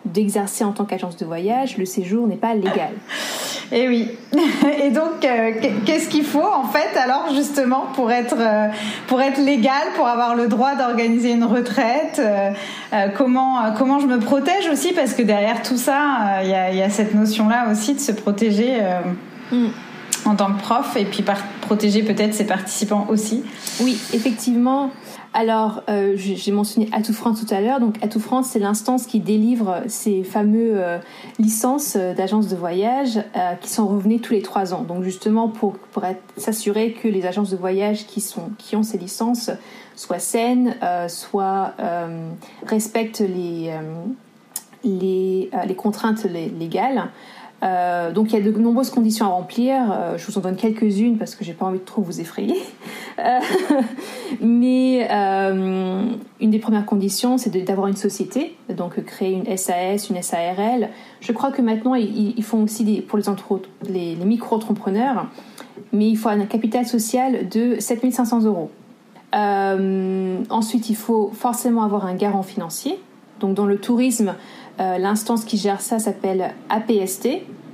d'exercer 0.07 0.65
en 0.65 0.73
tant 0.73 0.85
qu'agence 0.85 1.17
de 1.17 1.27
voyage, 1.27 1.77
le 1.77 1.85
séjour 1.85 2.27
n'est 2.27 2.37
pas 2.37 2.55
légal. 2.55 2.93
Et 3.73 3.83
eh 3.83 3.89
oui. 3.89 4.09
Et 4.85 4.91
donc, 4.91 5.25
euh, 5.25 5.53
qu'est-ce 5.85 6.09
qu'il 6.09 6.25
faut 6.25 6.47
en 6.47 6.65
fait 6.65 6.97
alors 6.97 7.35
justement 7.35 7.87
pour 7.95 8.13
être 8.13 8.37
euh, 8.39 8.69
pour 9.09 9.21
être 9.21 9.41
légal, 9.41 9.83
pour 9.97 10.07
avoir 10.07 10.37
le 10.37 10.47
droit 10.47 10.77
d'organiser 10.77 11.33
une 11.33 11.45
retraite 11.45 12.21
euh, 12.21 12.53
Comment 13.17 13.73
comment 13.77 13.99
je 13.99 14.07
me 14.07 14.19
protège 14.19 14.69
aussi? 14.73 14.93
Parce 14.93 15.15
que 15.15 15.23
derrière 15.23 15.63
tout 15.63 15.77
ça, 15.77 16.43
il 16.43 16.51
y 16.51 16.55
a, 16.55 16.73
y, 16.73 16.83
a, 16.83 16.91
cette 16.91 17.15
notion 17.15 17.49
là 17.49 17.67
aussi 17.71 17.95
de 17.95 18.01
se 18.01 18.13
protéger. 18.13 18.81
Mm. 19.51 19.67
En 20.25 20.35
tant 20.35 20.53
que 20.53 20.61
prof 20.61 20.97
et 20.97 21.05
puis 21.05 21.25
protéger 21.61 22.03
peut-être 22.03 22.35
ses 22.35 22.47
participants 22.47 23.07
aussi. 23.09 23.45
Oui, 23.81 23.97
effectivement, 24.13 24.91
alors, 25.39 25.83
euh, 25.91 26.15
j'ai 26.17 26.51
mentionné 26.51 26.89
Atout 26.93 27.13
France 27.13 27.45
tout 27.45 27.55
à 27.55 27.61
l'heure. 27.61 27.79
Donc, 27.79 28.03
Atout 28.03 28.23
c'est 28.43 28.59
l'instance 28.59 29.07
qui 29.07 29.21
délivre 29.21 29.83
ces 29.87 30.25
fameux 30.25 30.83
euh, 30.83 30.97
licences 31.39 31.95
euh, 31.95 32.15
d'agences 32.15 32.49
de 32.49 32.57
voyage 32.57 33.23
qui 33.61 33.69
sont 33.69 33.87
revenues 33.87 34.19
tous 34.19 34.33
les 34.33 34.41
trois 34.41 34.73
ans. 34.73 34.81
Donc, 34.81 35.03
justement, 35.03 35.49
pour, 35.49 35.75
pour 35.77 36.05
s'assurer 36.39 36.93
que 36.93 37.07
les 37.07 37.27
agences 37.27 37.51
de 37.51 37.57
voyage 37.57 38.07
qui, 38.07 38.23
sont, 38.23 38.51
qui 38.57 38.77
ont 38.77 38.83
ces 38.83 38.97
licences 38.97 39.51
soient 39.95 40.19
saines, 40.19 40.75
soient 41.09 41.75
respectent 42.67 43.21
les, 43.21 43.75
les, 44.85 45.51
les 45.67 45.75
contraintes 45.75 46.25
légales. 46.25 47.11
Euh, 47.63 48.13
donc 48.13 48.33
il 48.33 48.39
y 48.39 48.43
a 48.49 48.53
de 48.53 48.57
nombreuses 48.59 48.91
conditions 48.91 49.27
à 49.27 49.29
remplir. 49.31 49.77
Euh, 49.91 50.19
je 50.19 50.27
vous 50.27 50.37
en 50.39 50.41
donne 50.41 50.57
quelques-unes 50.57 51.17
parce 51.17 51.35
que 51.35 51.45
j'ai 51.45 51.55
pas 51.55 51.67
envie 51.67 51.79
de 51.79 51.85
trop 51.85 52.03
vous 52.03 52.21
effrayer. 52.21 52.57
Euh, 53.19 53.41
mais 54.43 55.09
une 55.09 56.51
des 56.51 56.59
premières 56.59 56.85
conditions, 56.85 57.39
c'est 57.39 57.49
d'avoir 57.65 57.87
une 57.87 57.97
société, 57.97 58.55
donc 58.69 59.03
créer 59.07 59.33
une 59.33 59.57
SAS, 59.57 60.11
une 60.11 60.21
SARL. 60.21 60.91
Je 61.21 61.33
crois 61.33 61.51
que 61.51 61.63
maintenant 61.63 61.95
ils, 61.95 62.43
font 62.43 62.65
aussi 62.65 63.01
pour 63.09 63.19
les, 63.89 64.15
les 64.17 64.25
micro-entrepreneurs, 64.27 65.29
mais 65.95 66.11
il 66.11 66.17
faut 66.17 66.29
un 66.29 66.45
capital 66.45 66.85
social 66.85 67.49
de 67.49 67.77
7500 67.81 68.43
euros. 68.45 68.71
ensuite, 69.33 70.91
il 70.91 70.97
faut 70.97 71.31
forcément 71.33 71.85
avoir 71.85 72.05
un 72.05 72.15
garant 72.15 72.43
financier. 72.43 72.99
Donc 73.41 73.55
dans 73.55 73.67
le 73.67 73.79
tourisme, 73.79 74.35
euh, 74.81 74.99
l'instance 74.99 75.45
qui 75.45 75.57
gère 75.57 75.81
ça 75.81 75.99
s'appelle 75.99 76.53
APST. 76.69 77.29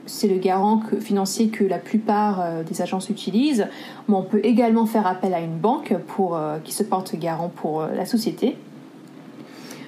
C'est 0.06 0.28
le 0.28 0.38
garant 0.38 0.82
financier 1.00 1.48
que 1.48 1.62
la 1.62 1.78
plupart 1.78 2.40
euh, 2.40 2.62
des 2.64 2.82
agences 2.82 3.08
utilisent. 3.08 3.68
Mais 4.08 4.14
on 4.14 4.22
peut 4.22 4.40
également 4.42 4.86
faire 4.86 5.06
appel 5.06 5.34
à 5.34 5.40
une 5.40 5.56
banque 5.56 5.94
euh, 6.18 6.58
qui 6.64 6.72
se 6.72 6.82
porte 6.82 7.16
garant 7.16 7.48
pour 7.48 7.82
la 7.82 8.04
société. 8.04 8.56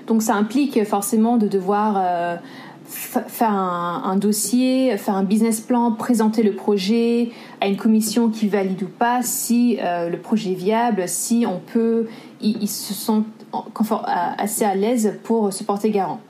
Donc 0.07 0.22
ça 0.22 0.35
implique 0.35 0.85
forcément 0.85 1.39
de 1.39 1.49
devoir 1.49 2.39
faire 2.87 3.53
un, 3.53 4.16
dossier, 4.16 4.99
faire 4.99 5.14
un 5.14 5.22
business 5.22 5.62
plan, 5.62 5.93
présenter 5.93 6.43
le 6.43 6.53
projet 6.53 7.31
à 7.62 7.68
une 7.68 7.79
commission 7.79 8.29
qui 8.29 8.47
valide 8.47 8.83
ou 8.83 8.89
pas 8.89 9.22
si 9.22 9.79
le 9.81 10.16
projet 10.18 10.51
est 10.51 10.57
viable, 10.57 11.05
si 11.07 11.47
on 11.49 11.59
peut, 11.59 12.07
assez 14.39 14.65
à 14.65 14.75
l'aise 14.75 15.19
pour 15.25 15.53
se 15.53 15.65
porter 15.65 15.91
garant. 15.91 16.21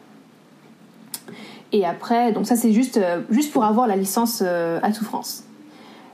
Et 1.74 1.84
après, 1.84 2.30
donc 2.30 2.46
ça 2.46 2.54
c'est 2.54 2.72
juste, 2.72 2.98
euh, 2.98 3.22
juste 3.30 3.52
pour 3.52 3.64
avoir 3.64 3.88
la 3.88 3.96
licence 3.96 4.44
euh, 4.46 4.78
à 4.82 4.92
tout 4.92 5.04
France. 5.04 5.42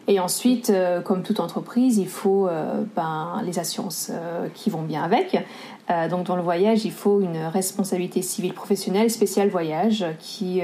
Et 0.08 0.18
ensuite, 0.18 0.70
euh, 0.70 1.02
comme 1.02 1.22
toute 1.22 1.38
entreprise, 1.38 1.98
il 1.98 2.08
faut 2.08 2.48
ben, 2.96 3.42
les 3.44 3.58
assurances 3.58 4.10
qui 4.54 4.70
vont 4.70 4.82
bien 4.82 5.02
avec. 5.02 5.36
donc 6.08 6.26
dans 6.26 6.36
le 6.36 6.42
voyage, 6.42 6.86
il 6.86 6.92
faut 6.92 7.20
une 7.20 7.36
responsabilité 7.36 8.22
civile 8.22 8.54
professionnelle 8.54 9.10
spéciale 9.10 9.50
voyage 9.50 10.04
qui... 10.18 10.62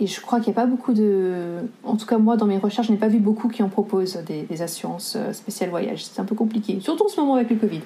et 0.00 0.06
je 0.06 0.20
crois 0.20 0.40
qu'il 0.40 0.52
n'y 0.52 0.58
a 0.58 0.62
pas 0.62 0.66
beaucoup 0.66 0.92
de... 0.92 1.58
En 1.84 1.96
tout 1.96 2.06
cas, 2.06 2.18
moi, 2.18 2.36
dans 2.36 2.46
mes 2.46 2.58
recherches, 2.58 2.86
je 2.86 2.92
n'ai 2.92 2.98
pas 2.98 3.08
vu 3.08 3.18
beaucoup 3.18 3.48
qui 3.48 3.62
en 3.62 3.68
proposent 3.68 4.18
des, 4.26 4.62
assurances 4.62 5.16
spéciales 5.32 5.70
voyage. 5.70 6.04
C'est 6.04 6.20
un 6.20 6.24
peu 6.24 6.34
compliqué, 6.34 6.78
surtout 6.80 7.04
en 7.04 7.08
ce 7.08 7.20
moment 7.20 7.34
avec 7.34 7.50
le 7.50 7.56
Covid. 7.56 7.80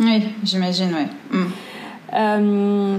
Oui, 0.00 0.22
j'imagine, 0.42 0.90
oui. 1.32 1.38
Mm. 1.38 2.98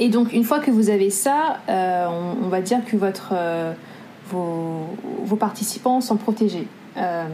Et 0.00 0.08
donc, 0.08 0.32
une 0.32 0.44
fois 0.44 0.60
que 0.60 0.70
vous 0.70 0.88
avez 0.88 1.10
ça, 1.10 1.58
euh, 1.68 2.06
on, 2.42 2.48
va 2.48 2.62
dire 2.62 2.82
que 2.86 2.96
votre, 2.96 3.32
euh, 3.34 3.74
vos, 4.30 5.36
participants 5.36 6.00
sont 6.00 6.16
protégés. 6.16 6.66
Euh, 6.96 7.24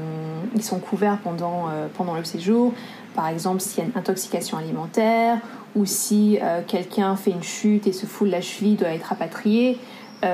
ils 0.55 0.65
sont 0.65 0.81
couverts 0.81 1.19
pendant, 1.23 1.67
pendant 1.97 2.17
le 2.17 2.25
séjour. 2.25 2.75
Par 3.15 3.29
exemple, 3.29 3.61
s'il 3.61 3.79
y 3.79 3.87
a 3.87 3.89
une 3.89 3.97
intoxication 3.97 4.59
alimentaire 4.59 5.39
ou 5.77 5.87
si 5.87 6.39
quelqu'un 6.67 7.15
fait 7.17 7.31
une 7.31 7.43
chute 7.43 7.87
et 7.87 7.93
se 7.93 8.05
foule 8.05 8.29
la 8.29 8.41
cheville, 8.41 8.75
doit 8.75 8.89
être 8.89 9.05
rapatrié. 9.05 9.79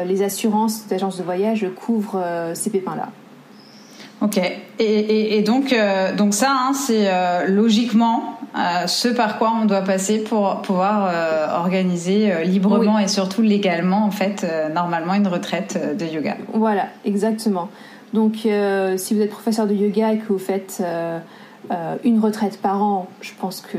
Les 0.07 0.22
assurances 0.22 0.86
d'agences 0.88 1.18
de 1.18 1.22
voyage 1.22 1.66
couvrent 1.76 2.22
ces 2.55 2.70
pépins-là. 2.70 3.09
Ok. 4.20 4.40
Et, 4.78 5.43
donc, 5.43 5.74
donc 6.16 6.34
ça, 6.34 6.51
hein, 6.51 6.72
c'est 6.72 7.11
logiquement 7.49 8.38
euh, 8.55 8.86
ce 8.86 9.09
par 9.09 9.38
quoi 9.38 9.53
on 9.62 9.64
doit 9.64 9.80
passer 9.80 10.18
pour 10.18 10.61
pouvoir 10.61 11.09
euh, 11.11 11.47
organiser 11.57 12.30
euh, 12.30 12.43
librement 12.43 12.99
et 12.99 13.09
surtout 13.09 13.40
légalement 13.40 14.05
en 14.05 14.11
fait 14.11 14.47
normalement 14.74 15.14
une 15.14 15.26
retraite 15.26 15.97
de 15.97 16.05
yoga. 16.05 16.36
Voilà, 16.53 16.88
exactement. 17.05 17.68
Donc 18.12 18.47
si 18.97 19.14
vous 19.14 19.20
êtes 19.22 19.30
professeur 19.30 19.66
de 19.66 19.74
yoga 19.74 20.12
et 20.12 20.18
que 20.18 20.28
vous 20.28 20.38
faites 20.38 20.82
une 22.05 22.20
retraite 22.20 22.61
par 22.61 22.82
an, 22.82 23.09
je 23.22 23.30
pense 23.40 23.62
que 23.62 23.78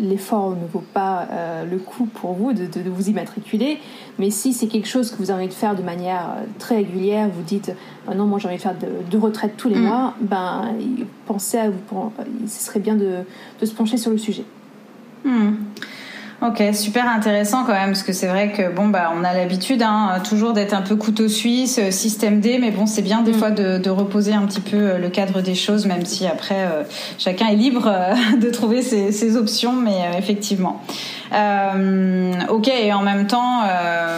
l'effort 0.00 0.50
ne 0.50 0.66
vaut 0.66 0.84
pas 0.92 1.28
euh, 1.30 1.64
le 1.64 1.78
coup 1.78 2.06
pour 2.06 2.32
vous 2.32 2.52
de, 2.52 2.68
vous 2.88 3.08
immatriculer. 3.08 3.78
Mais 4.18 4.30
si 4.30 4.52
c'est 4.52 4.66
quelque 4.66 4.88
chose 4.88 5.10
que 5.10 5.16
vous 5.16 5.30
avez 5.30 5.44
envie 5.44 5.48
de 5.48 5.54
faire 5.54 5.76
de 5.76 5.82
manière 5.82 6.30
euh, 6.36 6.44
très 6.58 6.76
régulière, 6.76 7.28
vous 7.28 7.42
dites 7.42 7.72
ah 8.08 8.14
non, 8.14 8.24
moi 8.24 8.38
j'ai 8.38 8.48
envie 8.48 8.56
de 8.56 8.62
faire 8.62 8.74
deux 9.10 9.18
retraites 9.18 9.56
tous 9.56 9.68
les 9.68 9.76
mm. 9.76 9.82
mois, 9.82 10.14
ben 10.20 10.74
pensez 11.26 11.58
à 11.58 11.70
vous, 11.70 12.12
ce 12.46 12.64
serait 12.64 12.80
bien 12.80 12.96
de, 12.96 13.24
se 13.62 13.72
pencher 13.72 13.96
sur 13.96 14.10
le 14.10 14.18
sujet. 14.18 14.44
Mm. 15.24 15.50
Ok, 16.42 16.62
super 16.72 17.06
intéressant 17.06 17.64
quand 17.64 17.74
même, 17.74 17.90
parce 17.90 18.02
que 18.02 18.14
c'est 18.14 18.26
vrai 18.26 18.50
que 18.52 18.74
bon 18.74 18.88
bah 18.88 19.12
on 19.14 19.24
a 19.24 19.34
l'habitude 19.34 19.82
hein, 19.82 20.22
toujours 20.26 20.54
d'être 20.54 20.72
un 20.72 20.80
peu 20.80 20.96
couteau 20.96 21.28
suisse, 21.28 21.78
euh, 21.78 21.90
système 21.90 22.40
D, 22.40 22.56
mais 22.58 22.70
bon 22.70 22.86
c'est 22.86 23.02
bien 23.02 23.20
des 23.20 23.32
mm. 23.32 23.38
fois 23.38 23.50
de, 23.50 23.90
reposer 23.90 24.32
un 24.32 24.46
petit 24.46 24.62
peu 24.62 24.78
euh, 24.78 24.98
le 24.98 25.10
cadre 25.10 25.42
des 25.42 25.54
choses, 25.54 25.84
même 25.84 26.06
si 26.06 26.26
après 26.26 26.64
euh, 26.64 26.84
chacun 27.18 27.48
est 27.48 27.56
libre 27.56 27.92
de 28.40 28.48
trouver 28.48 28.80
ses, 28.80 29.36
options, 29.36 29.74
mais 29.74 30.16
effectivement. 30.16 30.80
ok, 31.30 32.68
et 32.68 32.92
en 32.94 33.02
même 33.02 33.26
temps, 33.26 33.60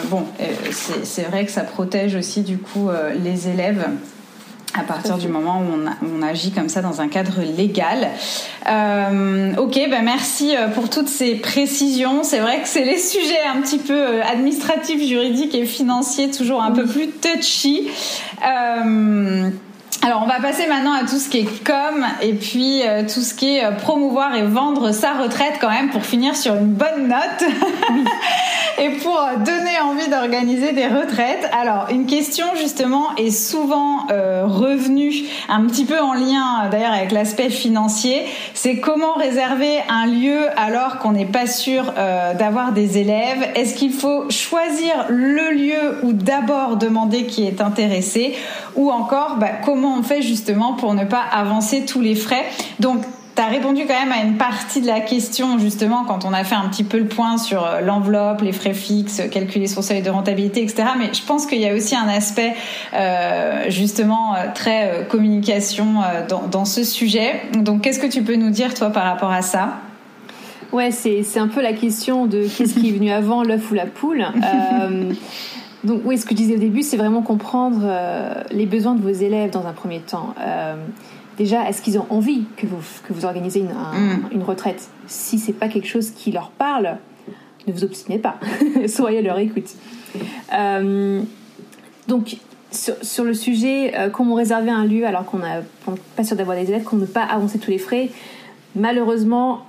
bon, 0.08 0.24
c'est 0.70 1.22
vrai 1.22 1.44
que 1.44 1.50
ça 1.50 1.62
protège 1.62 2.14
aussi 2.14 2.42
du 2.42 2.56
coup 2.56 2.88
les 3.22 3.48
élèves 3.48 3.84
à 4.74 4.82
partir 4.84 5.18
du 5.18 5.28
moment 5.28 5.60
où 5.60 6.06
on, 6.06 6.22
agit 6.22 6.50
comme 6.52 6.68
ça 6.68 6.80
dans 6.80 7.00
un 7.00 7.08
cadre 7.08 7.40
légal. 7.42 8.08
Euh, 8.70 9.54
ok, 9.56 9.74
ben 9.90 10.02
merci 10.02 10.56
euh, 10.56 10.68
pour 10.68 10.88
toutes 10.88 11.08
ces 11.08 11.34
précisions. 11.34 12.22
C'est 12.22 12.38
vrai 12.38 12.62
que 12.62 12.68
c'est 12.68 12.84
les 12.84 12.98
sujets 12.98 13.42
un 13.54 13.60
petit 13.60 13.78
peu 13.78 13.92
euh, 13.92 14.22
administratifs, 14.22 15.02
juridiques 15.06 15.54
et 15.54 15.66
financiers 15.66 16.30
toujours 16.30 16.62
un 16.62 16.70
peu 16.70 16.86
plus 16.86 17.08
touchy. 17.08 17.88
Euh, 18.46 19.50
alors, 20.04 20.22
on 20.24 20.26
va 20.26 20.40
passer 20.40 20.66
maintenant 20.66 20.94
à 20.94 21.02
tout 21.02 21.18
ce 21.18 21.28
qui 21.28 21.38
est 21.38 21.64
com 21.64 22.04
et 22.20 22.34
puis 22.34 22.82
tout 23.12 23.20
ce 23.20 23.34
qui 23.34 23.56
est 23.56 23.76
promouvoir 23.76 24.34
et 24.34 24.42
vendre 24.42 24.90
sa 24.90 25.12
retraite 25.12 25.54
quand 25.60 25.70
même 25.70 25.90
pour 25.90 26.04
finir 26.04 26.34
sur 26.34 26.56
une 26.56 26.72
bonne 26.72 27.06
note. 27.06 27.48
et 28.78 28.90
pour 28.90 29.20
donner 29.44 29.80
envie 29.84 30.08
d'organiser 30.08 30.72
des 30.72 30.86
retraites. 30.86 31.48
Alors, 31.52 31.86
une 31.90 32.06
question 32.06 32.46
justement 32.56 33.14
est 33.16 33.30
souvent 33.30 34.06
euh, 34.10 34.44
revenue 34.46 35.12
un 35.48 35.66
petit 35.66 35.84
peu 35.84 36.00
en 36.00 36.14
lien 36.14 36.68
d'ailleurs 36.70 36.92
avec 36.92 37.12
l'aspect 37.12 37.50
financier, 37.50 38.24
c'est 38.54 38.78
comment 38.78 39.14
réserver 39.14 39.78
un 39.88 40.06
lieu 40.06 40.38
alors 40.56 40.98
qu'on 40.98 41.12
n'est 41.12 41.26
pas 41.26 41.46
sûr 41.46 41.92
euh, 41.96 42.34
d'avoir 42.34 42.72
des 42.72 42.98
élèves? 42.98 43.50
Est-ce 43.54 43.74
qu'il 43.74 43.92
faut 43.92 44.28
choisir 44.30 45.06
le 45.08 45.52
lieu 45.52 45.98
ou 46.02 46.12
d'abord 46.12 46.76
demander 46.76 47.26
qui 47.26 47.46
est 47.46 47.60
intéressé? 47.60 48.36
Ou 48.74 48.90
encore 48.90 49.36
bah, 49.36 49.50
comment 49.64 49.91
on 49.98 50.02
fait 50.02 50.22
justement 50.22 50.74
pour 50.74 50.94
ne 50.94 51.04
pas 51.04 51.22
avancer 51.32 51.84
tous 51.84 52.00
les 52.00 52.14
frais. 52.14 52.44
Donc 52.80 53.02
tu 53.34 53.40
as 53.40 53.46
répondu 53.46 53.84
quand 53.86 53.98
même 53.98 54.12
à 54.12 54.22
une 54.22 54.36
partie 54.36 54.82
de 54.82 54.86
la 54.86 55.00
question, 55.00 55.58
justement, 55.58 56.04
quand 56.04 56.24
on 56.24 56.34
a 56.34 56.44
fait 56.44 56.54
un 56.54 56.68
petit 56.68 56.84
peu 56.84 56.98
le 56.98 57.06
point 57.06 57.38
sur 57.38 57.64
euh, 57.64 57.80
l'enveloppe, 57.80 58.42
les 58.42 58.52
frais 58.52 58.74
fixes, 58.74 59.22
calculer 59.30 59.66
son 59.66 59.80
seuil 59.80 60.02
de 60.02 60.10
rentabilité, 60.10 60.62
etc. 60.62 60.84
Mais 60.98 61.14
je 61.14 61.22
pense 61.22 61.46
qu'il 61.46 61.60
y 61.60 61.66
a 61.66 61.74
aussi 61.74 61.96
un 61.96 62.08
aspect, 62.08 62.54
euh, 62.92 63.70
justement, 63.70 64.34
euh, 64.34 64.48
très 64.54 65.06
communication 65.08 66.02
dans, 66.28 66.46
dans, 66.46 66.64
ce 66.66 66.84
sujet. 66.84 67.40
Donc, 67.54 67.82
qu'est-ce 67.82 67.98
que 67.98 68.06
tu 68.06 68.22
peux 68.22 68.36
nous 68.36 68.50
dire, 68.50 68.74
toi, 68.74 68.90
par 68.90 69.04
rapport 69.04 69.32
à 69.32 69.42
ça? 69.42 69.78
Ouais, 70.72 70.90
c'est 70.90 71.38
un 71.38 71.48
peu 71.48 71.62
la 71.62 71.72
question 71.72 72.26
de 72.26 72.46
qu'est-ce 72.46 72.74
qui 72.74 72.90
est 72.90 72.92
venu 72.92 73.10
avant, 73.12 73.42
l'œuf 73.42 73.70
ou 73.70 73.74
la 73.74 73.86
poule. 73.86 74.26
Donc, 75.84 76.02
oui, 76.04 76.16
ce 76.18 76.24
que 76.24 76.30
je 76.30 76.36
disais 76.36 76.54
au 76.54 76.58
début, 76.58 76.82
c'est 76.82 76.96
vraiment 76.96 77.22
comprendre 77.22 77.84
les 78.50 78.66
besoins 78.66 78.94
de 78.94 79.02
vos 79.02 79.08
élèves 79.08 79.50
dans 79.50 79.66
un 79.66 79.72
premier 79.72 80.00
temps 80.00 80.34
déjà, 81.38 81.68
est-ce 81.68 81.82
qu'ils 81.82 81.98
ont 81.98 82.06
envie 82.10 82.44
que 82.56 82.66
vous, 82.66 82.80
que 83.06 83.12
vous 83.12 83.24
organisez 83.24 83.60
une, 83.60 83.68
mm. 83.68 84.28
une 84.32 84.42
retraite? 84.42 84.88
Si 85.06 85.38
c'est 85.38 85.52
pas 85.52 85.68
quelque 85.68 85.88
chose 85.88 86.10
qui 86.10 86.32
leur 86.32 86.50
parle, 86.50 86.98
ne 87.66 87.72
vous 87.72 87.84
obstinez 87.84 88.18
pas. 88.18 88.36
Soyez 88.86 89.18
à 89.18 89.22
leur 89.22 89.38
écoute. 89.38 89.70
Euh, 90.54 91.22
donc, 92.08 92.36
sur, 92.70 93.24
le 93.24 93.34
sujet, 93.34 93.94
euh, 93.96 94.08
comment 94.08 94.34
réserver 94.34 94.70
un 94.70 94.84
lieu 94.84 95.06
alors 95.06 95.24
qu'on 95.24 95.38
n'est 95.38 95.62
pas 96.16 96.24
sûr 96.24 96.36
d'avoir 96.36 96.56
des 96.56 96.72
aides, 96.72 96.84
qu'on 96.84 96.96
ne 96.96 97.06
pas 97.06 97.24
avancer 97.24 97.58
tous 97.58 97.70
les 97.70 97.78
frais, 97.78 98.10
malheureusement, 98.74 99.66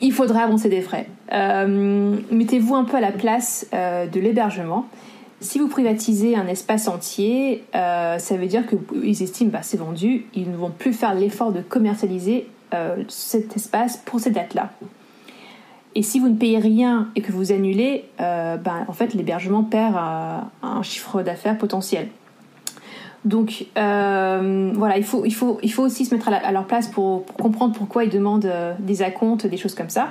il 0.00 0.12
faudra 0.12 0.40
avancer 0.40 0.68
des 0.68 0.80
frais. 0.80 1.08
Euh, 1.32 2.16
mettez-vous 2.30 2.74
un 2.74 2.84
peu 2.84 2.96
à 2.96 3.00
la 3.00 3.12
place 3.12 3.66
de 3.72 4.20
l'hébergement. 4.20 4.86
Si 5.44 5.58
vous 5.58 5.68
privatisez 5.68 6.36
un 6.36 6.46
espace 6.46 6.88
entier, 6.88 7.64
ça 7.72 8.36
veut 8.36 8.46
dire 8.46 8.64
qu'ils 8.66 9.22
estiment 9.22 9.50
bah, 9.50 9.60
c'est 9.62 9.76
vendu, 9.76 10.26
ils 10.34 10.50
ne 10.50 10.56
vont 10.56 10.70
plus 10.70 10.92
faire 10.92 11.14
l'effort 11.14 11.52
de 11.52 11.60
commercialiser 11.60 12.48
cet 13.08 13.54
espace 13.54 13.98
pour 13.98 14.20
ces 14.20 14.30
dates-là. 14.30 14.70
Et 15.94 16.02
si 16.02 16.18
vous 16.18 16.28
ne 16.28 16.36
payez 16.36 16.58
rien 16.58 17.08
et 17.14 17.20
que 17.20 17.30
vous 17.30 17.52
annulez, 17.52 18.04
euh, 18.20 18.56
ben, 18.56 18.84
en 18.88 18.92
fait, 18.92 19.14
l'hébergement 19.14 19.62
perd 19.62 19.94
euh, 19.94 20.38
un 20.62 20.82
chiffre 20.82 21.22
d'affaires 21.22 21.56
potentiel. 21.56 22.08
Donc 23.24 23.66
euh, 23.78 24.70
voilà, 24.74 24.98
il 24.98 25.04
faut, 25.04 25.24
il, 25.24 25.32
faut, 25.32 25.58
il 25.62 25.72
faut 25.72 25.82
aussi 25.82 26.04
se 26.04 26.14
mettre 26.14 26.28
à, 26.28 26.52
leur 26.52 26.66
place 26.66 26.88
pour, 26.88 27.24
comprendre 27.26 27.74
pourquoi 27.74 28.04
ils 28.04 28.10
demandent 28.10 28.52
des 28.80 29.00
acomptes, 29.00 29.46
des 29.46 29.56
choses 29.56 29.74
comme 29.74 29.88
ça. 29.88 30.08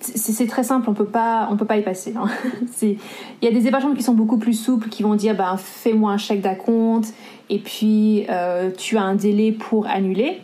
C'est 0.00 0.46
très 0.46 0.62
simple, 0.62 0.88
on 0.88 0.94
peut 0.94 1.04
pas, 1.04 1.48
on 1.50 1.56
peut 1.56 1.66
pas 1.66 1.76
y 1.76 1.82
passer. 1.82 2.14
Hein. 2.16 2.28
Il 2.82 2.98
y 3.42 3.46
a 3.46 3.52
des 3.52 3.66
hébergements 3.66 3.94
qui 3.94 4.02
sont 4.02 4.14
beaucoup 4.14 4.38
plus 4.38 4.54
souples, 4.54 4.88
qui 4.88 5.02
vont 5.02 5.14
dire 5.14 5.36
ben, 5.36 5.56
fais-moi 5.56 6.12
un 6.12 6.18
chèque 6.18 6.40
d'acompte 6.40 7.12
et 7.48 7.58
puis 7.58 8.26
tu 8.78 8.96
as 8.96 9.02
un 9.02 9.14
délai 9.14 9.52
pour 9.52 9.86
annuler. 9.86 10.40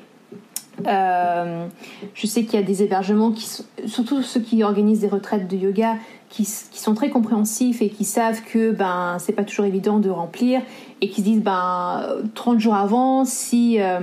Euh, 0.86 1.66
je 2.14 2.26
sais 2.26 2.44
qu'il 2.44 2.60
y 2.60 2.62
a 2.62 2.66
des 2.66 2.82
hébergements 2.82 3.32
qui 3.32 3.48
surtout 3.86 4.22
ceux 4.22 4.40
qui 4.40 4.62
organisent 4.62 5.00
des 5.00 5.08
retraites 5.08 5.48
de 5.48 5.56
yoga, 5.56 5.94
qui, 6.28 6.44
sont 6.44 6.94
très 6.94 7.08
compréhensifs 7.08 7.80
et 7.80 7.88
qui 7.88 8.04
savent 8.04 8.42
que 8.42 8.72
ben 8.72 9.16
c'est 9.18 9.32
pas 9.32 9.44
toujours 9.44 9.64
évident 9.64 9.98
de 9.98 10.10
remplir 10.10 10.60
et 11.00 11.08
qui 11.08 11.22
se 11.22 11.26
disent 11.26 11.42
ben 11.42 12.04
30 12.34 12.60
jours 12.60 12.74
avant 12.74 13.24
si 13.24 13.80
euh, 13.80 14.00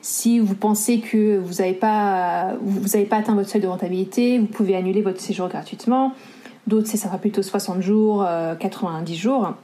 si 0.00 0.38
vous 0.38 0.54
pensez 0.54 1.00
que 1.00 1.38
vous 1.38 1.54
n'avez 1.54 1.74
pas 1.74 2.54
pas 3.08 3.16
atteint 3.16 3.34
votre 3.34 3.48
seuil 3.48 3.60
de 3.60 3.66
rentabilité, 3.66 4.38
vous 4.38 4.46
pouvez 4.46 4.76
annuler 4.76 5.02
votre 5.02 5.20
séjour 5.20 5.48
gratuitement. 5.48 6.12
D'autres 6.66 6.88
ça 6.88 6.96
sera 6.96 7.18
plutôt 7.18 7.42
60 7.42 7.80
jours, 7.80 8.26
90 8.60 9.12
euh, 9.12 9.16
jours. 9.16 9.54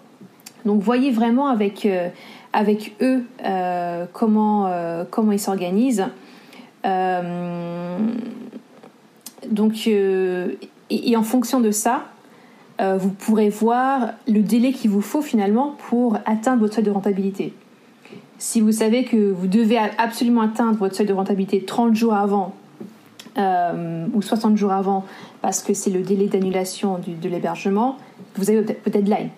Donc 0.64 0.80
voyez 0.80 1.10
vraiment 1.10 1.48
avec 1.48 1.86
avec 2.52 2.94
eux 3.02 3.24
comment 4.12 4.70
comment 5.10 5.32
ils 5.32 5.40
s'organisent. 5.40 6.06
Euh, 6.84 7.98
donc, 9.50 9.84
euh, 9.86 10.52
et, 10.90 11.16
en 11.16 11.22
fonction 11.22 11.60
de 11.60 11.70
ça, 11.70 12.04
euh, 12.80 12.96
vous 12.96 13.10
pourrez 13.10 13.48
voir 13.48 14.10
le 14.26 14.40
délai 14.40 14.72
qu'il 14.72 14.90
vous 14.90 15.00
faut 15.00 15.22
finalement 15.22 15.76
pour 15.88 16.18
atteindre 16.26 16.60
votre 16.60 16.74
seuil 16.74 16.84
de 16.84 16.90
rentabilité. 16.90 17.54
Si 18.44 18.60
vous 18.60 18.72
savez 18.72 19.04
que 19.04 19.32
vous 19.32 19.46
devez 19.46 19.78
absolument 19.78 20.42
atteindre 20.42 20.76
votre 20.76 20.94
seuil 20.94 21.06
de 21.06 21.14
rentabilité 21.14 21.64
30 21.64 21.94
jours 21.94 22.12
avant 22.12 22.52
ou 23.38 24.20
60 24.20 24.58
jours 24.58 24.70
avant 24.70 25.06
parce 25.40 25.62
que 25.62 25.72
c'est 25.72 25.88
le 25.88 26.02
délai 26.02 26.26
d'annulation 26.26 26.98
de 26.98 27.28
l'hébergement, 27.30 27.96
vous 28.36 28.50
avez 28.50 28.60
votre 28.60 28.90
deadline. 28.90 29.30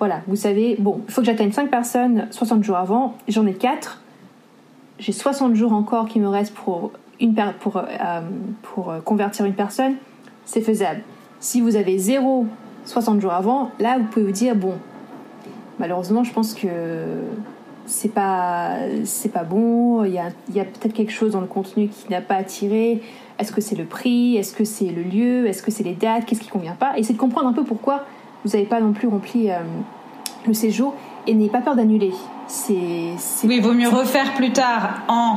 Voilà, 0.00 0.22
vous 0.26 0.34
savez, 0.34 0.74
bon, 0.80 1.00
il 1.06 1.14
faut 1.14 1.20
que 1.20 1.28
j'atteigne 1.28 1.52
5 1.52 1.70
personnes 1.70 2.26
60 2.32 2.64
jours 2.64 2.76
avant, 2.76 3.16
j'en 3.28 3.46
ai 3.46 3.54
4, 3.54 4.02
j'ai 4.98 5.12
60 5.12 5.54
jours 5.54 5.72
encore 5.72 6.08
qui 6.08 6.18
me 6.18 6.28
restent 6.28 6.54
pour, 6.54 6.90
une 7.20 7.36
pour, 7.60 7.76
euh, 7.76 8.20
pour 8.62 8.90
euh, 8.90 8.98
convertir 8.98 9.46
une 9.46 9.54
personne, 9.54 9.94
c'est 10.44 10.60
faisable. 10.60 11.02
Si 11.38 11.60
vous 11.60 11.76
avez 11.76 11.96
0 11.98 12.46
60 12.84 13.20
jours 13.20 13.32
avant, 13.32 13.70
là 13.78 13.96
vous 13.96 14.06
pouvez 14.06 14.26
vous 14.26 14.32
dire 14.32 14.56
bon, 14.56 14.74
malheureusement 15.78 16.24
je 16.24 16.32
pense 16.32 16.52
que 16.52 16.66
c'est 17.88 18.12
pas 18.12 18.76
c'est 19.04 19.32
pas 19.32 19.44
bon, 19.44 20.04
il 20.04 20.12
y 20.12 20.18
a, 20.18 20.28
y 20.52 20.60
a 20.60 20.64
peut-être 20.64 20.92
quelque 20.92 21.12
chose 21.12 21.32
dans 21.32 21.40
le 21.40 21.46
contenu 21.46 21.88
qui 21.88 22.10
n'a 22.10 22.20
pas 22.20 22.36
attiré. 22.36 23.00
Est-ce 23.38 23.52
que 23.52 23.60
c'est 23.60 23.76
le 23.76 23.84
prix? 23.84 24.36
Est-ce 24.36 24.52
que 24.52 24.64
c'est 24.64 24.90
le 24.90 25.02
lieu? 25.02 25.46
Est-ce 25.46 25.62
que 25.62 25.70
c'est 25.70 25.84
les 25.84 25.94
dates? 25.94 26.26
Qu'est-ce 26.26 26.40
qui 26.40 26.48
convient 26.48 26.74
pas? 26.74 26.98
Essayez 26.98 27.14
de 27.14 27.20
comprendre 27.20 27.48
un 27.48 27.52
peu 27.52 27.64
pourquoi 27.64 28.04
vous 28.44 28.50
n'avez 28.52 28.66
pas 28.66 28.80
non 28.80 28.92
plus 28.92 29.08
rempli 29.08 29.50
euh, 29.50 29.58
le 30.46 30.54
séjour 30.54 30.94
et 31.28 31.34
n'ayez 31.34 31.50
pas 31.50 31.60
peur 31.60 31.76
d'annuler. 31.76 32.12
C'est, 32.46 32.72
oui, 33.44 33.56
il 33.56 33.62
vaut 33.62 33.74
mieux 33.74 33.90
refaire 33.90 34.32
plus 34.32 34.52
tard 34.52 35.02
en 35.08 35.36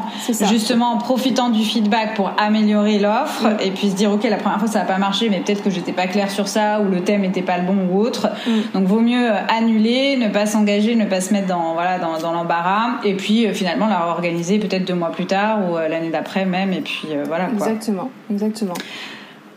justement 0.49 0.93
en 0.93 0.97
profitant 0.97 1.49
du 1.49 1.61
feedback 1.61 2.15
pour 2.15 2.31
améliorer 2.37 2.99
l'offre 2.99 3.49
mm. 3.49 3.57
et 3.65 3.71
puis 3.71 3.89
se 3.89 3.95
dire 3.95 4.13
ok 4.13 4.23
la 4.23 4.37
première 4.37 4.59
fois 4.59 4.69
ça 4.69 4.79
n'a 4.79 4.85
pas 4.85 4.97
marché 4.97 5.27
mais 5.29 5.41
peut-être 5.41 5.61
que 5.61 5.69
j'étais 5.69 5.91
pas 5.91 6.07
claire 6.07 6.31
sur 6.31 6.47
ça 6.47 6.79
ou 6.79 6.89
le 6.89 7.01
thème 7.01 7.21
n'était 7.21 7.41
pas 7.41 7.57
le 7.57 7.65
bon 7.65 7.75
ou 7.91 7.99
autre 7.99 8.29
mm. 8.47 8.51
donc 8.73 8.87
vaut 8.87 9.01
mieux 9.01 9.29
euh, 9.29 9.45
annuler 9.49 10.15
ne 10.15 10.29
pas 10.29 10.45
s'engager 10.45 10.95
ne 10.95 11.03
pas 11.03 11.19
se 11.19 11.33
mettre 11.33 11.47
dans 11.47 11.73
voilà 11.73 11.99
dans, 11.99 12.17
dans 12.17 12.31
l'embarras 12.31 13.01
et 13.03 13.15
puis 13.15 13.45
euh, 13.45 13.53
finalement 13.53 13.87
la 13.87 13.99
réorganiser 13.99 14.57
peut-être 14.57 14.85
deux 14.85 14.95
mois 14.95 15.11
plus 15.11 15.25
tard 15.25 15.69
ou 15.69 15.75
euh, 15.75 15.89
l'année 15.89 16.11
d'après 16.11 16.45
même 16.45 16.71
et 16.71 16.79
puis 16.79 17.09
voilà 17.27 17.47
quoi. 17.47 17.67
exactement 17.67 18.09
exactement 18.31 18.75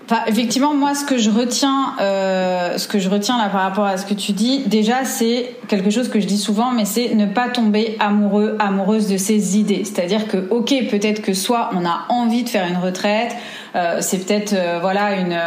Enfin, 0.07 0.21
effectivement, 0.27 0.75
moi, 0.75 0.95
ce 0.95 1.05
que 1.05 1.17
je 1.17 1.31
retiens, 1.31 1.95
euh, 1.99 2.77
ce 2.77 2.87
que 2.87 2.99
je 2.99 3.09
retiens 3.09 3.39
là 3.39 3.49
par 3.49 3.63
rapport 3.63 3.87
à 3.87 3.97
ce 3.97 4.05
que 4.05 4.13
tu 4.13 4.33
dis, 4.33 4.61
déjà, 4.67 5.05
c'est 5.07 5.57
quelque 5.67 5.89
chose 5.89 6.11
que 6.11 6.21
je 6.21 6.27
dis 6.27 6.37
souvent, 6.37 6.73
mais 6.73 6.85
c'est 6.85 7.15
ne 7.15 7.25
pas 7.25 7.49
tomber 7.49 7.97
amoureux, 8.01 8.55
amoureuse 8.59 9.09
de 9.09 9.17
ses 9.17 9.59
idées. 9.59 9.83
C'est-à-dire 9.85 10.29
que, 10.29 10.47
ok, 10.51 10.75
peut-être 10.91 11.23
que 11.23 11.33
soit 11.33 11.71
on 11.73 11.87
a 11.87 12.05
envie 12.11 12.43
de 12.45 12.51
faire 12.51 12.67
une 12.69 12.77
retraite, 12.77 13.35
euh, 13.77 13.99
c'est 14.01 14.19
peut-être 14.19 14.53
euh, 14.53 14.79
voilà 14.81 15.17
une, 15.17 15.39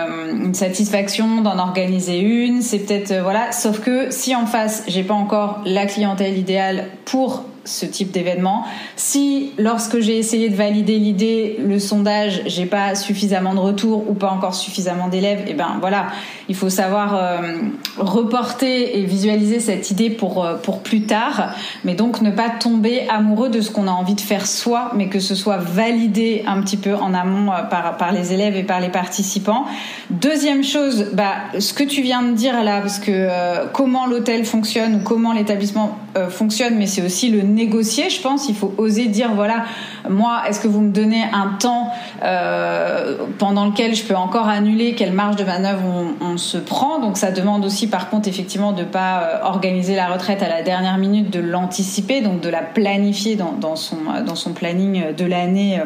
une 0.45 0.55
satisfaction 0.55 1.41
d'en 1.41 1.59
organiser 1.59 2.17
une, 2.19 2.63
c'est 2.63 2.79
peut-être 2.79 3.13
voilà. 3.21 3.51
Sauf 3.51 3.79
que 3.79 4.09
si 4.09 4.35
en 4.35 4.47
face, 4.47 4.83
j'ai 4.87 5.03
pas 5.03 5.13
encore 5.13 5.61
la 5.65 5.85
clientèle 5.85 6.35
idéale 6.35 6.87
pour 7.05 7.43
ce 7.67 7.85
type 7.85 8.11
d'événement. 8.11 8.63
Si 8.95 9.51
lorsque 9.57 9.99
j'ai 9.99 10.17
essayé 10.17 10.49
de 10.49 10.55
valider 10.55 10.97
l'idée, 10.97 11.59
le 11.63 11.79
sondage, 11.79 12.41
j'ai 12.45 12.65
pas 12.65 12.95
suffisamment 12.95 13.53
de 13.53 13.59
retours 13.59 14.09
ou 14.09 14.13
pas 14.13 14.29
encore 14.29 14.55
suffisamment 14.55 15.07
d'élèves, 15.07 15.41
et 15.41 15.51
eh 15.51 15.53
ben 15.53 15.77
voilà, 15.79 16.07
il 16.49 16.55
faut 16.55 16.69
savoir 16.69 17.15
euh, 17.15 17.53
reporter 17.97 18.97
et 18.97 19.05
visualiser 19.05 19.59
cette 19.59 19.91
idée 19.91 20.09
pour 20.09 20.43
euh, 20.43 20.55
pour 20.55 20.81
plus 20.81 21.01
tard, 21.01 21.53
mais 21.83 21.93
donc 21.93 22.21
ne 22.21 22.31
pas 22.31 22.49
tomber 22.49 23.07
amoureux 23.09 23.49
de 23.49 23.61
ce 23.61 23.69
qu'on 23.69 23.87
a 23.87 23.91
envie 23.91 24.15
de 24.15 24.21
faire 24.21 24.47
soi, 24.47 24.91
mais 24.95 25.09
que 25.09 25.19
ce 25.19 25.35
soit 25.35 25.57
validé 25.57 26.43
un 26.47 26.61
petit 26.61 26.77
peu 26.77 26.95
en 26.95 27.13
amont 27.13 27.51
euh, 27.51 27.63
par 27.63 27.97
par 27.97 28.11
les 28.11 28.33
élèves 28.33 28.55
et 28.55 28.63
par 28.63 28.79
les 28.79 28.89
participants. 28.89 29.65
Deuxième 30.09 30.63
chose, 30.63 31.07
bah 31.13 31.33
ce 31.59 31.73
que 31.73 31.83
tu 31.83 32.01
viens 32.01 32.23
de 32.23 32.31
dire 32.31 32.63
là, 32.63 32.79
parce 32.81 32.99
que 32.99 33.27
comment 33.73 34.05
l'hôtel 34.07 34.45
fonctionne 34.45 34.95
ou 34.95 34.99
comment 34.99 35.33
l'établissement 35.33 35.97
fonctionne, 36.29 36.75
mais 36.75 36.87
c'est 36.87 37.01
aussi 37.01 37.29
le 37.29 37.41
négocier, 37.41 38.09
je 38.09 38.21
pense. 38.21 38.49
Il 38.49 38.55
faut 38.55 38.73
oser 38.77 39.07
dire 39.07 39.31
voilà, 39.33 39.65
moi, 40.09 40.41
est-ce 40.47 40.59
que 40.59 40.67
vous 40.67 40.81
me 40.81 40.91
donnez 40.91 41.23
un 41.33 41.57
temps 41.59 41.91
euh, 42.23 43.17
pendant 43.37 43.65
lequel 43.65 43.95
je 43.95 44.03
peux 44.03 44.15
encore 44.15 44.47
annuler 44.47 44.95
Quelle 44.95 45.13
marge 45.13 45.35
de 45.35 45.43
manœuvre 45.43 45.83
on, 46.21 46.37
se 46.37 46.57
prend? 46.57 46.99
Donc 46.99 47.17
ça 47.17 47.31
demande 47.31 47.65
aussi, 47.65 47.87
par 47.87 48.09
contre, 48.09 48.27
effectivement, 48.27 48.71
de 48.71 48.83
pas 48.83 49.21
euh, 49.21 49.43
organiser 49.43 49.95
la 49.95 50.07
retraite 50.07 50.43
à 50.43 50.49
la 50.49 50.61
dernière 50.61 50.97
minute, 50.97 51.29
de 51.29 51.39
l'anticiper, 51.39 52.21
donc 52.21 52.41
de 52.41 52.49
la 52.49 52.61
planifier 52.61 53.35
dans, 53.35 53.75
son 53.75 53.97
dans 54.25 54.35
son 54.35 54.53
planning 54.53 55.13
de 55.15 55.25
l'année. 55.25 55.81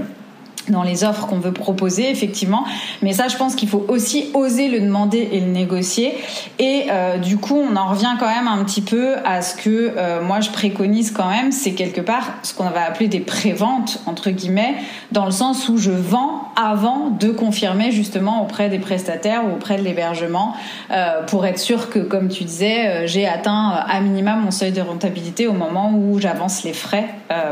Dans 0.69 0.83
les 0.83 1.03
offres 1.03 1.25
qu'on 1.27 1.39
veut 1.39 1.51
proposer 1.51 2.09
effectivement. 2.09 2.65
Mais 3.01 3.13
ça 3.13 3.27
je 3.27 3.35
pense 3.35 3.55
qu'il 3.55 3.67
faut 3.67 3.83
aussi 3.87 4.29
oser 4.33 4.67
le 4.67 4.79
demander 4.79 5.29
et 5.31 5.39
le 5.39 5.47
négocier. 5.47 6.13
Et 6.59 6.85
euh, 6.91 7.17
du 7.17 7.37
coup 7.37 7.59
on 7.59 7.75
en 7.75 7.87
revient 7.87 8.15
quand 8.19 8.27
même 8.27 8.47
un 8.47 8.63
petit 8.63 8.81
peu 8.81 9.15
à 9.25 9.41
ce 9.41 9.55
que 9.55 9.93
euh, 9.97 10.21
moi 10.21 10.39
je 10.39 10.51
préconise 10.51 11.11
quand 11.11 11.29
même 11.29 11.51
c'est 11.51 11.71
quelque 11.71 12.01
part 12.01 12.33
ce 12.43 12.53
qu'on 12.53 12.69
va 12.69 12.85
appeler 12.85 13.07
des 13.07 13.19
préventes 13.19 13.99
entre 14.05 14.29
guillemets 14.29 14.75
dans 15.11 15.25
le 15.25 15.31
sens 15.31 15.67
où 15.67 15.77
je 15.77 15.91
vends 15.91 16.49
avant 16.55 17.09
de 17.09 17.29
confirmer 17.29 17.91
justement 17.91 18.43
auprès 18.43 18.69
des 18.69 18.79
prestataires 18.79 19.43
ou 19.45 19.55
auprès 19.55 19.77
de 19.77 19.83
l'hébergement 19.83 20.53
euh, 20.91 21.23
pour 21.25 21.45
être 21.45 21.59
sûr 21.59 21.89
que 21.89 21.99
comme 21.99 22.27
tu 22.27 22.43
disais 22.43 23.07
j'ai 23.07 23.27
atteint 23.27 23.69
à 23.69 23.99
minima 24.01 24.35
mon 24.35 24.51
seuil 24.51 24.71
de 24.71 24.81
rentabilité 24.81 25.47
au 25.47 25.53
moment 25.53 25.91
où 25.93 26.19
j'avance 26.19 26.63
les 26.63 26.73
frais 26.73 27.05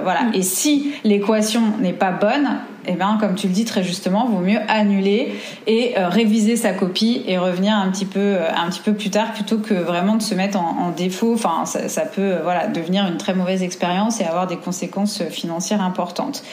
voilà. 0.03 0.23
Mm. 0.23 0.31
et 0.35 0.41
si 0.41 0.91
l'équation 1.03 1.61
n'est 1.79 1.93
pas 1.93 2.11
bonne 2.11 2.59
eh 2.85 2.93
ben, 2.93 3.17
comme 3.19 3.35
tu 3.35 3.47
le 3.47 3.53
dis 3.53 3.65
très 3.65 3.83
justement, 3.83 4.27
vaut 4.27 4.39
mieux 4.39 4.59
annuler 4.67 5.33
et 5.67 5.97
euh, 5.97 6.09
réviser 6.09 6.55
sa 6.55 6.73
copie 6.73 7.23
et 7.27 7.37
revenir 7.37 7.75
un 7.75 7.89
petit 7.89 8.05
peu, 8.05 8.19
euh, 8.19 8.49
un 8.55 8.69
petit 8.69 8.81
peu 8.81 8.93
plus 8.93 9.09
tard 9.09 9.33
plutôt 9.33 9.57
que 9.57 9.73
vraiment 9.73 10.15
de 10.15 10.21
se 10.21 10.35
mettre 10.35 10.59
en, 10.59 10.91
défaut. 10.95 11.33
Enfin, 11.33 11.65
ça, 11.65 12.01
peut 12.01 12.21
euh, 12.21 12.39
voilà 12.43 12.67
devenir 12.67 13.05
une 13.07 13.17
très 13.17 13.33
mauvaise 13.33 13.63
expérience 13.63 14.21
et 14.21 14.25
avoir 14.25 14.47
des 14.47 14.57
conséquences 14.57 15.23
financières 15.29 15.81
importantes. 15.81 16.43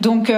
Donc 0.00 0.32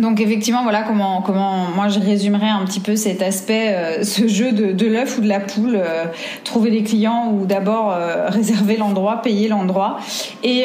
donc 0.00 0.20
effectivement, 0.20 0.62
voilà 0.62 0.82
comment 0.82 1.22
comment 1.22 1.66
moi 1.74 1.88
je 1.88 2.00
résumerais 2.00 2.48
un 2.48 2.64
petit 2.64 2.80
peu 2.80 2.96
cet 2.96 3.22
aspect, 3.22 3.74
euh, 3.74 4.02
ce 4.04 4.26
jeu 4.26 4.52
de, 4.52 4.72
de 4.72 4.86
l'œuf 4.86 5.18
ou 5.18 5.20
de 5.20 5.28
la 5.28 5.40
poule, 5.40 5.76
euh, 5.76 6.04
trouver 6.44 6.70
des 6.70 6.82
clients 6.82 7.32
ou 7.32 7.46
d'abord 7.46 7.92
euh, 7.92 8.28
réserver 8.28 8.76
l'endroit, 8.76 9.22
payer 9.22 9.48
l'endroit. 9.48 9.98
Et, 10.42 10.64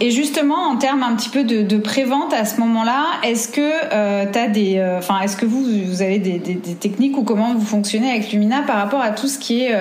et 0.00 0.10
justement 0.10 0.68
en 0.70 0.76
termes 0.76 1.02
un 1.02 1.14
petit 1.14 1.28
peu 1.28 1.44
de, 1.44 1.62
de 1.62 1.78
prévente 1.78 2.32
à 2.32 2.44
ce 2.44 2.60
moment-là, 2.60 3.04
est-ce 3.22 3.48
que 3.48 4.30
tu 4.32 4.38
as 4.38 4.48
des, 4.48 4.84
enfin 4.98 5.20
est-ce 5.20 5.36
que 5.36 5.46
vous 5.46 5.64
vous 5.86 6.02
avez 6.02 6.18
des, 6.18 6.38
des, 6.38 6.54
des, 6.54 6.74
techniques 6.74 7.16
ou 7.16 7.22
comment 7.22 7.54
vous 7.54 7.64
fonctionnez 7.64 8.10
avec 8.10 8.32
Lumina 8.32 8.62
par 8.62 8.76
rapport 8.76 9.00
à 9.00 9.10
tout 9.10 9.28
ce 9.28 9.38
qui 9.38 9.62
est 9.62 9.74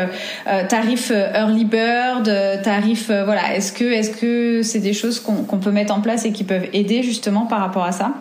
tarif 0.69 1.11
early 1.11 1.65
bird, 1.65 2.31
tarif 2.63 3.07
voilà, 3.07 3.55
est-ce 3.55 3.71
que 3.71 3.85
est-ce 3.85 4.11
que 4.11 4.61
c'est 4.61 4.79
des 4.79 4.93
choses 4.93 5.19
qu'on 5.19 5.57
peut 5.57 5.71
mettre 5.71 5.93
en 5.93 6.01
place 6.01 6.25
et 6.25 6.31
qui 6.31 6.43
peuvent 6.43 6.67
aider 6.73 7.03
justement 7.03 7.45
par 7.45 7.59
rapport 7.59 7.83
à 7.83 7.91
ça? 7.91 8.13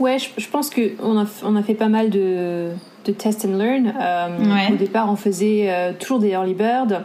Ouais, 0.00 0.18
je, 0.18 0.48
pense 0.48 0.70
qu'on 0.70 1.18
a, 1.18 1.26
on 1.44 1.56
a 1.56 1.62
fait 1.62 1.74
pas 1.74 1.88
mal 1.88 2.10
de, 2.10 2.70
de 3.04 3.12
test 3.12 3.44
and 3.44 3.56
learn. 3.56 3.94
Euh, 4.00 4.72
au 4.72 4.76
départ, 4.76 5.10
on 5.10 5.16
faisait 5.16 5.66
euh, 5.68 5.92
toujours 5.98 6.18
des 6.18 6.30
early 6.30 6.54
bird. 6.54 7.04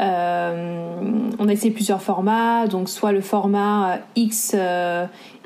Euh, 0.00 0.90
on 1.38 1.48
a 1.48 1.52
essayé 1.52 1.72
plusieurs 1.72 2.00
formats, 2.00 2.66
donc 2.66 2.88
soit 2.88 3.12
le 3.12 3.20
format 3.20 3.98
X, 4.14 4.56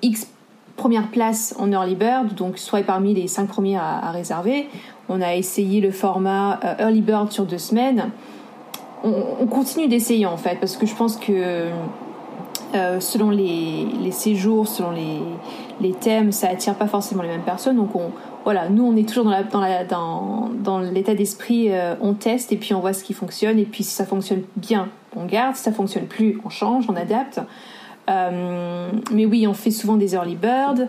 X 0.02 0.28
première 0.76 1.08
place 1.08 1.54
en 1.58 1.70
early 1.72 1.94
bird, 1.94 2.34
donc 2.34 2.58
soit 2.58 2.82
parmi 2.82 3.14
les 3.14 3.26
cinq 3.26 3.48
premiers 3.48 3.76
à, 3.76 4.10
réserver. 4.12 4.68
On 5.08 5.20
a 5.20 5.34
essayé 5.34 5.80
le 5.80 5.90
format 5.90 6.60
early 6.78 7.00
bird 7.00 7.32
sur 7.32 7.46
deux 7.46 7.58
semaines. 7.58 8.10
On, 9.02 9.12
on 9.40 9.46
continue 9.46 9.88
d'essayer 9.88 10.26
en 10.26 10.36
fait, 10.36 10.58
parce 10.60 10.76
que 10.76 10.86
je 10.86 10.94
pense 10.94 11.16
que 11.16 11.68
euh, 12.74 13.00
selon 13.00 13.30
les, 13.30 13.86
les, 14.00 14.12
séjours, 14.12 14.68
selon 14.68 14.92
les, 14.92 15.18
les, 15.80 15.92
thèmes, 15.92 16.32
ça 16.32 16.48
attire 16.48 16.74
pas 16.74 16.86
forcément 16.86 17.22
les 17.22 17.28
mêmes 17.28 17.42
personnes. 17.42 17.76
Donc 17.76 17.94
on, 17.94 18.10
voilà, 18.44 18.68
nous 18.68 18.84
on 18.84 18.96
est 18.96 19.08
toujours 19.08 19.32
dans, 19.88 20.80
l'état 20.80 21.14
d'esprit, 21.14 21.70
euh, 21.70 21.94
on 22.00 22.14
teste 22.14 22.52
et 22.52 22.56
puis 22.56 22.74
on 22.74 22.80
voit 22.80 22.92
ce 22.92 23.04
qui 23.04 23.14
fonctionne. 23.14 23.58
Et 23.58 23.64
puis 23.64 23.84
si 23.84 23.94
ça 23.94 24.04
fonctionne 24.06 24.42
bien, 24.56 24.88
on 25.16 25.26
garde. 25.26 25.56
Si 25.56 25.62
ça 25.62 25.72
fonctionne 25.72 26.06
plus, 26.06 26.40
on 26.44 26.48
change, 26.48 26.86
on 26.88 26.96
adapte. 26.96 27.40
Euh, 28.08 28.90
mais 29.12 29.26
oui, 29.26 29.46
on 29.46 29.54
fait 29.54 29.70
souvent 29.70 29.96
des 29.96 30.14
early 30.14 30.36
birds. 30.36 30.88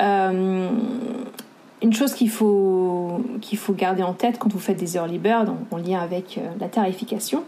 une 0.00 1.92
chose 1.92 2.14
qu'il 2.14 2.30
faut, 2.30 3.20
qu'il 3.40 3.58
faut 3.58 3.72
garder 3.72 4.02
en 4.02 4.12
tête 4.12 4.38
quand 4.38 4.52
vous 4.52 4.60
faites 4.60 4.78
des 4.78 4.96
early 4.96 5.18
birds, 5.18 5.54
en 5.70 5.76
lien 5.76 6.00
avec 6.00 6.40
la 6.60 6.68
tarification, 6.68 7.42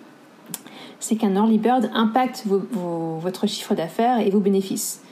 c'est 1.01 1.17
qu'un 1.17 1.35
early 1.35 1.59
bird 1.59 1.91
impacte 1.95 2.45
votre 2.47 3.47
chiffre 3.47 3.75
d'affaires 3.75 4.21
et 4.21 4.31
vos 4.31 4.41
bénéfices. 4.41 5.04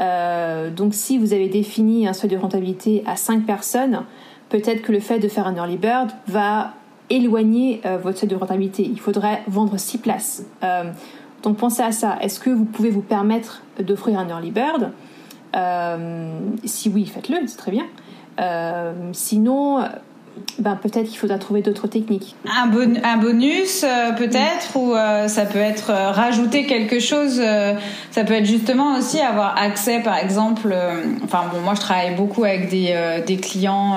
Euh, 0.00 0.70
donc 0.70 0.94
si 0.94 1.18
vous 1.18 1.32
avez 1.32 1.48
défini 1.48 2.08
un 2.08 2.12
seuil 2.12 2.30
de 2.30 2.36
rentabilité 2.36 3.02
à 3.06 3.16
5 3.16 3.44
personnes, 3.44 4.04
peut-être 4.48 4.82
que 4.82 4.92
le 4.92 5.00
fait 5.00 5.18
de 5.18 5.28
faire 5.28 5.46
un 5.46 5.54
early 5.54 5.76
bird 5.76 6.10
va 6.26 6.72
éloigner 7.10 7.80
euh, 7.84 7.98
votre 7.98 8.18
seuil 8.18 8.28
de 8.28 8.36
rentabilité. 8.36 8.82
Il 8.84 9.00
faudrait 9.00 9.42
vendre 9.46 9.78
6 9.78 9.98
places. 9.98 10.46
Euh, 10.62 10.90
donc 11.42 11.56
pensez 11.56 11.82
à 11.82 11.92
ça. 11.92 12.18
Est-ce 12.20 12.40
que 12.40 12.50
vous 12.50 12.64
pouvez 12.64 12.90
vous 12.90 13.02
permettre 13.02 13.62
d'offrir 13.80 14.18
un 14.18 14.28
early 14.28 14.50
bird? 14.50 14.92
Si 16.64 16.88
oui, 16.88 17.04
faites-le, 17.04 17.46
c'est 17.46 17.58
très 17.58 17.72
bien. 17.72 17.84
sinon, 19.12 19.84
ben, 20.58 20.76
peut-être 20.76 21.08
qu'il 21.08 21.18
faudra 21.18 21.38
trouver 21.38 21.62
d'autres 21.62 21.86
techniques. 21.86 22.36
Un, 22.46 22.70
un 23.04 23.16
bonus 23.16 23.84
euh, 23.84 24.12
peut-être 24.12 24.76
ou 24.76 24.94
euh, 24.94 25.28
ça 25.28 25.44
peut 25.44 25.58
être 25.58 25.90
euh, 25.90 26.10
rajouter 26.10 26.66
quelque 26.66 27.00
chose. 27.00 27.40
ça 28.10 28.24
peut 28.24 28.34
être 28.34 28.46
justement 28.46 28.96
aussi 28.96 29.20
avoir 29.20 29.56
accès 29.58 30.00
par 30.00 30.18
exemple. 30.18 30.74
enfin 31.24 31.44
bon, 31.52 31.60
moi 31.60 31.74
je 31.74 31.80
travaille 31.80 32.14
beaucoup 32.14 32.44
avec 32.44 32.68
des, 32.68 32.94
des 33.26 33.36
clients 33.36 33.96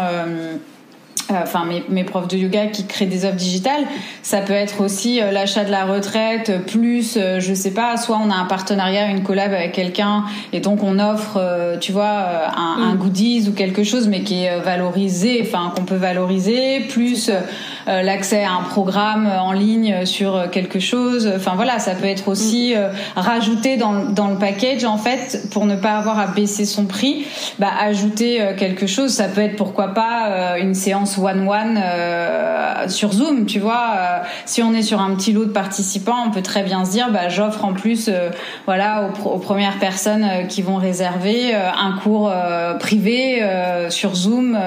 enfin 1.30 1.66
mes, 1.66 1.84
mes, 1.90 2.04
profs 2.04 2.28
de 2.28 2.38
yoga 2.38 2.68
qui 2.68 2.86
créent 2.86 3.08
des 3.08 3.26
offres 3.26 3.36
digitales 3.36 3.84
ça 4.22 4.42
peut 4.42 4.54
être 4.54 4.82
aussi 4.82 5.22
euh, 5.22 5.32
l'achat 5.32 5.64
de 5.64 5.72
la 5.72 5.86
retraite 5.86 6.66
plus 6.68 7.18
euh, 7.18 7.40
je 7.40 7.54
sais 7.54 7.72
pas 7.72 7.98
soit 7.98 8.20
on 8.24 8.30
a 8.30 8.36
un 8.36 8.46
partenariat 8.46 9.10
une 9.10 9.24
collab 9.24 9.52
avec 9.54 9.72
quelqu'un 9.72 10.26
et 10.54 10.60
donc 10.60 10.84
on 10.84 11.00
offre 11.00 11.78
tu 11.82 11.92
vois 11.92 12.52
un, 12.56 12.84
un, 12.84 12.94
mm. 12.94 12.98
goodies 12.98 13.50
ou 13.50 13.54
quelque 13.54 13.84
chose 13.84 14.08
mais 14.08 14.22
qui 14.22 14.44
est 14.44 14.60
valorisé 14.60 15.42
enfin 15.42 15.74
qu'on 15.76 15.84
peut 15.84 15.96
valoriser 15.96 16.82
plus 16.82 17.32
l'accès 17.88 18.44
à 18.44 18.54
un 18.54 18.64
programme 18.64 19.28
en 19.28 19.52
ligne 19.52 20.06
sur 20.06 20.50
quelque 20.50 20.80
chose 20.80 21.32
enfin 21.36 21.54
voilà 21.56 21.80
ça 21.80 21.94
peut 21.94 22.08
être 22.08 22.28
aussi 22.28 22.74
mm. 22.76 23.20
rajouté 23.20 23.78
dans, 23.78 24.06
dans 24.06 24.28
le 24.28 24.38
package 24.38 24.86
en 24.86 24.98
fait 24.98 25.48
pour 25.52 25.66
ne 25.66 25.76
pas 25.76 25.94
avoir 25.94 26.20
à 26.20 26.28
baisser 26.28 26.66
son 26.66 26.86
prix 26.86 27.26
bah 27.60 27.70
ajouter 27.80 28.42
quelque 28.58 28.88
chose 28.88 29.12
ça 29.14 29.28
peut 29.28 29.42
être 29.42 29.56
pourquoi 29.56 29.94
pas 29.94 30.58
une 30.58 30.74
séance 30.74 31.18
one-one 31.18 31.76
euh, 31.78 32.88
sur 32.88 33.14
Zoom, 33.14 33.46
tu 33.46 33.60
vois. 33.60 33.94
Euh, 33.98 34.18
si 34.46 34.62
on 34.62 34.74
est 34.74 34.82
sur 34.82 35.02
un 35.02 35.16
petit 35.16 35.34
lot 35.34 35.46
de 35.46 35.52
participants, 35.52 36.26
on 36.28 36.32
peut 36.32 36.42
très 36.42 36.64
bien 36.64 36.86
se 36.86 36.92
dire, 36.92 37.12
bah, 37.12 37.30
j'offre 37.30 37.66
en 37.66 37.74
plus, 37.74 38.08
euh, 38.08 38.30
voilà, 38.66 39.10
aux, 39.24 39.40
premières 39.40 39.80
personnes 39.80 40.48
qui 40.48 40.62
vont 40.62 40.78
réserver 40.78 41.54
un 41.54 41.98
cours 42.02 42.32
privé 42.80 43.44
sur 43.90 44.16
Zoom 44.16 44.58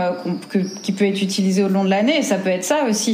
qui 0.82 0.92
peut 0.92 1.06
être 1.06 1.20
utilisé 1.20 1.64
au 1.64 1.68
long 1.68 1.84
de 1.84 1.90
l'année. 1.90 2.22
Ça 2.22 2.36
peut 2.36 2.50
être 2.50 2.64
ça 2.64 2.84
aussi. 2.88 3.07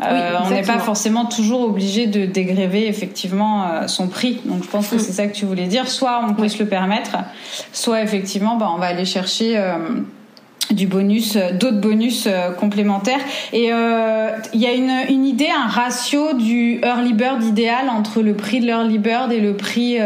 On 0.00 0.50
n'est 0.50 0.62
pas 0.62 0.78
forcément 0.78 1.26
toujours 1.26 1.62
obligé 1.62 2.06
de 2.06 2.26
dégréver 2.26 2.88
effectivement 2.88 3.86
son 3.86 4.08
prix. 4.08 4.40
Donc 4.44 4.64
je 4.64 4.68
pense 4.68 4.88
que 4.88 4.96
mm. 4.96 5.00
c'est 5.00 5.12
ça 5.12 5.26
que 5.26 5.34
tu 5.34 5.44
voulais 5.44 5.66
dire. 5.66 5.88
Soit 5.88 6.24
on 6.28 6.34
peut 6.34 6.48
se 6.48 6.62
le 6.62 6.68
permettre, 6.68 7.16
soit 7.72 8.02
effectivement 8.02 8.56
bah, 8.56 8.70
on 8.74 8.78
va 8.78 8.86
aller 8.86 9.04
chercher 9.04 9.56
du 10.70 10.86
bonus, 10.86 11.36
euh, 11.36 11.52
d'autres 11.52 11.80
bonus 11.80 12.26
euh, 12.26 12.50
complémentaires. 12.50 13.20
Et 13.52 13.72
euh, 13.72 14.30
il 14.52 14.60
y 14.60 14.66
a 14.66 14.72
une, 14.72 14.92
une, 15.08 15.24
idée, 15.24 15.48
un 15.48 15.68
ratio 15.68 16.34
du 16.34 16.80
early 16.82 17.12
bird 17.12 17.42
idéal 17.42 17.88
entre 17.88 18.20
le 18.20 18.34
prix 18.34 18.60
de 18.60 18.66
l'early 18.66 18.98
bird 18.98 19.32
et 19.32 19.40
le 19.40 19.56
prix 19.56 19.98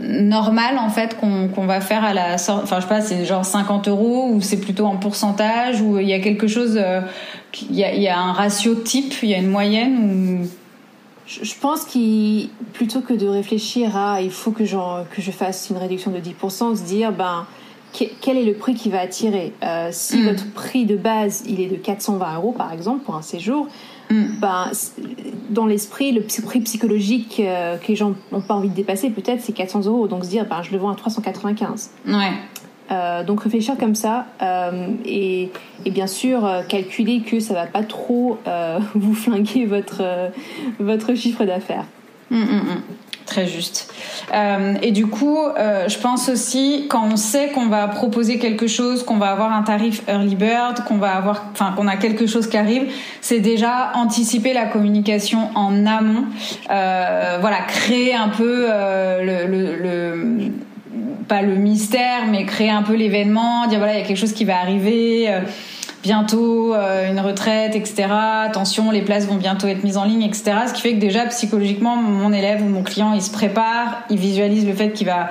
normal 0.00 0.78
en 0.78 0.88
fait 0.88 1.16
qu'on 1.18 1.66
va 1.66 1.80
faire 1.80 2.04
à 2.04 2.14
la 2.14 2.38
sortie. 2.38 2.64
Enfin, 2.64 2.76
je 2.76 2.82
sais 2.82 2.88
pas, 2.88 3.00
c'est 3.00 3.24
genre 3.24 3.44
50 3.44 3.88
euros 3.88 4.30
ou 4.32 4.40
c'est 4.40 4.58
plutôt 4.58 4.86
en 4.86 4.96
pourcentage 4.96 5.80
ou 5.80 5.98
il 5.98 6.08
y 6.08 6.14
a 6.14 6.20
quelque 6.20 6.46
chose. 6.46 6.80
Il 7.68 7.76
y, 7.76 7.84
a, 7.84 7.94
y, 7.94 8.08
a, 8.08 8.18
un 8.18 8.32
ratio 8.32 8.74
type, 8.74 9.14
il 9.22 9.30
y 9.30 9.34
a 9.34 9.38
une 9.38 9.50
moyenne 9.50 10.42
ou? 10.42 10.48
Je 11.26 11.54
pense 11.60 11.84
qu'il 11.84 12.48
plutôt 12.72 13.00
que 13.00 13.14
de 13.14 13.26
réfléchir 13.26 13.96
à 13.96 14.20
il 14.20 14.30
faut 14.30 14.50
que, 14.50 14.64
que 14.64 15.22
je 15.22 15.30
fasse 15.30 15.70
une 15.70 15.76
réduction 15.76 16.10
de 16.10 16.18
10%, 16.18 16.76
se 16.76 16.82
dire 16.82 17.12
ben 17.12 17.46
quel 17.92 18.38
est 18.38 18.44
le 18.44 18.54
prix 18.54 18.74
qui 18.74 18.90
va 18.90 19.00
attirer? 19.00 19.52
Euh, 19.62 19.90
Si 19.92 20.18
mm. 20.18 20.24
votre 20.24 20.50
prix 20.52 20.84
de 20.84 20.96
base 20.96 21.44
il 21.46 21.60
est 21.60 21.68
de 21.68 21.76
420 21.76 22.36
euros 22.36 22.52
par 22.52 22.72
exemple 22.72 23.04
pour 23.04 23.14
un 23.14 23.22
séjour, 23.22 23.68
mm. 24.10 24.24
ben, 24.40 24.70
dans 25.50 25.66
l'esprit, 25.66 26.12
le 26.12 26.22
prix 26.22 26.60
psychologique 26.60 27.40
euh, 27.40 27.76
que 27.76 27.88
les 27.88 27.96
gens 27.96 28.14
n'ont 28.32 28.40
pas 28.40 28.54
envie 28.54 28.70
de 28.70 28.74
dépasser, 28.74 29.10
peut-être 29.10 29.42
c'est 29.42 29.52
400 29.52 29.82
euros. 29.86 30.08
Donc 30.08 30.24
se 30.24 30.30
dire, 30.30 30.46
ben, 30.46 30.62
je 30.62 30.72
le 30.72 30.78
vends 30.78 30.90
à 30.90 30.96
395. 30.96 31.90
Ouais. 32.08 32.14
Euh, 32.90 33.22
donc 33.24 33.42
réfléchir 33.42 33.76
comme 33.78 33.94
ça 33.94 34.26
et, 35.04 35.50
et, 35.84 35.90
bien 35.90 36.06
sûr 36.06 36.48
calculer 36.68 37.20
que 37.20 37.40
ça 37.40 37.54
va 37.54 37.66
pas 37.66 37.84
trop 37.84 38.38
vous 38.94 39.14
flinguer 39.14 39.66
votre, 39.66 40.02
votre 40.78 41.14
chiffre 41.14 41.44
d'affaires. 41.44 41.86
Mm, 42.30 42.80
Très 43.26 43.46
juste. 43.46 43.92
Euh, 44.34 44.74
et 44.82 44.90
du 44.90 45.06
coup, 45.06 45.38
euh, 45.38 45.88
je 45.88 45.98
pense 45.98 46.28
aussi 46.28 46.86
quand 46.90 47.04
on 47.10 47.16
sait 47.16 47.48
qu'on 47.48 47.68
va 47.68 47.86
proposer 47.88 48.38
quelque 48.38 48.66
chose, 48.66 49.04
qu'on 49.04 49.16
va 49.16 49.30
avoir 49.30 49.52
un 49.52 49.62
tarif 49.62 50.02
early 50.08 50.34
bird, 50.34 50.84
qu'on 50.84 50.96
va 50.96 51.14
avoir, 51.14 51.46
enfin 51.52 51.72
qu'on 51.76 51.86
a 51.86 51.96
quelque 51.96 52.26
chose 52.26 52.48
qui 52.48 52.56
arrive, 52.56 52.92
c'est 53.20 53.40
déjà 53.40 53.92
anticiper 53.94 54.52
la 54.52 54.66
communication 54.66 55.50
en 55.54 55.86
amont. 55.86 56.24
Euh, 56.70 57.38
voilà, 57.40 57.60
créer 57.68 58.14
un 58.14 58.28
peu 58.28 58.66
euh, 58.68 59.46
le 59.46 60.52
pas 61.28 61.42
le 61.42 61.54
mystère, 61.56 62.26
mais 62.30 62.44
créer 62.44 62.70
un 62.70 62.82
peu 62.82 62.94
l'événement, 62.94 63.66
dire 63.66 63.78
voilà 63.78 63.94
il 63.94 64.00
y 64.00 64.02
a 64.02 64.06
quelque 64.06 64.18
chose 64.18 64.32
qui 64.32 64.44
va 64.44 64.58
arriver. 64.58 65.26
Euh, 65.28 65.40
bientôt 66.02 66.74
euh, 66.74 67.10
une 67.10 67.20
retraite, 67.20 67.76
etc. 67.76 68.08
Attention, 68.44 68.90
les 68.90 69.02
places 69.02 69.26
vont 69.26 69.36
bientôt 69.36 69.68
être 69.68 69.84
mises 69.84 69.96
en 69.96 70.04
ligne, 70.04 70.22
etc. 70.22 70.52
Ce 70.66 70.72
qui 70.72 70.82
fait 70.82 70.94
que 70.94 70.98
déjà 70.98 71.26
psychologiquement, 71.26 71.96
mon 71.96 72.32
élève 72.32 72.62
ou 72.62 72.68
mon 72.68 72.82
client, 72.82 73.12
il 73.12 73.22
se 73.22 73.30
prépare, 73.30 74.02
il 74.10 74.18
visualise 74.18 74.66
le 74.66 74.74
fait 74.74 74.90
qu'il 74.90 75.06
va 75.06 75.30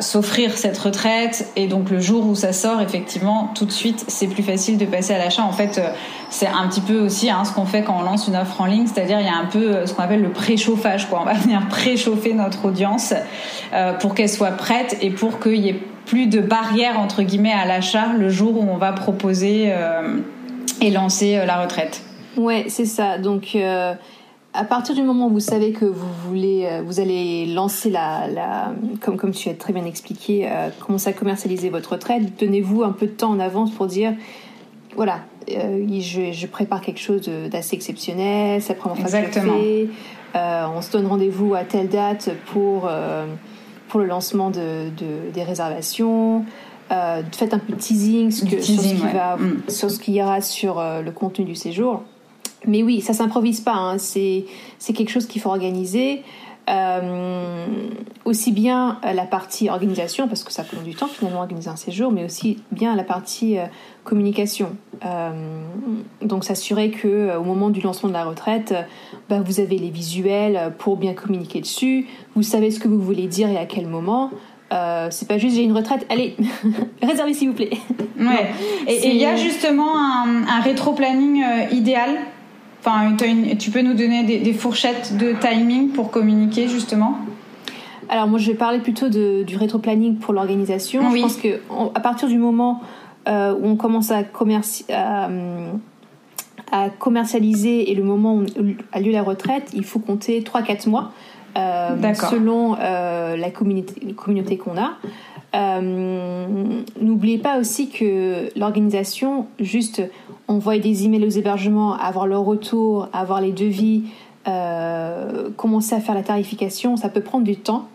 s'offrir 0.00 0.56
cette 0.56 0.78
retraite 0.78 1.50
et 1.56 1.66
donc 1.66 1.90
le 1.90 2.00
jour 2.00 2.26
où 2.26 2.34
ça 2.34 2.52
sort, 2.52 2.80
effectivement, 2.80 3.50
tout 3.54 3.64
de 3.64 3.72
suite, 3.72 4.04
c'est 4.08 4.26
plus 4.26 4.42
facile 4.42 4.78
de 4.78 4.86
passer 4.86 5.14
à 5.14 5.18
l'achat. 5.18 5.42
En 5.42 5.52
fait, 5.52 5.78
euh, 5.78 5.90
c'est 6.30 6.46
un 6.46 6.66
petit 6.68 6.80
peu 6.80 6.98
aussi 6.98 7.30
hein, 7.30 7.44
ce 7.44 7.52
qu'on 7.52 7.66
fait 7.66 7.82
quand 7.82 7.98
on 7.98 8.02
lance 8.02 8.28
une 8.28 8.36
offre 8.36 8.60
en 8.60 8.66
ligne, 8.66 8.86
c'est-à-dire 8.86 9.20
il 9.20 9.26
y 9.26 9.30
a 9.30 9.36
un 9.36 9.46
peu 9.46 9.58
euh, 9.58 9.86
ce 9.86 9.94
qu'on 9.94 10.02
appelle 10.02 10.22
le 10.22 10.30
préchauffage. 10.30 11.08
Quoi. 11.08 11.20
On 11.22 11.24
va 11.24 11.32
venir 11.34 11.66
préchauffer 11.68 12.34
notre 12.34 12.66
audience 12.66 13.14
pour 14.00 14.14
qu'elle 14.14 14.30
soit 14.30 14.52
prête 14.52 14.96
et 15.02 15.10
pour 15.10 15.40
qu'il 15.40 15.56
y 15.56 15.68
ait 15.68 15.80
plus 16.08 16.26
de 16.26 16.40
barrières 16.40 16.98
entre 16.98 17.22
guillemets 17.22 17.52
à 17.52 17.66
l'achat 17.66 18.12
le 18.18 18.30
jour 18.30 18.56
où 18.56 18.66
on 18.68 18.78
va 18.78 18.92
proposer 18.92 19.66
euh, 19.68 20.18
et 20.80 20.90
lancer 20.90 21.36
euh, 21.36 21.44
la 21.44 21.60
retraite. 21.60 22.02
Ouais, 22.36 22.64
c'est 22.68 22.86
ça. 22.86 23.18
Donc 23.18 23.50
euh, 23.54 23.94
à 24.58 24.64
partir 24.64 24.96
du 24.96 25.02
moment 25.02 25.28
où 25.28 25.30
vous 25.30 25.40
savez 25.40 25.70
que 25.70 25.84
vous 25.84 26.12
voulez, 26.26 26.66
euh, 26.66 26.82
vous 26.84 26.98
allez 26.98 27.46
lancer 27.46 27.90
la, 27.90 28.26
la 28.26 28.72
comme 29.00 29.16
comme 29.16 29.30
tu 29.30 29.48
as 29.48 29.54
très 29.54 29.72
bien 29.72 29.84
expliqué, 29.84 30.48
euh, 30.50 30.70
commencer 30.80 31.10
à 31.10 31.12
commercialiser 31.12 31.70
votre 31.70 31.92
retraite, 31.92 32.36
donnez-vous 32.40 32.82
un 32.82 32.90
peu 32.90 33.06
de 33.06 33.12
temps 33.12 33.30
en 33.30 33.38
avance 33.38 33.70
pour 33.70 33.86
dire, 33.86 34.14
voilà, 34.96 35.20
euh, 35.48 35.86
je, 36.00 36.32
je, 36.32 36.46
prépare 36.48 36.80
quelque 36.80 36.98
chose 36.98 37.30
d'assez 37.50 37.76
exceptionnel, 37.76 38.60
ça 38.60 38.74
prend 38.74 38.96
Exactement. 38.96 39.54
Euh, 40.34 40.66
on 40.74 40.82
se 40.82 40.90
donne 40.90 41.06
rendez-vous 41.06 41.54
à 41.54 41.62
telle 41.62 41.88
date 41.88 42.30
pour 42.46 42.88
euh, 42.90 43.26
pour 43.86 44.00
le 44.00 44.06
lancement 44.06 44.50
de, 44.50 44.90
de 44.90 45.30
des 45.32 45.44
réservations. 45.44 46.44
Faites 46.90 47.54
un 47.54 47.58
peu 47.58 47.74
de 47.74 47.78
teasing, 47.78 48.32
sur, 48.32 48.48
ce 48.48 48.72
qui 48.72 48.96
va, 48.96 49.36
mm. 49.36 49.62
sur 49.68 49.88
ce 49.88 50.00
qu'il 50.00 50.14
y 50.14 50.22
aura 50.22 50.40
sur 50.40 50.82
le 50.82 51.10
contenu 51.12 51.44
du 51.44 51.54
séjour. 51.54 52.02
Mais 52.66 52.82
oui, 52.82 53.00
ça 53.00 53.12
s'improvise 53.12 53.60
pas. 53.60 53.74
Hein. 53.74 53.98
C'est 53.98 54.44
quelque 54.94 55.10
chose 55.10 55.26
qu'il 55.26 55.40
faut 55.40 55.50
organiser. 55.50 56.22
Euh, 56.68 57.66
aussi 58.24 58.52
bien 58.52 58.98
la 59.02 59.24
partie 59.24 59.70
organisation, 59.70 60.28
parce 60.28 60.44
que 60.44 60.52
ça 60.52 60.64
prend 60.64 60.82
du 60.82 60.94
temps 60.94 61.06
finalement 61.06 61.40
organiser 61.40 61.70
un 61.70 61.76
séjour, 61.76 62.12
mais 62.12 62.24
aussi 62.24 62.58
bien 62.72 62.94
la 62.94 63.04
partie 63.04 63.58
euh, 63.58 63.64
communication. 64.04 64.76
Euh, 65.04 65.62
donc 66.20 66.44
s'assurer 66.44 66.90
que 66.90 67.34
au 67.38 67.42
moment 67.42 67.70
du 67.70 67.80
lancement 67.80 68.10
de 68.10 68.14
la 68.14 68.24
retraite, 68.24 68.74
bah, 69.30 69.40
vous 69.40 69.60
avez 69.60 69.78
les 69.78 69.88
visuels 69.88 70.74
pour 70.76 70.98
bien 70.98 71.14
communiquer 71.14 71.60
dessus, 71.60 72.06
vous 72.34 72.42
savez 72.42 72.70
ce 72.70 72.80
que 72.80 72.88
vous 72.88 73.00
voulez 73.00 73.28
dire 73.28 73.48
et 73.48 73.56
à 73.56 73.64
quel 73.64 73.86
moment. 73.86 74.30
c'est 74.70 75.28
pas 75.28 75.38
juste 75.38 75.56
j'ai 75.56 75.62
une 75.62 75.72
retraite, 75.72 76.04
allez, 76.10 76.36
réservez 77.02 77.32
s'il 77.32 77.48
vous 77.48 77.54
plaît. 77.54 77.70
Ouais. 78.18 78.50
et 78.88 79.08
il 79.08 79.16
y 79.16 79.24
a 79.24 79.36
justement 79.36 79.96
un, 79.96 80.46
un 80.46 80.60
rétro-planning 80.60 81.42
idéal? 81.72 82.18
Enfin, 82.80 83.16
tu 83.58 83.70
peux 83.70 83.82
nous 83.82 83.94
donner 83.94 84.24
des, 84.24 84.52
fourchettes 84.52 85.16
de 85.16 85.32
timing 85.32 85.90
pour 85.90 86.10
communiquer 86.10 86.68
justement 86.68 87.18
alors 88.10 88.26
moi 88.26 88.38
je 88.38 88.50
vais 88.50 88.56
parler 88.56 88.78
plutôt 88.78 89.10
de, 89.10 89.42
du 89.42 89.58
rétro-planning 89.58 90.16
pour 90.16 90.32
l'organisation. 90.32 91.14
Je 91.14 91.20
pense 91.20 91.36
que 91.36 91.60
à 91.94 92.00
partir 92.00 92.26
du 92.26 92.38
moment 92.38 92.80
euh, 93.28 93.52
où 93.52 93.66
on 93.66 93.76
commence 93.76 94.10
à, 94.10 94.22
à, 96.72 96.90
commercialiser 96.98 97.90
et 97.90 97.94
le 97.94 98.02
moment 98.02 98.36
où 98.36 98.46
a 98.92 99.00
lieu 99.00 99.12
la 99.12 99.22
retraite, 99.22 99.70
il 99.74 99.84
faut 99.84 99.98
compter 99.98 100.40
3-4 100.40 100.88
mois 100.88 101.12
selon 102.14 102.76
euh, 102.80 103.36
la 103.36 103.50
communauté, 103.50 104.12
communauté 104.14 104.56
qu'on 104.56 104.76
a. 104.76 105.80
N'oubliez 107.00 107.38
pas 107.38 107.58
aussi 107.58 107.90
que 107.90 108.48
l'organisation, 108.58 109.46
juste 109.58 110.02
envoyer 110.46 110.80
des 110.80 111.04
emails 111.04 111.26
aux 111.26 111.30
hébergements, 111.30 111.94
avoir 111.94 112.26
leur 112.26 112.42
retour, 112.42 113.08
avoir 113.12 113.40
les 113.40 113.52
devis, 113.52 114.04
euh, 114.48 115.50
commencer 115.56 115.94
à 115.94 116.00
faire 116.00 116.14
la 116.14 116.22
tarification, 116.22 116.96
ça 116.96 117.08
peut 117.08 117.20
prendre 117.20 117.44
du 117.44 117.56
temps. 117.56 117.88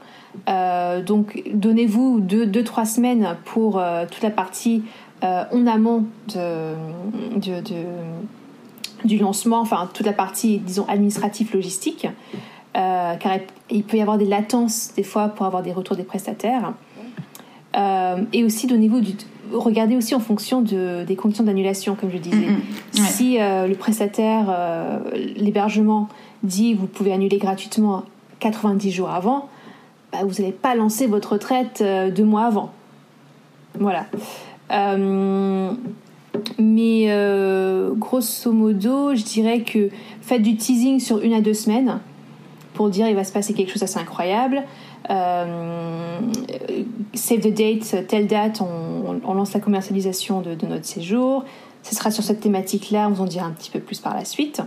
Euh, 0.49 1.01
donc 1.01 1.41
donnez-vous 1.53 2.19
deux, 2.19 2.45
deux, 2.45 2.63
trois 2.63 2.85
semaines 2.85 3.37
pour 3.45 3.79
euh, 3.79 4.05
toute 4.09 4.21
la 4.23 4.29
partie 4.29 4.83
en 5.21 5.67
amont 5.67 6.03
de, 6.35 6.73
du 9.05 9.17
lancement, 9.17 9.61
enfin 9.61 9.89
toute 9.93 10.05
la 10.05 10.11
partie, 10.11 10.57
disons, 10.57 10.85
administrative, 10.89 11.51
logistique, 11.53 12.07
car 12.73 13.37
il 13.69 13.83
peut 13.83 13.97
y 13.97 14.01
avoir 14.01 14.17
des 14.17 14.25
latences 14.25 14.93
des 14.95 15.03
fois 15.03 15.29
pour 15.29 15.45
avoir 15.45 15.63
des 15.63 15.71
retours 15.71 15.95
des 15.95 16.03
prestataires. 16.03 16.73
et 17.75 18.43
aussi 18.43 18.67
donnez-vous 18.67 19.01
du, 19.01 19.13
regardez 19.51 19.95
aussi 19.95 20.15
en 20.15 20.19
fonction 20.19 20.61
de, 20.61 21.03
des 21.03 21.15
conditions 21.15 21.43
d'annulation, 21.43 21.95
comme 21.95 22.11
je 22.11 22.17
disais. 22.17 22.47
Si 22.91 23.39
euh, 23.39 23.67
le 23.67 23.75
prestataire, 23.75 24.45
euh, 24.49 24.99
l'hébergement, 25.35 26.09
dit 26.43 26.73
vous 26.73 26.87
pouvez 26.87 27.13
annuler 27.13 27.37
gratuitement 27.37 28.03
90 28.39 28.91
jours 28.91 29.09
avant, 29.09 29.49
bah, 30.11 30.19
vous 30.23 30.41
n'allez 30.41 30.51
pas 30.53 30.75
lancer 30.75 31.07
votre 31.07 31.33
retraite 31.33 31.79
euh, 31.81 32.11
deux 32.11 32.25
mois 32.25 32.45
avant. 32.45 32.71
Voilà. 33.79 34.05
mais 36.59 37.07
grosso 37.97 38.51
modo, 38.51 39.15
je 39.15 39.23
dirais 39.23 39.61
que 39.61 39.89
faites 40.21 40.41
du 40.41 40.55
teasing 40.55 40.99
sur 40.99 41.19
une 41.21 41.33
à 41.33 41.41
deux 41.41 41.55
semaines 41.55 41.99
pour 42.73 42.89
dire 42.89 43.07
il 43.07 43.15
va 43.15 43.23
se 43.23 43.31
passer 43.31 43.53
quelque 43.53 43.71
chose 43.71 43.81
d'assez 43.81 43.99
incroyable. 43.99 44.63
Euh, 45.09 46.19
save 47.13 47.41
the 47.41 47.53
date, 47.53 48.07
telle 48.07 48.27
date, 48.27 48.61
on, 48.61 49.33
lance 49.33 49.53
la 49.53 49.59
commercialisation 49.59 50.41
de, 50.41 50.55
notre 50.65 50.85
séjour. 50.85 51.43
Ce 51.81 51.95
sera 51.95 52.11
sur 52.11 52.23
cette 52.23 52.39
thématique-là, 52.39 53.07
on 53.09 53.11
vous 53.11 53.23
en 53.23 53.25
dira 53.25 53.45
un 53.45 53.51
petit 53.51 53.69
peu 53.69 53.79
plus 53.79 53.99
par 53.99 54.15
la 54.15 54.25
suite. 54.25 54.61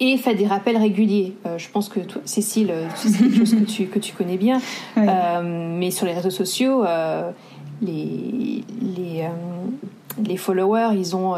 Et 0.00 0.16
faites 0.16 0.38
des 0.38 0.46
rappels 0.46 0.78
réguliers. 0.78 1.34
Euh, 1.46 1.58
je 1.58 1.68
pense 1.68 1.88
que 1.88 2.00
toi, 2.00 2.22
Cécile, 2.24 2.70
euh, 2.70 2.88
c'est 2.96 3.18
quelque 3.18 3.36
chose 3.36 3.54
que 3.54 3.64
tu, 3.64 3.86
que 3.86 3.98
tu 3.98 4.14
connais 4.14 4.38
bien. 4.38 4.60
mais 4.96 5.90
sur 5.90 6.06
les 6.06 6.14
réseaux 6.14 6.30
sociaux, 6.30 6.84
les, 7.82 8.64
les, 8.80 9.28
les, 10.24 10.36
followers, 10.36 10.96
ils 10.96 11.14
ont 11.14 11.34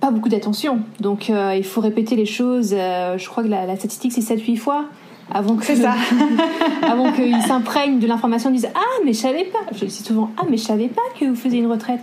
pas 0.00 0.10
beaucoup 0.10 0.28
d'attention. 0.28 0.80
Donc 1.00 1.28
il 1.28 1.64
faut 1.64 1.80
répéter 1.80 2.16
les 2.16 2.26
choses. 2.26 2.70
je 2.70 3.28
crois 3.28 3.42
que 3.42 3.48
la, 3.48 3.66
la 3.66 3.76
statistique, 3.76 4.12
c'est 4.12 4.34
7-8 4.34 4.56
fois 4.56 4.86
avant 5.32 5.56
que 5.56 5.64
ça. 5.64 5.94
avant 6.82 7.12
qu'ils 7.16 7.42
s'imprègnent 7.42 7.98
de 7.98 8.06
l'information, 8.06 8.50
ils 8.50 8.54
disent 8.56 8.70
ah 8.74 9.02
mais 9.04 9.12
je 9.12 9.18
savais 9.18 9.44
pas. 9.44 9.60
Je 9.72 9.84
dis 9.84 10.02
souvent 10.02 10.30
ah 10.36 10.42
mais 10.48 10.56
je 10.56 10.64
savais 10.64 10.88
pas 10.88 11.02
que 11.18 11.24
vous 11.24 11.36
faisiez 11.36 11.60
une 11.60 11.70
retraite. 11.70 12.00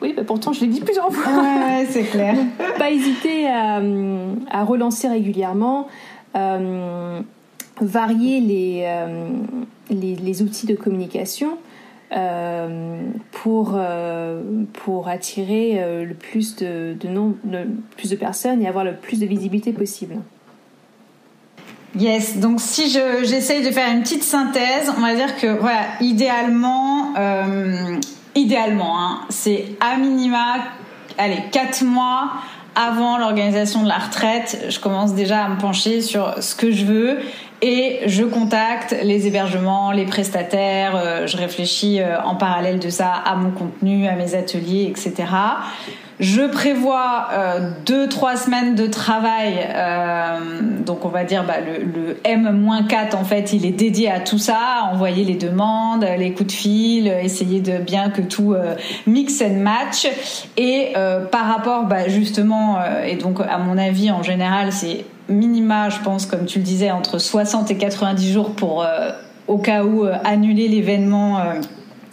Oui, 0.00 0.14
bah 0.16 0.22
pourtant 0.24 0.52
je 0.52 0.60
l'ai 0.60 0.68
dit 0.68 0.80
plusieurs 0.80 1.12
fois. 1.12 1.42
Ouais, 1.42 1.86
c'est 1.90 2.04
clair. 2.04 2.36
pas 2.78 2.90
hésiter 2.90 3.48
à, 3.48 3.80
à, 4.50 4.62
relancer 4.62 5.08
régulièrement, 5.08 5.88
euh, 6.36 7.20
varier 7.80 8.40
les, 8.40 8.82
euh, 8.84 9.28
les, 9.90 10.14
les, 10.14 10.42
outils 10.42 10.66
de 10.66 10.76
communication. 10.76 11.58
Euh, 12.10 13.02
pour, 13.32 13.74
euh, 13.74 14.40
pour 14.72 15.08
attirer 15.08 15.74
euh, 15.76 16.06
le 16.06 16.14
plus 16.14 16.56
de, 16.56 16.96
nombre, 17.06 17.34
de, 17.44 17.66
plus 17.98 18.08
de 18.08 18.16
personnes 18.16 18.62
et 18.62 18.66
avoir 18.66 18.82
le 18.82 18.94
plus 18.94 19.20
de 19.20 19.26
visibilité 19.26 19.74
possible. 19.74 20.16
Yes, 21.98 22.38
donc 22.38 22.60
si 22.62 22.88
j'essaye 22.88 23.62
de 23.62 23.70
faire 23.70 23.92
une 23.92 24.02
petite 24.02 24.22
synthèse, 24.22 24.90
on 24.96 25.02
va 25.02 25.14
dire 25.14 25.36
que 25.36 25.58
voilà, 25.58 25.82
idéalement, 26.00 27.12
idéalement, 28.34 28.98
hein, 28.98 29.20
c'est 29.28 29.66
à 29.80 29.96
minima, 29.98 30.56
allez, 31.18 31.42
4 31.50 31.84
mois 31.84 32.32
avant 32.74 33.18
l'organisation 33.18 33.82
de 33.82 33.88
la 33.88 33.98
retraite, 33.98 34.66
je 34.68 34.78
commence 34.78 35.14
déjà 35.14 35.44
à 35.44 35.48
me 35.48 35.58
pencher 35.58 36.00
sur 36.00 36.42
ce 36.42 36.54
que 36.54 36.70
je 36.70 36.84
veux 36.84 37.18
et 37.60 38.00
je 38.06 38.22
contacte 38.24 38.94
les 39.02 39.26
hébergements, 39.26 39.90
les 39.90 40.04
prestataires, 40.04 40.94
euh, 40.94 41.26
je 41.26 41.36
réfléchis 41.36 42.00
euh, 42.00 42.20
en 42.22 42.36
parallèle 42.36 42.78
de 42.78 42.88
ça 42.88 43.12
à 43.12 43.34
mon 43.34 43.50
contenu, 43.50 44.06
à 44.06 44.14
mes 44.14 44.34
ateliers, 44.36 44.86
etc. 44.88 45.24
Je 46.20 46.42
prévois 46.42 47.28
euh, 47.32 47.70
deux 47.86 48.08
trois 48.08 48.36
semaines 48.36 48.74
de 48.74 48.86
travail, 48.86 49.68
donc 50.84 51.04
on 51.04 51.10
va 51.10 51.22
dire 51.22 51.44
bah, 51.44 51.60
le, 51.60 51.84
le 51.84 52.16
M-4 52.24 53.14
en 53.14 53.24
fait, 53.24 53.52
il 53.52 53.64
est 53.64 53.72
dédié 53.72 54.10
à 54.10 54.18
tout 54.18 54.38
ça, 54.38 54.88
envoyer 54.92 55.24
les 55.24 55.36
demandes, 55.36 56.04
les 56.18 56.32
coups 56.32 56.48
de 56.48 56.58
fil, 56.58 57.06
essayer 57.06 57.60
de 57.60 57.78
bien 57.78 58.10
que 58.10 58.20
tout 58.20 58.52
euh, 58.52 58.74
mix 59.06 59.40
and 59.42 59.60
match. 59.60 60.08
Et 60.56 60.92
par 61.30 61.46
rapport 61.46 61.84
bah, 61.84 62.08
justement, 62.08 62.78
et 63.04 63.14
donc 63.14 63.38
à 63.40 63.58
mon 63.58 63.78
avis 63.78 64.10
en 64.10 64.22
général, 64.24 64.72
c'est 64.72 65.04
minima, 65.28 65.88
je 65.90 66.00
pense, 66.00 66.26
comme 66.26 66.46
tu 66.46 66.58
le 66.58 66.64
disais, 66.64 66.90
entre 66.90 67.18
60 67.18 67.70
et 67.70 67.76
90 67.76 68.32
jours 68.32 68.50
pour 68.54 68.86
au 69.46 69.58
cas 69.58 69.84
où 69.84 70.04
annuler 70.24 70.68
l'événement 70.68 71.40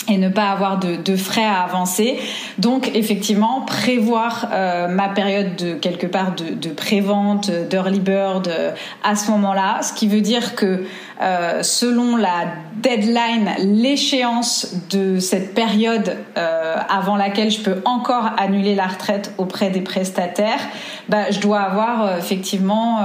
et 0.07 0.17
ne 0.17 0.29
pas 0.29 0.49
avoir 0.49 0.79
de, 0.79 1.15
frais 1.15 1.45
à 1.45 1.61
avancer. 1.61 2.17
Donc 2.57 2.91
effectivement, 2.93 3.61
prévoir 3.61 4.49
euh, 4.51 4.87
ma 4.87 5.09
période 5.09 5.55
de 5.55 5.73
quelque 5.73 6.07
part 6.07 6.35
de, 6.35 6.69
prévente, 6.69 7.49
d'early 7.69 7.99
bird 7.99 8.47
euh, 8.47 8.71
à 9.03 9.15
ce 9.15 9.31
moment-là, 9.31 9.81
ce 9.81 9.93
qui 9.93 10.07
veut 10.07 10.21
dire 10.21 10.55
que 10.55 10.83
euh, 11.21 11.63
selon 11.63 12.17
la 12.17 12.45
deadline, 12.81 13.51
l'échéance 13.59 14.75
de 14.89 15.19
cette 15.19 15.53
période 15.53 16.17
euh, 16.37 16.75
avant 16.89 17.15
laquelle 17.15 17.49
je 17.49 17.61
peux 17.61 17.81
encore 17.85 18.31
annuler 18.37 18.75
la 18.75 18.87
retraite 18.87 19.33
auprès 19.37 19.69
des 19.69 19.81
prestataires, 19.81 20.59
bah, 21.07 21.31
je 21.31 21.39
dois 21.39 21.61
avoir 21.61 22.05
euh, 22.05 22.17
effectivement 22.17 22.99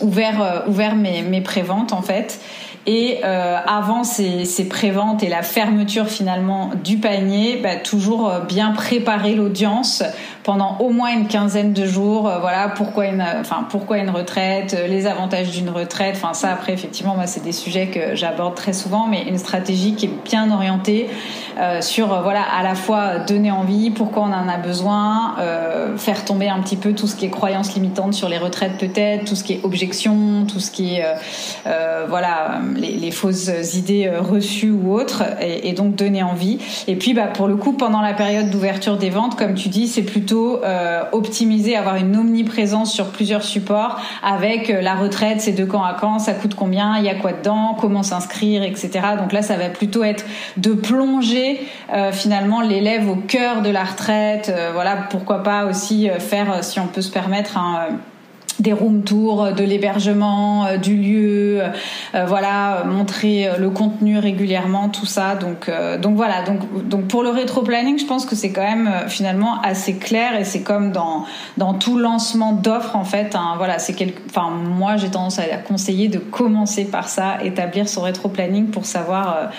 ouvert 0.00 0.64
ouvert 0.66 0.96
mes, 0.96 1.22
mes 1.22 1.40
préventes 1.40 1.92
en 1.92 2.02
fait. 2.02 2.40
Et 2.86 3.20
euh, 3.24 3.56
avant 3.66 4.04
ces, 4.04 4.44
ces 4.44 4.68
préventes 4.68 5.22
et 5.22 5.28
la 5.28 5.42
fermeture 5.42 6.08
finalement 6.08 6.70
du 6.84 6.98
panier, 6.98 7.58
bah, 7.62 7.76
toujours 7.76 8.28
euh, 8.28 8.40
bien 8.40 8.72
préparer 8.72 9.34
l'audience 9.34 10.02
pendant 10.44 10.76
au 10.78 10.90
moins 10.90 11.10
une 11.12 11.26
quinzaine 11.26 11.72
de 11.72 11.86
jours. 11.86 12.30
voilà 12.40 12.68
pourquoi 12.68 13.06
une, 13.06 13.24
enfin 13.40 13.66
pourquoi 13.68 13.98
une 13.98 14.10
retraite, 14.10 14.76
les 14.88 15.06
avantages 15.06 15.50
d'une 15.50 15.70
retraite. 15.70 16.14
Enfin 16.16 16.34
ça 16.34 16.52
après 16.52 16.72
effectivement 16.72 17.14
moi 17.14 17.26
c'est 17.26 17.42
des 17.42 17.52
sujets 17.52 17.86
que 17.86 18.14
j'aborde 18.14 18.54
très 18.54 18.74
souvent, 18.74 19.06
mais 19.06 19.22
une 19.22 19.38
stratégie 19.38 19.94
qui 19.94 20.06
est 20.06 20.10
bien 20.24 20.52
orientée 20.52 21.08
sur 21.80 22.08
voilà 22.22 22.42
à 22.42 22.62
la 22.62 22.74
fois 22.74 23.20
donner 23.20 23.50
envie, 23.50 23.90
pourquoi 23.90 24.24
on 24.24 24.32
en 24.32 24.48
a 24.48 24.58
besoin, 24.58 25.36
faire 25.96 26.24
tomber 26.24 26.48
un 26.48 26.60
petit 26.60 26.76
peu 26.76 26.92
tout 26.92 27.06
ce 27.06 27.16
qui 27.16 27.24
est 27.24 27.30
croyances 27.30 27.74
limitantes 27.74 28.12
sur 28.12 28.28
les 28.28 28.38
retraites 28.38 28.76
peut-être, 28.78 29.24
tout 29.24 29.36
ce 29.36 29.44
qui 29.44 29.54
est 29.54 29.60
objection, 29.64 30.44
tout 30.46 30.60
ce 30.60 30.70
qui 30.70 30.96
est 30.96 31.04
voilà 32.08 32.60
les, 32.76 32.92
les, 32.92 33.10
fausses 33.10 33.50
idées 33.74 34.10
reçues 34.10 34.72
ou 34.72 34.92
autres, 34.92 35.22
et, 35.40 35.70
et 35.70 35.72
donc 35.72 35.96
donner 35.96 36.22
envie. 36.22 36.58
Et 36.86 36.96
puis 36.96 37.14
bah 37.14 37.28
pour 37.28 37.46
le 37.46 37.56
coup 37.56 37.72
pendant 37.72 38.02
la 38.02 38.12
période 38.12 38.50
d'ouverture 38.50 38.98
des 38.98 39.10
ventes, 39.10 39.36
comme 39.36 39.54
tu 39.54 39.68
dis, 39.68 39.88
c'est 39.88 40.02
plutôt 40.02 40.33
euh, 40.36 41.02
optimiser, 41.12 41.76
avoir 41.76 41.96
une 41.96 42.16
omniprésence 42.16 42.92
sur 42.92 43.06
plusieurs 43.06 43.42
supports 43.42 44.00
avec 44.22 44.70
euh, 44.70 44.80
la 44.80 44.94
retraite, 44.94 45.40
c'est 45.40 45.52
de 45.52 45.64
quand 45.64 45.82
à 45.82 45.94
quand, 45.94 46.18
ça 46.18 46.32
coûte 46.32 46.54
combien, 46.54 46.98
il 46.98 47.04
y 47.04 47.08
a 47.08 47.14
quoi 47.14 47.32
dedans, 47.32 47.76
comment 47.80 48.02
s'inscrire, 48.02 48.62
etc. 48.62 48.90
Donc 49.18 49.32
là, 49.32 49.42
ça 49.42 49.56
va 49.56 49.68
plutôt 49.68 50.04
être 50.04 50.24
de 50.56 50.72
plonger 50.72 51.60
euh, 51.92 52.12
finalement 52.12 52.60
l'élève 52.60 53.08
au 53.08 53.16
cœur 53.16 53.62
de 53.62 53.70
la 53.70 53.84
retraite. 53.84 54.52
voilà, 54.72 54.96
pourquoi 55.10 55.42
pas 55.42 55.66
aussi 55.66 56.08
faire, 56.18 56.62
si 56.62 56.80
on 56.80 56.86
peut 56.86 57.02
se 57.02 57.10
permettre, 57.10 57.58
un 57.58 57.88
des 58.60 58.72
room 58.72 59.02
tours, 59.02 59.52
de 59.52 59.64
l'hébergement, 59.64 60.66
euh, 60.66 60.76
du 60.76 60.96
lieu, 60.96 61.60
euh, 62.14 62.24
voilà, 62.26 62.84
montrer 62.84 63.48
euh, 63.48 63.56
le 63.58 63.70
contenu 63.70 64.18
régulièrement, 64.18 64.88
tout 64.88 65.06
ça. 65.06 65.34
Donc, 65.34 65.70
donc 66.00 66.16
voilà. 66.16 66.42
Donc, 66.42 66.88
donc 66.88 67.08
pour 67.08 67.22
le 67.22 67.30
rétro 67.30 67.62
planning, 67.62 67.98
je 67.98 68.06
pense 68.06 68.26
que 68.26 68.36
c'est 68.36 68.50
quand 68.50 68.62
même 68.62 68.90
finalement 69.08 69.60
assez 69.62 69.96
clair 69.96 70.38
et 70.38 70.44
c'est 70.44 70.62
comme 70.62 70.92
dans 70.92 71.24
dans 71.56 71.74
tout 71.74 71.98
lancement 71.98 72.52
d'offres 72.52 72.96
en 72.96 73.04
fait. 73.04 73.34
Hein, 73.34 73.54
voilà, 73.56 73.78
c'est. 73.78 73.94
Enfin, 74.28 74.50
moi 74.50 74.96
j'ai 74.96 75.10
tendance 75.10 75.38
à 75.38 75.44
conseiller 75.56 76.08
de 76.08 76.18
commencer 76.18 76.84
par 76.84 77.08
ça, 77.08 77.38
établir 77.42 77.88
son 77.88 78.02
rétro 78.02 78.28
planning 78.28 78.66
pour 78.66 78.86
savoir 78.86 79.50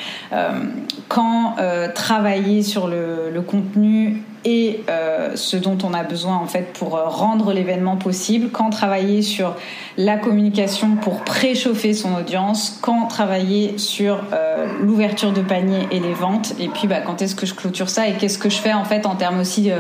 quand 1.08 1.56
travailler 1.94 2.64
sur 2.64 2.88
le, 2.88 3.30
le 3.34 3.42
contenu 3.42 4.24
et 4.46 4.82
euh, 4.90 5.32
ce 5.36 5.58
dont 5.58 5.78
on 5.84 5.94
a 5.94 6.04
besoin 6.04 6.38
en 6.38 6.46
fait 6.46 6.72
pour 6.74 6.96
euh, 6.96 7.06
rendre 7.06 7.52
l'événement 7.52 7.98
possible, 7.98 8.50
quand 8.52 8.70
travailler 8.70 9.24
sur 9.24 9.56
la 9.98 10.18
communication 10.18 10.96
pour 10.98 11.22
préchauffer 11.22 11.94
son 11.94 12.14
audience, 12.14 12.78
quand 12.82 13.08
travailler 13.08 13.78
sur 13.80 14.24
euh, 14.34 14.68
l'ouverture 14.82 15.34
de 15.34 15.42
panier 15.42 15.88
et 15.90 16.00
les 16.00 16.14
ventes, 16.14 16.54
et 16.60 16.68
puis 16.68 16.88
bah, 16.88 17.02
quand 17.02 17.24
est-ce 17.24 17.36
que 17.36 17.48
je 17.48 17.56
clôture 17.56 17.90
ça 17.90 18.08
et 18.08 18.14
qu'est-ce 18.14 18.38
que 18.38 18.50
je 18.50 18.58
fais 18.58 18.74
en 18.74 18.86
fait 18.86 19.08
en 19.08 19.16
termes 19.16 19.40
aussi 19.40 19.72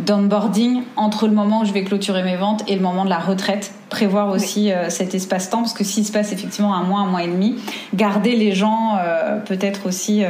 d'onboarding 0.00 0.82
entre 0.96 1.26
le 1.26 1.34
moment 1.34 1.60
où 1.60 1.64
je 1.66 1.72
vais 1.72 1.84
clôturer 1.84 2.22
mes 2.22 2.36
ventes 2.36 2.64
et 2.66 2.74
le 2.74 2.80
moment 2.80 3.04
de 3.04 3.10
la 3.10 3.18
retraite? 3.18 3.72
Prévoir 3.90 4.30
aussi 4.30 4.72
cet 4.88 5.14
espace-temps 5.14 5.58
parce 5.58 5.74
que 5.74 5.84
s'il 5.84 6.04
se 6.04 6.10
passe 6.10 6.32
effectivement 6.32 6.74
un 6.74 6.82
mois, 6.82 7.00
un 7.00 7.06
mois 7.06 7.22
et 7.22 7.28
demi, 7.28 7.56
garder 7.94 8.34
les 8.34 8.52
gens 8.52 8.98
peut-être 9.44 9.86
aussi 9.86 10.24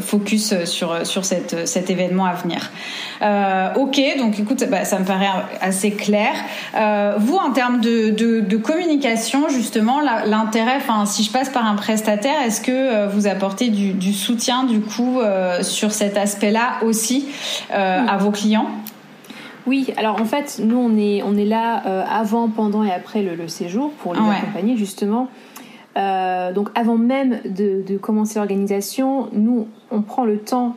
focus 0.00 0.64
sur 0.64 1.06
sur 1.06 1.24
cette, 1.24 1.66
cet 1.66 1.90
événement 1.90 2.26
à 2.26 2.34
venir. 2.34 2.70
Euh, 3.22 3.74
ok, 3.74 4.00
donc 4.18 4.38
écoute, 4.38 4.64
bah, 4.70 4.84
ça 4.84 4.98
me 4.98 5.04
paraît 5.04 5.28
assez 5.60 5.90
clair. 5.90 6.32
Euh, 6.74 7.14
vous, 7.18 7.36
en 7.36 7.52
termes 7.52 7.80
de, 7.80 8.10
de, 8.10 8.40
de 8.40 8.56
communication, 8.56 9.48
justement, 9.48 10.00
l'intérêt, 10.00 10.76
enfin, 10.76 11.04
si 11.04 11.22
je 11.22 11.30
passe 11.30 11.50
par 11.50 11.66
un 11.66 11.74
prestataire, 11.74 12.40
est-ce 12.44 12.60
que 12.60 12.72
euh, 12.72 13.08
vous 13.08 13.26
apportez 13.26 13.68
du, 13.68 13.92
du, 13.92 14.12
soutien 14.12 14.64
du 14.64 14.80
coup 14.80 15.20
euh, 15.20 15.62
sur 15.62 15.92
cet 15.92 16.16
aspect-là 16.16 16.78
aussi 16.82 17.28
à 17.70 18.16
vos 18.18 18.30
clients? 18.30 18.66
Oui, 19.66 19.92
alors 19.96 20.20
en 20.20 20.24
fait, 20.24 20.58
nous 20.62 20.78
on 20.78 20.96
est 20.96 21.22
on 21.22 21.36
est 21.36 21.44
là 21.44 21.82
avant, 22.10 22.48
pendant 22.48 22.82
et 22.82 22.90
après 22.90 23.22
le, 23.22 23.34
le 23.34 23.46
séjour 23.46 23.92
pour 23.92 24.14
les 24.14 24.20
accompagner 24.20 24.76
justement. 24.76 25.28
Euh, 25.96 26.52
donc 26.52 26.68
avant 26.74 26.96
même 26.96 27.40
de, 27.44 27.96
commencer 27.98 28.38
l'organisation, 28.38 29.28
nous, 29.32 29.68
on 29.90 30.02
prend 30.02 30.24
le 30.24 30.38
temps 30.38 30.76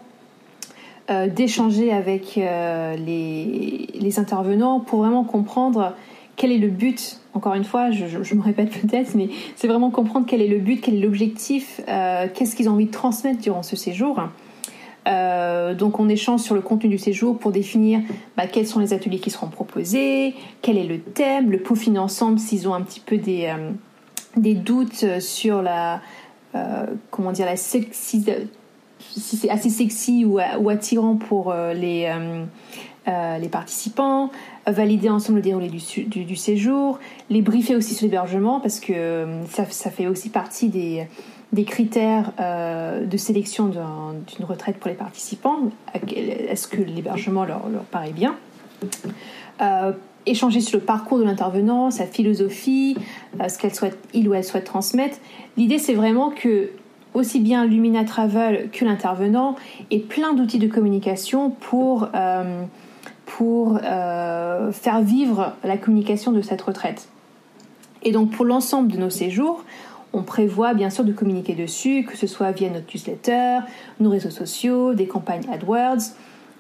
euh, 1.10 1.28
d'échanger 1.28 1.92
avec 1.92 2.38
euh, 2.38 2.96
les, 2.96 4.20
intervenants 4.20 4.80
pour 4.80 5.00
vraiment 5.00 5.24
comprendre 5.24 5.94
quel 6.36 6.52
est 6.52 6.58
le 6.58 6.70
but. 6.70 7.20
Encore 7.34 7.56
une 7.56 7.64
fois, 7.64 7.90
je, 7.90 8.36
me 8.36 8.42
répète 8.42 8.70
peut-être, 8.70 9.16
mais 9.16 9.30
c'est 9.56 9.68
vraiment 9.68 9.90
comprendre 9.90 10.26
quel 10.28 10.42
est 10.42 10.48
le 10.48 10.60
but, 10.60 10.82
quel 10.82 10.96
est 10.96 11.00
l'objectif, 11.00 11.82
qu'est-ce 11.88 12.56
qu'ils 12.56 12.70
ont 12.70 12.74
envie 12.74 12.86
de 12.86 12.92
transmettre 12.92 13.42
durant 13.42 13.64
ce 13.64 13.76
séjour. 13.76 14.22
donc 15.08 16.00
on 16.00 16.10
échange 16.10 16.42
sur 16.42 16.54
le 16.54 16.62
contenu 16.62 16.90
du 16.90 17.00
séjour 17.00 17.40
pour 17.40 17.52
définir 17.52 18.02
bah, 18.38 18.46
quels 18.46 18.68
sont 18.68 18.80
les 18.80 18.94
ateliers 18.94 19.18
qui 19.18 19.32
seront 19.32 19.48
proposés, 19.48 20.36
quel 20.62 20.78
est 20.78 20.84
le 20.84 21.00
thème, 21.00 21.50
le 21.50 21.58
peaufiner 21.58 21.98
ensemble 21.98 22.38
s'ils 22.38 22.68
ont 22.68 22.76
un 22.76 22.82
petit 22.82 23.00
peu 23.00 23.18
des 23.18 23.52
des 24.36 24.56
doutes 24.56 25.20
sur 25.20 25.62
la 25.62 26.02
euh, 26.56 26.86
comment 27.10 27.32
dire 27.32 27.46
la 27.46 27.56
sexy 27.56 28.24
si 29.00 29.38
c'est 29.38 29.50
assez 29.50 29.70
sexy 29.70 30.24
ou, 30.24 30.40
attirant 30.70 31.16
pour 31.16 31.52
euh, 31.52 31.74
les 31.74 32.12
euh, 33.08 33.38
les 33.38 33.50
participants, 33.50 34.32
valider 34.66 35.10
ensemble 35.10 35.40
le 35.40 35.42
déroulé 35.42 35.68
du, 35.68 36.06
du, 36.06 36.36
séjour, 36.38 37.00
les 37.30 37.42
briefer 37.42 37.76
aussi 37.76 37.96
sur 37.96 38.06
l'hébergement 38.06 38.62
parce 38.62 38.80
que 38.80 39.26
ça, 39.50 39.66
ça, 39.66 39.90
fait 39.90 40.08
aussi 40.08 40.30
partie 40.30 40.70
des, 40.70 41.06
des 41.52 41.66
critères 41.66 42.32
de 42.40 43.18
sélection 43.18 43.68
d'une 43.68 44.46
retraite 44.46 44.78
pour 44.78 44.88
les 44.88 44.96
participants. 44.96 45.58
Est-ce 46.16 46.70
que 46.70 46.82
l'hébergement 46.82 47.44
leur, 47.44 47.68
leur, 47.68 47.84
paraît 47.84 48.14
bien? 48.14 48.38
Échanger 50.26 50.62
sur 50.62 50.80
le 50.80 50.86
parcours 50.86 51.20
de 51.20 51.24
l'intervenant, 51.24 51.92
sa 51.92 52.06
philosophie, 52.06 52.98
euh, 53.40 53.48
ce 53.48 53.58
qu'elle 53.58 53.74
souhaite, 53.74 53.98
il 54.14 54.28
ou 54.28 54.34
elle 54.34 54.44
souhaite 54.44 54.66
transmettre. 54.66 55.18
L'idée, 55.58 55.80
c'est 55.80 55.94
vraiment 55.94 56.30
que 56.30 56.70
aussi 57.14 57.40
bien 57.40 57.66
Lumina 57.66 58.04
Travel 58.06 58.70
que 58.72 58.86
l'intervenant 58.86 59.56
ait 59.92 60.00
plein 60.00 60.34
d'outils 60.34 60.60
de 60.60 60.68
communication 60.68 61.52
pour, 61.52 62.10
euh, 62.16 62.64
pour 63.26 63.80
euh, 63.84 64.72
faire 64.72 65.02
vivre 65.02 65.54
la 65.64 65.78
communication 65.78 66.32
de 66.32 66.42
cette 66.42 66.62
retraite. 66.62 67.10
Et 68.02 68.12
donc 68.12 68.32
pour 68.32 68.46
l'ensemble 68.46 68.92
de 68.92 68.98
nos 68.98 69.10
séjours, 69.10 69.64
on 70.12 70.24
prévoit 70.24 70.74
bien 70.74 70.90
sûr 70.90 71.04
de 71.04 71.12
communiquer 71.12 71.56
dessus, 71.56 72.06
que 72.08 72.18
ce 72.18 72.28
soit 72.28 72.52
via 72.52 72.70
notre 72.70 72.86
newsletter, 72.94 73.60
nos 74.00 74.10
réseaux 74.10 74.30
sociaux, 74.30 74.94
des 74.94 75.08
campagnes 75.08 75.44
AdWords. 75.52 76.16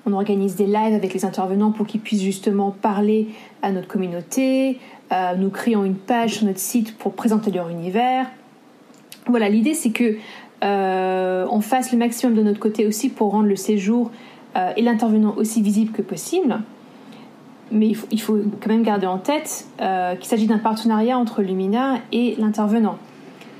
On 0.05 0.13
organise 0.13 0.55
des 0.55 0.65
lives 0.65 0.93
avec 0.93 1.13
les 1.13 1.23
intervenants 1.23 1.71
pour 1.71 1.87
qu'ils 1.87 2.01
puissent 2.01 2.21
justement 2.21 2.71
parler 2.71 3.29
à 3.61 3.71
notre 3.71 3.87
communauté. 3.87 4.79
Euh, 5.11 5.35
nous 5.35 5.49
créons 5.49 5.85
une 5.85 5.95
page 5.95 6.35
sur 6.35 6.45
notre 6.45 6.59
site 6.59 6.97
pour 6.97 7.13
présenter 7.13 7.51
leur 7.51 7.69
univers. 7.69 8.27
Voilà, 9.27 9.47
l'idée 9.47 9.73
c'est 9.73 9.91
que 9.91 10.17
euh, 10.63 11.45
on 11.49 11.61
fasse 11.61 11.91
le 11.93 11.97
maximum 11.97 12.35
de 12.35 12.43
notre 12.43 12.59
côté 12.59 12.85
aussi 12.85 13.09
pour 13.09 13.31
rendre 13.31 13.47
le 13.47 13.55
séjour 13.55 14.11
euh, 14.57 14.71
et 14.75 14.81
l'intervenant 14.81 15.35
aussi 15.37 15.61
visible 15.61 15.91
que 15.91 16.01
possible. 16.01 16.59
Mais 17.71 17.87
il 17.87 17.95
faut, 17.95 18.07
il 18.11 18.21
faut 18.21 18.37
quand 18.61 18.69
même 18.69 18.83
garder 18.83 19.07
en 19.07 19.17
tête 19.17 19.65
qu'il 19.77 20.27
s'agit 20.27 20.47
d'un 20.47 20.59
partenariat 20.59 21.17
entre 21.17 21.41
Lumina 21.41 21.99
et 22.11 22.35
l'intervenant. 22.37 22.97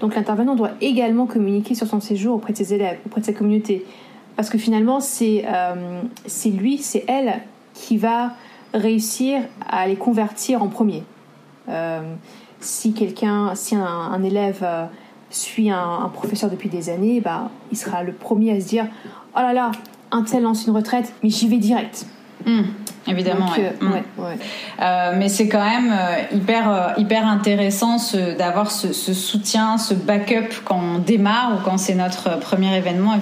Donc 0.02 0.16
l'intervenant 0.16 0.56
doit 0.56 0.72
également 0.82 1.26
communiquer 1.26 1.74
sur 1.74 1.88
son 1.88 2.02
séjour 2.02 2.36
auprès 2.36 2.52
de 2.52 2.58
ses 2.58 2.74
élèves, 2.74 3.00
auprès 3.06 3.22
de 3.22 3.26
sa 3.26 3.34
communauté. 3.34 3.86
Parce 4.36 4.49
que 4.49 4.57
finalement, 4.57 4.99
c'est 4.99 5.45
lui, 6.45 6.77
c'est 6.77 7.05
elle 7.07 7.41
qui 7.73 7.97
va 7.97 8.34
réussir 8.73 9.41
à 9.67 9.88
les 9.88 9.95
convertir 9.95 10.63
en 10.63 10.67
premier. 10.67 11.03
Euh, 11.69 12.01
si 12.59 12.93
quelqu'un, 12.93 13.55
si 13.55 13.75
un, 13.75 14.23
élève 14.23 14.59
euh, 14.63 14.86
suit 15.29 15.69
un, 15.69 16.09
professeur 16.13 16.49
depuis 16.49 16.69
des 16.69 16.89
années, 16.89 17.21
bah, 17.21 17.49
il 17.71 17.77
sera 17.77 18.03
le 18.03 18.13
premier 18.13 18.55
à 18.55 18.59
se 18.59 18.67
dire 18.67 18.88
Oh 19.36 19.39
là 19.39 19.53
là, 19.53 19.71
un 20.11 20.23
tel 20.23 20.43
lance 20.43 20.65
une 20.65 20.75
retraite, 20.75 21.13
mais 21.23 21.29
j'y 21.29 21.47
vais 21.47 21.57
direct. 21.57 22.05
Hmm. 22.45 22.63
Évidemment, 23.08 23.49
euh, 23.58 23.70
mm. 23.82 23.93
euh, 24.82 25.14
mais 25.18 25.28
c'est 25.28 25.49
quand 25.49 25.64
même 25.64 25.91
euh, 25.91 26.36
hyper 26.36 26.93
hyper 26.97 27.28
intéressant 27.28 27.97
d'avoir 28.38 28.72
ce, 28.72 28.93
soutien, 28.93 29.78
ce 29.78 29.93
backup 29.93 30.62
quand 30.64 30.80
on 30.80 30.99
démarre 30.99 31.54
ou 31.56 31.64
quand 31.66 31.78
c'est 31.78 31.95
notre 31.95 32.39
premier 32.39 32.76
événement, 32.76 33.14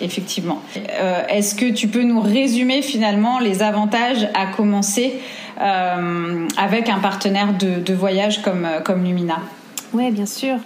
effectivement. 0.00 0.62
Est-ce 1.28 1.54
que 1.54 1.70
tu 1.70 1.88
peux 1.88 2.02
nous 2.02 2.20
résumer 2.20 2.82
finalement 2.82 3.38
les 3.38 3.62
avantages 3.62 4.28
à 4.34 4.46
commencer 4.46 5.20
avec 5.58 6.88
un 6.88 6.98
partenaire 6.98 7.54
de, 7.58 7.94
voyage 7.94 8.42
comme 8.42 8.66
comme 8.84 9.04
Lumina? 9.04 9.38
Oui, 9.92 10.10
bien 10.10 10.26
sûr. 10.26 10.56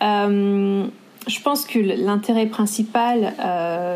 je 0.00 1.40
pense 1.42 1.64
que 1.66 1.78
l'intérêt 1.78 2.46
principal, 2.46 3.34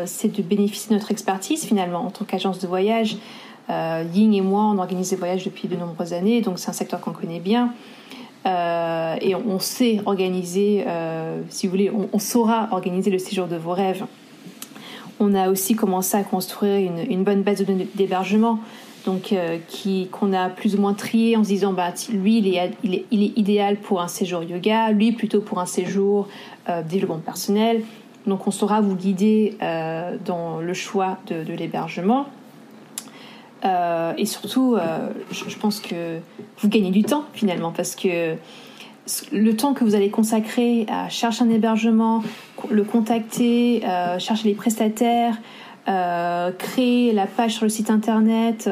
c'est 0.05 0.35
de 0.35 0.41
bénéficier 0.41 0.89
de 0.89 0.95
notre 0.95 1.11
expertise 1.11 1.65
finalement 1.65 2.05
en 2.05 2.11
tant 2.11 2.25
qu'agence 2.25 2.59
de 2.59 2.67
voyage. 2.67 3.17
Euh, 3.69 4.03
Ying 4.13 4.33
et 4.33 4.41
moi, 4.41 4.63
on 4.63 4.77
organise 4.77 5.11
des 5.11 5.15
voyages 5.15 5.43
depuis 5.43 5.67
de 5.67 5.75
nombreuses 5.75 6.13
années, 6.13 6.41
donc 6.41 6.59
c'est 6.59 6.69
un 6.69 6.73
secteur 6.73 6.99
qu'on 6.99 7.11
connaît 7.11 7.39
bien. 7.39 7.73
Euh, 8.45 9.15
et 9.21 9.35
on 9.35 9.59
sait 9.59 10.01
organiser, 10.05 10.83
euh, 10.87 11.41
si 11.49 11.67
vous 11.67 11.71
voulez, 11.71 11.91
on, 11.91 12.19
saura 12.19 12.69
organiser 12.71 13.11
le 13.11 13.19
séjour 13.19 13.47
de 13.47 13.55
vos 13.55 13.71
rêves. 13.71 14.05
On 15.19 15.35
a 15.35 15.49
aussi 15.49 15.75
commencé 15.75 16.17
à 16.17 16.23
construire 16.23 16.91
une, 17.07 17.23
bonne 17.23 17.43
base 17.43 17.63
d'hébergement 17.95 18.59
donc 19.05 19.33
qu'on 20.11 20.33
a 20.33 20.49
plus 20.49 20.75
ou 20.75 20.81
moins 20.81 20.93
trié 20.93 21.35
en 21.35 21.43
se 21.43 21.49
disant 21.49 21.73
bah 21.73 21.91
lui 22.11 22.37
il 22.37 22.55
est, 22.55 23.07
idéal 23.11 23.77
pour 23.77 23.99
un 24.01 24.07
séjour 24.07 24.43
yoga, 24.43 24.91
lui 24.91 25.11
plutôt 25.11 25.41
pour 25.41 25.59
un 25.59 25.65
séjour 25.67 26.27
développement 26.87 27.19
personnel. 27.19 27.83
Donc 28.25 28.47
on 28.47 28.51
saura 28.51 28.81
vous 28.81 28.95
guider 28.95 29.57
dans 30.25 30.59
le 30.59 30.73
choix 30.73 31.17
de 31.27 31.53
l'hébergement. 31.53 32.27
Euh, 33.63 34.13
et 34.17 34.25
surtout, 34.25 34.75
euh, 34.75 35.09
je, 35.31 35.55
pense 35.57 35.79
que 35.79 36.17
vous 36.59 36.67
gagnez 36.67 36.89
du 36.91 37.03
temps 37.03 37.25
finalement 37.33 37.71
parce 37.71 37.95
que 37.95 38.35
le 39.31 39.55
temps 39.55 39.73
que 39.73 39.83
vous 39.83 39.93
allez 39.93 40.09
consacrer 40.09 40.85
à 40.89 41.09
chercher 41.09 41.43
un 41.43 41.49
hébergement, 41.49 42.23
le 42.69 42.83
contacter, 42.83 43.83
euh, 43.85 44.17
chercher 44.19 44.49
les 44.49 44.55
prestataires, 44.55 45.37
créer 46.57 47.11
la 47.11 47.25
page 47.25 47.55
sur 47.55 47.65
le 47.65 47.69
site 47.69 47.89
internet, 47.89 48.69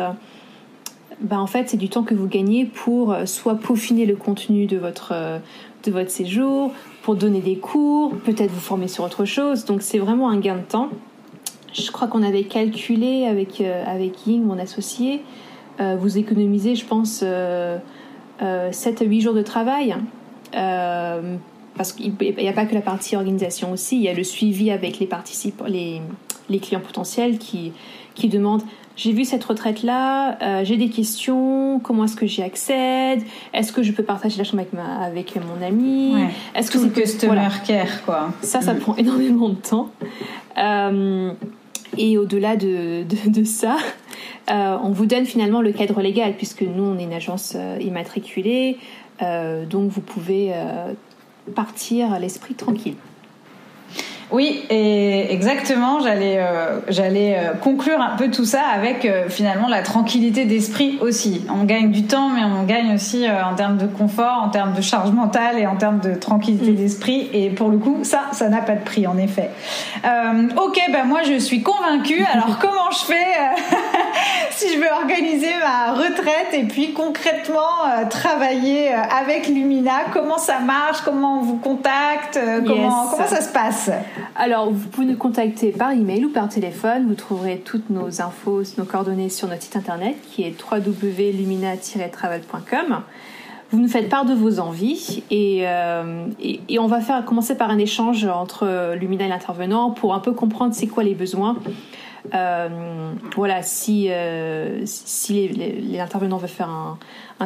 ben 1.21 1.39
en 1.39 1.47
fait 1.47 1.69
c'est 1.69 1.77
du 1.77 1.89
temps 1.89 2.03
que 2.03 2.13
vous 2.13 2.27
gagnez 2.27 2.65
pour 2.65 3.15
soit 3.25 3.55
peaufiner 3.55 4.05
le 4.05 4.15
contenu 4.15 4.67
de 4.67 4.77
votre 4.77 5.13
de 5.83 5.91
votre 5.91 6.11
séjour, 6.11 6.71
pour 7.01 7.15
donner 7.15 7.41
des 7.41 7.57
cours, 7.57 8.15
peut-être 8.25 8.51
vous 8.51 8.59
former 8.59 8.87
sur 8.87 9.03
autre 9.03 9.25
chose. 9.25 9.65
Donc 9.65 9.81
c'est 9.81 9.97
vraiment 9.97 10.29
un 10.29 10.39
gain 10.39 10.55
de 10.55 10.61
temps 10.61 10.89
je 11.73 11.91
crois 11.91 12.07
qu'on 12.07 12.23
avait 12.23 12.43
calculé 12.43 13.25
avec, 13.25 13.61
euh, 13.61 13.83
avec 13.85 14.25
Ying, 14.25 14.43
mon 14.43 14.57
associé, 14.57 15.21
euh, 15.79 15.95
vous 15.99 16.17
économisez, 16.17 16.75
je 16.75 16.85
pense, 16.85 17.19
7 17.19 17.25
euh, 17.25 17.81
à 18.41 19.03
8 19.03 19.21
jours 19.21 19.33
de 19.33 19.41
travail. 19.41 19.95
parce 20.51 21.93
qu'il 21.93 22.13
n'y 22.19 22.49
a 22.49 22.53
pas 22.53 22.65
que 22.65 22.75
la 22.75 22.81
partie 22.81 23.15
organisation 23.15 23.71
aussi, 23.71 23.95
il 23.97 24.01
y 24.01 24.09
a 24.09 24.13
le 24.13 24.23
suivi 24.23 24.71
avec 24.71 24.99
les 24.99 25.05
participants, 25.05 25.65
les, 25.65 26.01
les 26.49 26.59
clients 26.59 26.81
potentiels 26.81 27.37
qui, 27.37 27.71
qui 28.15 28.27
demandent 28.27 28.63
j'ai 28.97 29.13
vu 29.13 29.23
cette 29.23 29.45
retraite 29.45 29.81
là, 29.81 30.63
j'ai 30.65 30.75
des 30.75 30.89
questions, 30.89 31.79
comment 31.81 32.03
est-ce 32.03 32.17
que 32.17 32.27
j'y 32.27 32.41
accède, 32.41 33.23
est-ce 33.53 33.71
que 33.71 33.81
je 33.81 33.93
peux 33.93 34.03
partager 34.03 34.37
la 34.37 34.43
chambre 34.43 34.59
avec, 34.59 34.73
ma, 34.73 34.97
avec 34.97 35.37
mon 35.37 35.65
ami, 35.65 36.15
est-ce 36.53 36.69
que 36.69 36.79
c'est 36.79 36.91
customer 36.91 37.47
care 37.65 38.03
quoi. 38.05 38.33
Ça, 38.41 38.59
ça 38.59 38.73
mm. 38.73 38.79
prend 38.79 38.95
énormément 38.97 39.47
de 39.47 39.55
temps. 39.55 39.89
Et 41.97 42.17
au-delà 42.17 42.55
de, 42.55 43.03
de, 43.27 43.43
ça, 43.43 43.77
euh, 44.51 44.77
on 44.81 44.91
vous 44.91 45.05
donne 45.05 45.25
finalement 45.25 45.61
le 45.61 45.71
cadre 45.71 46.01
légal, 46.01 46.33
puisque 46.35 46.61
nous, 46.61 46.83
on 46.83 46.97
est 46.97 47.03
une 47.03 47.13
agence 47.13 47.53
euh, 47.55 47.77
immatriculée, 47.81 48.77
euh, 49.21 49.65
donc 49.65 49.89
vous 49.89 50.01
pouvez 50.01 50.53
partir 51.55 52.19
l'esprit 52.19 52.53
tranquille. 52.53 52.95
Oui, 54.31 54.63
et 54.69 55.33
exactement. 55.33 55.99
J'allais, 56.01 56.37
euh, 56.37 56.79
j'allais 56.87 57.35
euh, 57.37 57.53
conclure 57.53 57.99
un 57.99 58.15
peu 58.15 58.29
tout 58.29 58.45
ça 58.45 58.61
avec 58.61 59.05
euh, 59.05 59.27
finalement 59.27 59.67
la 59.67 59.81
tranquillité 59.81 60.45
d'esprit 60.45 60.99
aussi. 61.01 61.45
On 61.49 61.63
gagne 61.63 61.89
du 61.89 62.03
temps, 62.03 62.29
mais 62.29 62.43
on 62.43 62.63
gagne 62.63 62.93
aussi 62.93 63.25
en 63.27 63.55
termes 63.55 63.77
de 63.77 63.87
confort, 63.87 64.43
en 64.43 64.49
termes 64.49 64.73
de 64.73 64.81
charge 64.81 65.11
mentale 65.11 65.57
et 65.57 65.65
en 65.65 65.77
termes 65.77 65.99
de 65.99 66.13
tranquillité 66.13 66.71
mm. 66.71 66.75
d'esprit. 66.75 67.29
Et 67.33 67.49
pour 67.49 67.69
le 67.69 67.79
coup, 67.79 67.99
ça, 68.03 68.25
ça 68.31 68.49
n'a 68.49 68.61
pas 68.61 68.75
de 68.75 68.83
prix, 68.83 69.07
en 69.07 69.17
effet. 69.17 69.49
ok, 70.03 70.79
ben 70.91 71.05
moi 71.05 71.23
je 71.23 71.39
suis 71.39 71.63
convaincue. 71.63 72.23
Alors 72.33 72.59
comment 72.59 72.91
je 72.91 73.05
fais 73.05 73.15
si 74.51 74.73
je 74.73 74.79
veux 74.79 74.91
organiser 74.91 75.51
ma 75.59 75.93
retraite 75.93 76.53
et 76.53 76.63
puis 76.63 76.93
concrètement 76.93 78.07
travailler 78.09 78.91
avec 78.93 79.47
Lumina? 79.47 80.03
Comment 80.13 80.37
ça 80.37 80.59
marche? 80.59 81.01
Comment 81.03 81.39
on 81.39 81.41
vous 81.41 81.57
contacte? 81.57 82.39
Comment 82.65 83.07
comment 83.09 83.27
ça 83.27 83.41
se 83.41 83.51
passe? 83.51 83.89
Alors, 84.39 84.71
vous 84.71 84.87
pouvez 84.87 85.05
nous 85.05 85.17
contacter 85.17 85.71
par 85.71 85.91
email 85.91 86.23
ou 86.23 86.29
par 86.29 86.47
téléphone. 86.47 87.09
Vous 87.09 87.15
trouverez 87.15 87.59
toutes 87.59 87.89
nos 87.89 88.21
infos, 88.21 88.63
nos 88.77 88.85
coordonnées 88.85 89.27
sur 89.27 89.49
notre 89.49 89.63
site 89.63 89.75
internet 89.75 90.15
qui 90.31 90.43
est 90.43 90.55
www.lumina-travel.com. 90.71 93.01
Vous 93.71 93.79
nous 93.79 93.89
faites 93.89 94.07
part 94.07 94.23
de 94.23 94.33
vos 94.33 94.59
envies 94.59 95.23
et, 95.29 95.67
euh, 95.67 96.27
on 96.79 96.87
va 96.87 97.01
faire 97.01 97.25
commencer 97.25 97.57
par 97.57 97.69
un 97.69 97.77
échange 97.77 98.23
entre 98.25 98.95
Lumina 98.95 99.25
et 99.25 99.27
l'intervenant 99.27 99.91
pour 99.91 100.13
un 100.13 100.19
peu 100.19 100.31
comprendre 100.31 100.73
c'est 100.73 100.87
quoi 100.87 101.03
les 101.03 101.15
besoins. 101.15 101.57
Euh, 102.33 103.11
voilà, 103.35 103.61
si, 103.61 104.07
euh, 104.09 104.85
l'intervenant 105.91 106.37
veut 106.37 106.47
faire 106.47 106.69
un, 106.69 106.97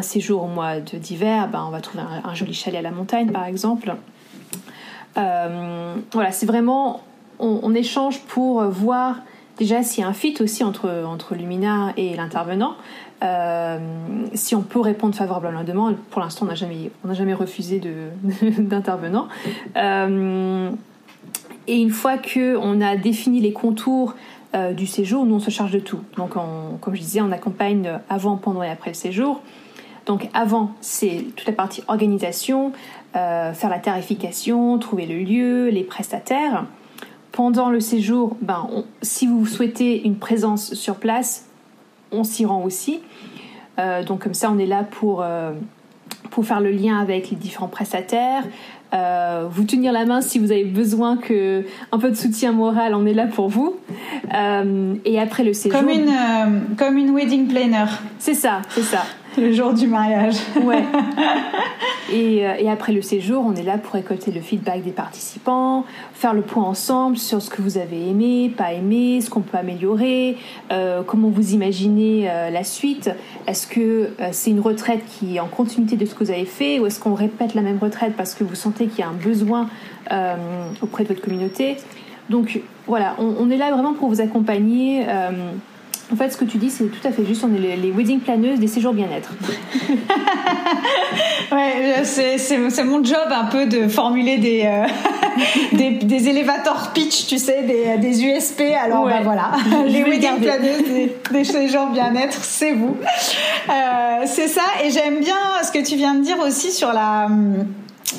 séjour 0.04 0.44
au 0.44 0.48
mois 0.48 0.80
d'hiver, 0.80 1.50
ben 1.50 1.66
on 1.68 1.72
va 1.72 1.82
trouver 1.82 2.04
un, 2.24 2.36
joli 2.36 2.54
chalet 2.54 2.78
à 2.80 2.84
la 2.84 2.92
montagne 2.92 3.32
par 3.32 3.46
exemple. 3.46 3.96
Euh, 5.18 5.96
voilà, 6.12 6.32
c'est 6.32 6.46
vraiment, 6.46 7.04
on, 7.40 7.74
échange 7.76 8.20
pour 8.22 8.64
voir 8.64 9.18
déjà 9.58 9.84
s'il 9.84 10.04
y 10.04 10.06
a 10.06 10.10
un 10.10 10.14
fit 10.14 10.36
aussi 10.40 10.64
entre, 10.64 10.90
entre 11.06 11.36
Lumina 11.36 11.94
et 11.98 12.16
l'intervenant. 12.16 12.76
Euh, 13.24 13.78
si 14.34 14.56
on 14.56 14.62
peut 14.62 14.80
répondre 14.80 15.16
favorablement 15.16 15.60
à 15.60 15.62
la 15.62 15.68
demande, 15.68 15.96
pour 16.10 16.22
l'instant 16.22 16.46
on 16.46 16.50
n'a 16.50 16.56
jamais, 16.56 16.92
jamais 17.12 17.34
refusé 17.34 17.80
d'intervenant. 18.58 19.28
Euh, 19.78 20.72
et 21.68 21.80
une 21.80 21.92
fois 21.92 22.18
qu'on 22.18 22.82
a 22.82 22.96
défini 22.98 23.40
les 23.40 23.54
contours 23.54 24.16
du 24.76 24.86
séjour, 24.86 25.26
nous 25.26 25.36
on 25.36 25.40
se 25.40 25.50
charge 25.50 25.72
de 25.72 25.80
tout. 25.80 26.02
Donc 26.16 26.34
comme 26.34 26.94
je 26.94 27.00
disais, 27.00 27.22
on 27.22 27.32
accompagne 27.32 28.00
avant, 28.08 28.38
pendant 28.38 28.62
et 28.62 28.70
après 28.70 28.92
le 28.92 28.96
séjour. 28.96 29.42
Donc 30.06 30.30
avant, 30.34 30.72
c'est 30.82 31.26
toute 31.36 31.48
la 31.48 31.54
partie 31.54 31.84
organisation, 31.88 32.72
euh, 33.16 33.54
faire 33.54 33.70
la 33.70 33.80
tarification, 33.80 34.80
trouver 34.80 35.06
le 35.06 35.20
lieu, 35.20 35.70
les 35.70 35.84
prestataires. 35.84 36.66
Pendant 37.32 37.70
le 37.70 37.80
séjour, 37.80 38.38
ben, 38.42 38.68
si 39.04 39.28
vous 39.28 39.46
souhaitez 39.46 40.04
une 40.04 40.18
présence 40.18 40.74
sur 40.74 40.96
place, 40.96 41.46
on 42.12 42.24
s'y 42.24 42.46
rend 42.46 42.64
aussi. 42.64 43.02
Euh, 43.80 44.04
donc 44.04 44.24
comme 44.24 44.34
ça, 44.34 44.52
on 44.52 44.58
est 44.58 44.66
là 44.66 44.84
pour, 44.84 45.22
euh, 45.22 45.52
pour 46.32 46.46
faire 46.46 46.60
le 46.60 46.72
lien 46.72 47.00
avec 47.00 47.30
les 47.30 47.38
différents 47.38 47.68
prestataires, 47.68 48.44
vous 49.50 49.64
tenir 49.64 49.92
la 49.92 50.06
main 50.06 50.22
si 50.22 50.38
vous 50.38 50.52
avez 50.52 50.66
besoin 50.66 51.18
que 51.18 51.66
un 51.92 51.98
peu 51.98 52.12
de 52.12 52.16
soutien 52.16 52.52
moral, 52.52 52.94
on 52.94 53.08
est 53.08 53.14
là 53.14 53.26
pour 53.26 53.50
vous. 53.50 53.78
et 54.32 55.20
après 55.20 55.44
le 55.44 55.54
séjour, 55.54 55.80
comme 55.80 55.90
une 55.90 56.12
comme 56.78 56.98
une 57.00 57.10
wedding 57.10 57.48
planner. 57.48 57.86
C'est 58.20 58.36
ça, 58.36 58.62
c'est 58.70 58.84
ça. 58.84 59.04
Le 59.38 59.52
jour 59.52 59.74
du 59.74 59.88
mariage. 59.88 60.36
Ouais. 60.62 60.84
Et, 62.12 62.46
euh, 62.46 62.54
et, 62.60 62.70
après 62.70 62.92
le 62.92 63.02
séjour, 63.02 63.44
on 63.46 63.56
est 63.56 63.64
là 63.64 63.78
pour 63.78 63.94
récolter 63.94 64.32
le 64.32 64.42
feedback 64.42 64.84
des 64.84 64.92
participants, 64.92 65.86
faire 66.14 66.34
le 66.34 66.42
point 66.42 66.64
ensemble 66.64 67.18
sur 67.18 67.42
ce 67.42 67.50
que 67.50 67.62
vous 67.62 67.78
avez 67.78 68.10
aimé, 68.10 68.54
pas 68.56 68.74
aimé, 68.74 69.22
ce 69.22 69.30
qu'on 69.30 69.42
peut 69.42 69.58
améliorer, 69.58 70.38
euh, 70.72 71.02
comment 71.02 71.30
vous 71.30 71.54
imaginez 71.54 72.30
euh, 72.30 72.50
la 72.50 72.64
suite. 72.64 73.10
Est-ce 73.48 73.68
que 73.68 74.10
c'est 74.32 74.52
une 74.52 74.60
retraite 74.60 75.02
qui 75.08 75.38
est 75.38 75.40
en 75.40 75.48
continuité 75.48 75.96
de 75.96 76.06
ce 76.06 76.14
que 76.14 76.24
vous 76.24 76.32
avez 76.32 76.46
fait 76.46 76.80
ou 76.80 76.86
est-ce 76.86 77.00
qu'on 77.00 77.16
répète 77.16 77.56
la 77.56 77.62
même 77.62 77.80
retraite 77.80 78.14
parce 78.16 78.36
que 78.36 78.44
vous 78.44 78.56
sentez 78.56 78.88
qu'il 78.88 79.00
y 79.00 79.04
a 79.04 79.08
un 79.08 79.14
besoin 79.14 79.70
auprès 80.82 81.04
de 81.04 81.08
votre 81.08 81.22
communauté? 81.22 81.78
Donc 82.30 82.62
voilà, 82.86 83.16
on, 83.18 83.34
on, 83.40 83.50
est 83.50 83.58
là 83.58 83.72
vraiment 83.72 83.94
pour 83.94 84.10
vous 84.10 84.22
accompagner. 84.22 85.06
En 86.12 86.16
fait, 86.16 86.30
ce 86.30 86.38
que 86.38 86.46
tu 86.46 86.58
dis, 86.58 86.70
c'est 86.70 86.86
tout 86.86 87.08
à 87.08 87.12
fait 87.12 87.26
juste. 87.26 87.44
On 87.44 87.56
est 87.56 87.76
les, 87.76 87.92
wedding 87.92 88.20
planeuses 88.20 88.60
des 88.60 88.68
séjours 88.68 88.94
bien-être. 88.94 89.34
ouais, 91.52 92.04
c'est 92.04 92.84
mon 92.84 93.04
job 93.04 93.28
un 93.32 93.46
peu 93.46 93.66
de 93.66 93.88
formuler 93.88 94.38
des, 94.38 94.64
euh, 94.66 94.86
des, 95.72 95.92
des 95.92 96.30
elevator 96.30 96.92
pitch, 96.94 97.28
tu 97.28 97.38
sais, 97.38 97.64
des, 97.64 97.98
des 97.98 98.24
USP. 98.24 98.62
Alors, 98.84 99.06
bah, 99.06 99.22
voilà, 99.24 99.52
les 99.88 100.04
wedding 100.04 100.40
planeuses 100.42 100.84
des, 100.84 101.16
des 101.32 101.44
séjours 101.44 101.88
bien-être, 101.88 102.44
c'est 102.44 102.74
vous. 102.74 102.98
Euh, 103.70 104.24
c'est 104.26 104.48
ça. 104.48 104.62
Et 104.84 104.92
j'aime 104.92 105.20
bien 105.20 105.38
ce 105.64 105.72
que 105.72 105.84
tu 105.84 105.96
viens 105.96 106.16
de 106.16 106.22
dire 106.22 106.38
aussi 106.40 106.72
sur 106.72 106.92
la 106.92 107.28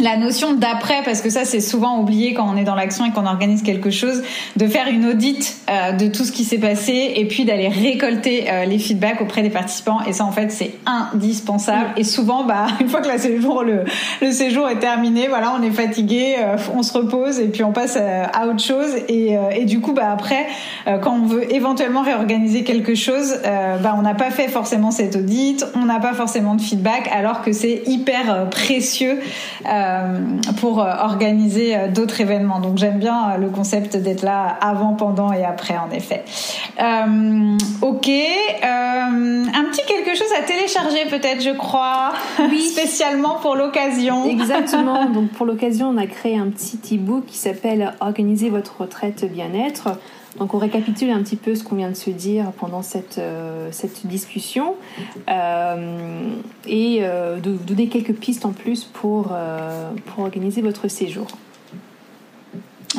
la 0.01 0.17
notion 0.17 0.55
d'après, 0.55 1.03
parce 1.05 1.21
que 1.21 1.31
ça 1.31 1.45
c'est 1.45 1.61
souvent 1.61 2.01
oublié 2.01 2.35
quand 2.35 2.47
on 2.53 2.57
est 2.57 2.65
dans 2.65 2.75
l'action 2.75 3.05
et 3.05 3.11
qu'on 3.11 3.27
organise 3.27 3.63
quelque 3.63 3.91
chose, 3.91 4.23
de 4.57 4.67
faire 4.67 4.89
une 4.89 5.07
audite 5.07 5.57
euh, 5.71 5.93
de 5.93 6.09
tout 6.09 6.25
ce 6.25 6.33
qui 6.33 6.45
s'est 6.45 6.59
passé 6.59 7.13
et 7.17 7.27
puis 7.27 7.45
d'aller 7.45 7.69
récolter 7.69 8.51
euh, 8.51 8.65
les 8.65 8.79
feedbacks 8.79 9.21
auprès 9.21 9.43
des 9.43 9.51
participants. 9.51 10.01
Et 10.07 10.13
ça 10.13 10.25
en 10.25 10.33
fait 10.33 10.51
c'est 10.51 10.75
indispensable. 10.87 11.91
Et 11.97 12.05
souvent, 12.05 12.45
bah 12.45 12.67
une 12.81 12.89
fois 12.89 13.01
que 13.01 13.09
la 13.09 13.19
séjour, 13.19 13.63
le, 13.63 13.85
le 14.21 14.33
séjour 14.33 14.69
est 14.69 14.79
terminé, 14.79 15.29
voilà, 15.29 15.55
on 15.59 15.63
est 15.63 15.71
fatigué, 15.71 16.37
euh, 16.39 16.57
on 16.75 16.83
se 16.83 16.93
repose 16.93 17.39
et 17.39 17.49
puis 17.49 17.63
on 17.63 17.73
passe 17.73 17.97
à 17.97 18.47
autre 18.47 18.63
chose. 18.63 18.91
Et, 19.09 19.37
et 19.57 19.65
du 19.65 19.81
coup, 19.81 19.93
bah 19.93 20.11
après, 20.11 20.47
quand 21.03 21.15
on 21.15 21.27
veut 21.27 21.53
éventuellement 21.55 22.03
réorganiser 22.03 22.65
quelque 22.65 22.95
chose, 22.95 23.37
bah 23.45 23.95
on 23.97 24.03
n'a 24.03 24.15
pas 24.15 24.31
fait 24.31 24.49
forcément 24.49 24.91
cette 24.91 25.17
audite, 25.17 25.67
on 25.75 25.85
n'a 25.85 26.01
pas 26.01 26.15
forcément 26.15 26.55
de 26.55 26.61
feedback, 26.61 27.09
alors 27.13 27.43
que 27.43 27.53
c'est 27.53 27.83
hyper 27.87 28.49
précieux. 28.51 29.19
Euh, 29.75 30.19
pour 30.61 30.81
euh, 30.81 30.93
organiser 31.01 31.77
euh, 31.77 31.89
d'autres 31.89 32.21
événements. 32.21 32.61
Donc 32.61 32.79
j'aime 32.79 32.99
bien 32.99 33.37
le 33.39 33.49
concept 33.49 33.97
d'être 33.97 34.23
là 34.23 34.57
avant, 34.61 34.95
pendant 34.95 35.33
et 35.33 35.45
après, 35.45 35.77
en 35.77 35.91
effet. 35.91 36.25
ok, 37.83 38.09
un 38.63 39.65
petit 39.71 39.83
quelque 39.87 40.17
chose 40.17 40.33
à 40.39 40.43
télécharger 40.43 41.07
peut-être, 41.11 41.43
je 41.43 41.51
crois, 41.51 42.13
oui. 42.39 42.61
spécialement 42.61 43.37
pour 43.41 43.57
l'occasion. 43.57 44.29
Exactement. 44.29 45.07
Donc 45.15 45.31
pour 45.31 45.47
l'occasion, 45.47 45.89
on 45.89 45.97
a 45.97 46.07
créé 46.07 46.37
un 46.37 46.49
petit 46.49 46.79
e-book 46.97 47.25
qui 47.27 47.39
s'appelle 47.39 47.95
Organiser 48.01 48.51
votre 48.51 48.81
retraite 48.81 49.25
bien-être. 49.31 49.99
Donc 50.39 50.55
on 50.55 50.59
récapitule 50.59 51.11
un 51.11 51.23
petit 51.23 51.37
peu 51.37 51.55
ce 51.55 51.63
qu'on 51.63 51.77
vient 51.77 51.91
de 51.91 51.97
se 51.97 52.11
dire 52.11 52.53
pendant 52.59 52.83
cette, 52.83 53.19
euh, 53.19 53.71
discussion 54.05 54.75
euh, 55.29 56.31
et 56.67 56.99
euh, 57.03 57.39
donner 57.41 57.89
quelques 57.89 58.15
pistes 58.15 58.45
en 58.45 58.53
plus 58.53 58.85
pour, 58.85 59.33
pour 60.07 60.25
organiser 60.25 60.63
votre 60.63 60.89
séjour. 60.89 61.27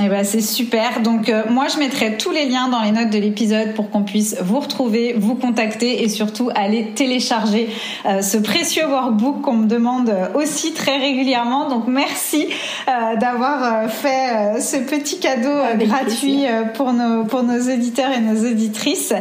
Eh 0.02 0.10
ben 0.10 0.26
c'est 0.26 0.42
super. 0.42 1.02
Donc 1.02 1.30
euh, 1.30 1.44
moi 1.50 1.68
je 1.74 1.80
mettrai 1.80 2.18
tous 2.18 2.32
les 2.32 2.46
liens 2.48 2.68
dans 2.68 2.82
les 2.82 2.92
notes 2.92 3.12
de 3.12 3.18
l'épisode 3.18 3.74
pour 3.76 3.90
qu'on 3.90 4.04
puisse 4.04 4.36
vous 4.42 4.60
retrouver, 4.60 5.16
vous 5.18 5.36
contacter 5.36 6.04
et 6.04 6.10
surtout 6.10 6.50
aller 6.54 6.92
télécharger 6.96 7.70
euh, 8.06 8.22
ce 8.22 8.38
précieux 8.38 8.86
workbook 8.88 9.42
qu'on 9.42 9.54
me 9.54 9.68
demande 9.68 10.14
aussi 10.34 10.74
très 10.74 10.98
régulièrement. 10.98 11.70
Donc 11.70 11.88
merci 11.88 12.48
euh, 12.90 13.16
d'avoir 13.16 13.90
fait 13.90 14.60
ce 14.60 14.78
petit 14.78 15.20
cadeau 15.20 15.56
gratuit 15.78 16.44
pour 16.74 16.92
nos 16.92 17.24
pour 17.24 17.44
nos 17.44 17.74
auditeurs 17.74 18.12
et 18.12 18.20
nos 18.20 18.50
auditrices. 18.50 19.14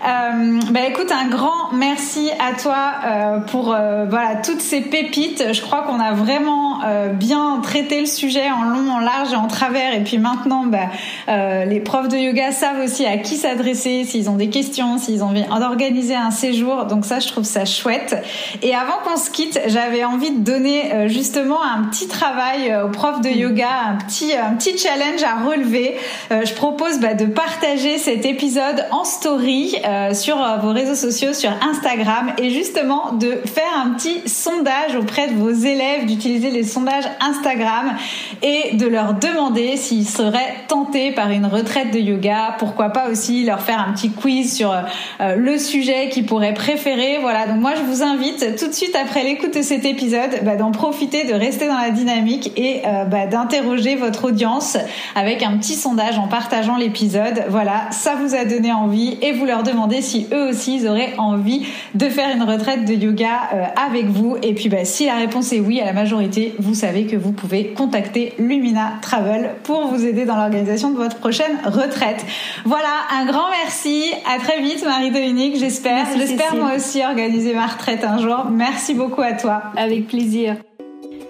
ben 0.00 0.84
écoute 0.88 1.12
un 1.12 1.28
grand 1.28 1.72
merci 1.74 2.30
à 2.38 2.58
toi 2.58 3.42
pour 3.48 3.64
voilà 3.64 4.36
toutes 4.42 4.62
ces 4.62 4.80
pépites. 4.80 5.52
Je 5.52 5.60
crois 5.60 5.82
qu'on 5.82 6.00
a 6.00 6.12
vraiment 6.12 6.80
bien 7.14 7.60
traité 7.62 8.00
le 8.00 8.06
sujet 8.06 8.50
en 8.50 8.64
long, 8.64 8.90
en 8.90 8.98
large 8.98 9.32
et 9.32 9.36
en 9.36 9.46
travers 9.46 9.94
et 9.94 10.02
puis 10.02 10.18
maintenant, 10.22 10.64
bah, 10.66 10.88
euh, 11.28 11.64
les 11.64 11.80
profs 11.80 12.08
de 12.08 12.16
yoga 12.16 12.52
savent 12.52 12.80
aussi 12.82 13.04
à 13.04 13.18
qui 13.18 13.36
s'adresser, 13.36 14.04
s'ils 14.04 14.30
ont 14.30 14.36
des 14.36 14.48
questions, 14.48 14.98
s'ils 14.98 15.22
ont 15.22 15.28
envie 15.28 15.42
d'organiser 15.42 16.14
un 16.14 16.30
séjour. 16.30 16.86
Donc 16.86 17.04
ça, 17.04 17.18
je 17.18 17.28
trouve 17.28 17.44
ça 17.44 17.64
chouette. 17.64 18.16
Et 18.62 18.74
avant 18.74 18.98
qu'on 19.04 19.16
se 19.16 19.30
quitte, 19.30 19.60
j'avais 19.66 20.04
envie 20.04 20.30
de 20.30 20.40
donner 20.40 20.94
euh, 20.94 21.08
justement 21.08 21.62
un 21.62 21.84
petit 21.84 22.08
travail 22.08 22.70
euh, 22.70 22.86
aux 22.86 22.90
profs 22.90 23.20
de 23.20 23.28
yoga, 23.28 23.68
un 23.90 23.96
petit, 23.96 24.78
challenge 24.78 25.22
à 25.22 25.44
relever. 25.44 25.96
je 26.30 26.54
propose 26.54 26.98
bah, 27.00 27.14
de 27.14 27.26
partager 27.26 27.98
cet 27.98 28.24
épisode 28.24 28.86
en 28.90 29.04
story 29.04 29.76
sur 30.12 30.36
vos 30.62 30.72
réseaux 30.72 30.94
sociaux, 30.94 31.32
sur 31.32 31.50
Instagram, 31.62 32.32
et 32.38 32.50
justement 32.50 33.12
de 33.12 33.40
faire 33.44 33.72
un 33.84 33.90
petit 33.90 34.22
sondage 34.26 34.96
auprès 34.96 35.28
de 35.28 35.34
vos 35.34 35.50
élèves, 35.50 36.06
d'utiliser 36.06 36.50
les 36.50 36.62
sondages 36.62 37.04
Instagram 37.20 37.96
et 38.42 38.76
de 38.76 38.86
leur 38.86 39.14
demander 39.14 39.76
s'ils 39.76 40.06
seraient 40.12 40.54
tentés 40.68 41.10
par 41.10 41.30
une 41.30 41.46
retraite 41.46 41.92
de 41.92 41.98
yoga, 41.98 42.56
pourquoi 42.58 42.90
pas 42.90 43.08
aussi 43.10 43.44
leur 43.44 43.60
faire 43.60 43.80
un 43.80 43.92
petit 43.92 44.10
quiz 44.10 44.54
sur 44.54 44.72
euh, 44.72 45.36
le 45.36 45.58
sujet 45.58 46.08
qu'ils 46.10 46.26
pourraient 46.26 46.54
préférer. 46.54 47.18
Voilà, 47.20 47.46
donc 47.46 47.60
moi 47.60 47.72
je 47.76 47.82
vous 47.82 48.02
invite 48.02 48.56
tout 48.58 48.68
de 48.68 48.72
suite 48.72 48.94
après 48.94 49.24
l'écoute 49.24 49.54
de 49.54 49.62
cet 49.62 49.84
épisode 49.84 50.30
bah, 50.42 50.56
d'en 50.56 50.70
profiter, 50.70 51.24
de 51.24 51.32
rester 51.32 51.66
dans 51.66 51.78
la 51.78 51.90
dynamique 51.90 52.52
et 52.56 52.82
euh, 52.86 53.04
bah, 53.04 53.26
d'interroger 53.26 53.96
votre 53.96 54.26
audience 54.26 54.76
avec 55.14 55.42
un 55.42 55.56
petit 55.56 55.74
sondage 55.74 56.18
en 56.18 56.28
partageant 56.28 56.76
l'épisode. 56.76 57.44
Voilà, 57.48 57.90
ça 57.90 58.14
vous 58.14 58.34
a 58.34 58.44
donné 58.44 58.72
envie 58.72 59.16
et 59.22 59.32
vous 59.32 59.46
leur 59.46 59.62
demandez 59.62 60.02
si 60.02 60.26
eux 60.32 60.50
aussi 60.50 60.76
ils 60.76 60.88
auraient 60.88 61.14
envie 61.18 61.66
de 61.94 62.08
faire 62.08 62.34
une 62.34 62.42
retraite 62.42 62.84
de 62.84 62.94
yoga 62.94 63.28
euh, 63.54 63.64
avec 63.86 64.06
vous. 64.06 64.36
Et 64.42 64.54
puis 64.54 64.68
bah, 64.68 64.84
si 64.84 65.06
la 65.06 65.16
réponse 65.16 65.52
est 65.52 65.60
oui 65.60 65.80
à 65.80 65.84
la 65.84 65.92
majorité, 65.92 66.54
vous 66.58 66.74
savez 66.74 67.06
que 67.06 67.16
vous 67.16 67.32
pouvez 67.32 67.68
contacter 67.68 68.34
Lumina 68.38 68.94
Travel 69.00 69.50
pour 69.62 69.86
vous 70.02 70.08
aider 70.08 70.24
dans 70.24 70.36
l'organisation 70.36 70.90
de 70.90 70.96
votre 70.96 71.16
prochaine 71.16 71.58
retraite. 71.64 72.24
Voilà, 72.64 72.88
un 73.12 73.26
grand 73.26 73.48
merci. 73.50 74.12
À 74.26 74.38
très 74.38 74.60
vite, 74.60 74.84
Marie-Dominique, 74.84 75.56
j'espère. 75.56 76.06
J'espère 76.16 76.56
moi 76.56 76.72
aussi 76.76 77.02
organiser 77.04 77.54
ma 77.54 77.66
retraite 77.66 78.04
un 78.04 78.18
jour. 78.18 78.46
Merci 78.50 78.94
beaucoup 78.94 79.22
à 79.22 79.32
toi. 79.32 79.62
Avec 79.76 80.08
plaisir. 80.08 80.56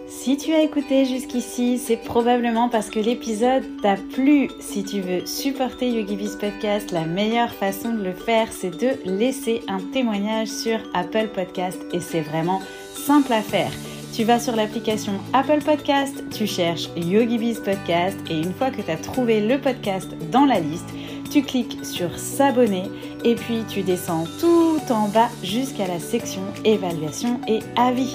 Si 0.08 0.36
tu 0.36 0.52
as 0.52 0.60
écouté 0.60 1.04
jusqu'ici, 1.04 1.78
c'est 1.78 1.96
probablement 1.96 2.68
parce 2.68 2.90
que 2.90 3.00
l'épisode 3.00 3.64
t'a 3.82 3.96
plu. 3.96 4.48
Si 4.60 4.84
tu 4.84 5.00
veux 5.00 5.26
supporter 5.26 5.88
YogiBiz 5.88 6.36
Podcast, 6.36 6.92
la 6.92 7.04
meilleure 7.04 7.52
façon 7.52 7.92
de 7.92 8.04
le 8.04 8.12
faire, 8.12 8.48
c'est 8.52 8.70
de 8.70 8.90
laisser 9.04 9.62
un 9.68 9.80
témoignage 9.92 10.48
sur 10.48 10.78
Apple 10.94 11.28
Podcast 11.34 11.80
et 11.92 12.00
c'est 12.00 12.20
vraiment 12.20 12.60
simple 12.94 13.32
à 13.32 13.42
faire. 13.42 13.72
Tu 14.12 14.24
vas 14.24 14.38
sur 14.38 14.54
l'application 14.54 15.14
Apple 15.32 15.62
Podcast, 15.64 16.22
tu 16.30 16.46
cherches 16.46 16.90
YogiBiz 16.96 17.60
Podcast 17.60 18.18
et 18.28 18.36
une 18.36 18.52
fois 18.52 18.70
que 18.70 18.82
tu 18.82 18.90
as 18.90 18.98
trouvé 18.98 19.40
le 19.40 19.58
podcast 19.58 20.10
dans 20.30 20.44
la 20.44 20.60
liste, 20.60 20.90
tu 21.30 21.42
cliques 21.42 21.82
sur 21.82 22.18
s'abonner 22.18 22.90
et 23.24 23.34
puis 23.36 23.64
tu 23.66 23.80
descends 23.80 24.24
tout 24.38 24.80
en 24.90 25.08
bas 25.08 25.30
jusqu'à 25.42 25.86
la 25.86 25.98
section 25.98 26.42
évaluation 26.62 27.40
et 27.48 27.60
avis. 27.74 28.14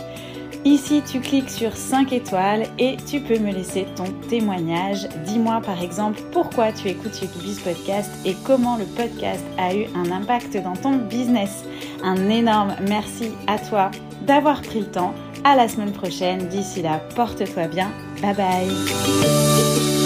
Ici, 0.65 1.01
tu 1.03 1.19
cliques 1.19 1.49
sur 1.49 1.75
5 1.75 2.13
étoiles 2.13 2.67
et 2.77 2.97
tu 3.09 3.19
peux 3.19 3.39
me 3.39 3.51
laisser 3.51 3.87
ton 3.95 4.05
témoignage. 4.29 5.07
Dis-moi 5.25 5.61
par 5.65 5.81
exemple 5.81 6.21
pourquoi 6.31 6.71
tu 6.73 6.89
écoutes 6.89 7.19
YogiBiz 7.19 7.59
Podcast 7.61 8.11
et 8.23 8.35
comment 8.45 8.77
le 8.77 8.85
podcast 8.85 9.43
a 9.57 9.73
eu 9.73 9.87
un 9.95 10.11
impact 10.11 10.61
dans 10.61 10.75
ton 10.75 10.97
business. 10.97 11.63
Un 12.03 12.29
énorme 12.29 12.75
merci 12.87 13.31
à 13.47 13.57
toi 13.57 13.89
d'avoir 14.27 14.61
pris 14.61 14.81
le 14.81 14.91
temps 14.91 15.15
à 15.43 15.55
la 15.55 15.67
semaine 15.67 15.91
prochaine. 15.91 16.47
D'ici 16.47 16.81
là, 16.81 16.99
porte-toi 17.15 17.67
bien. 17.67 17.91
Bye 18.21 18.35
bye. 18.35 19.96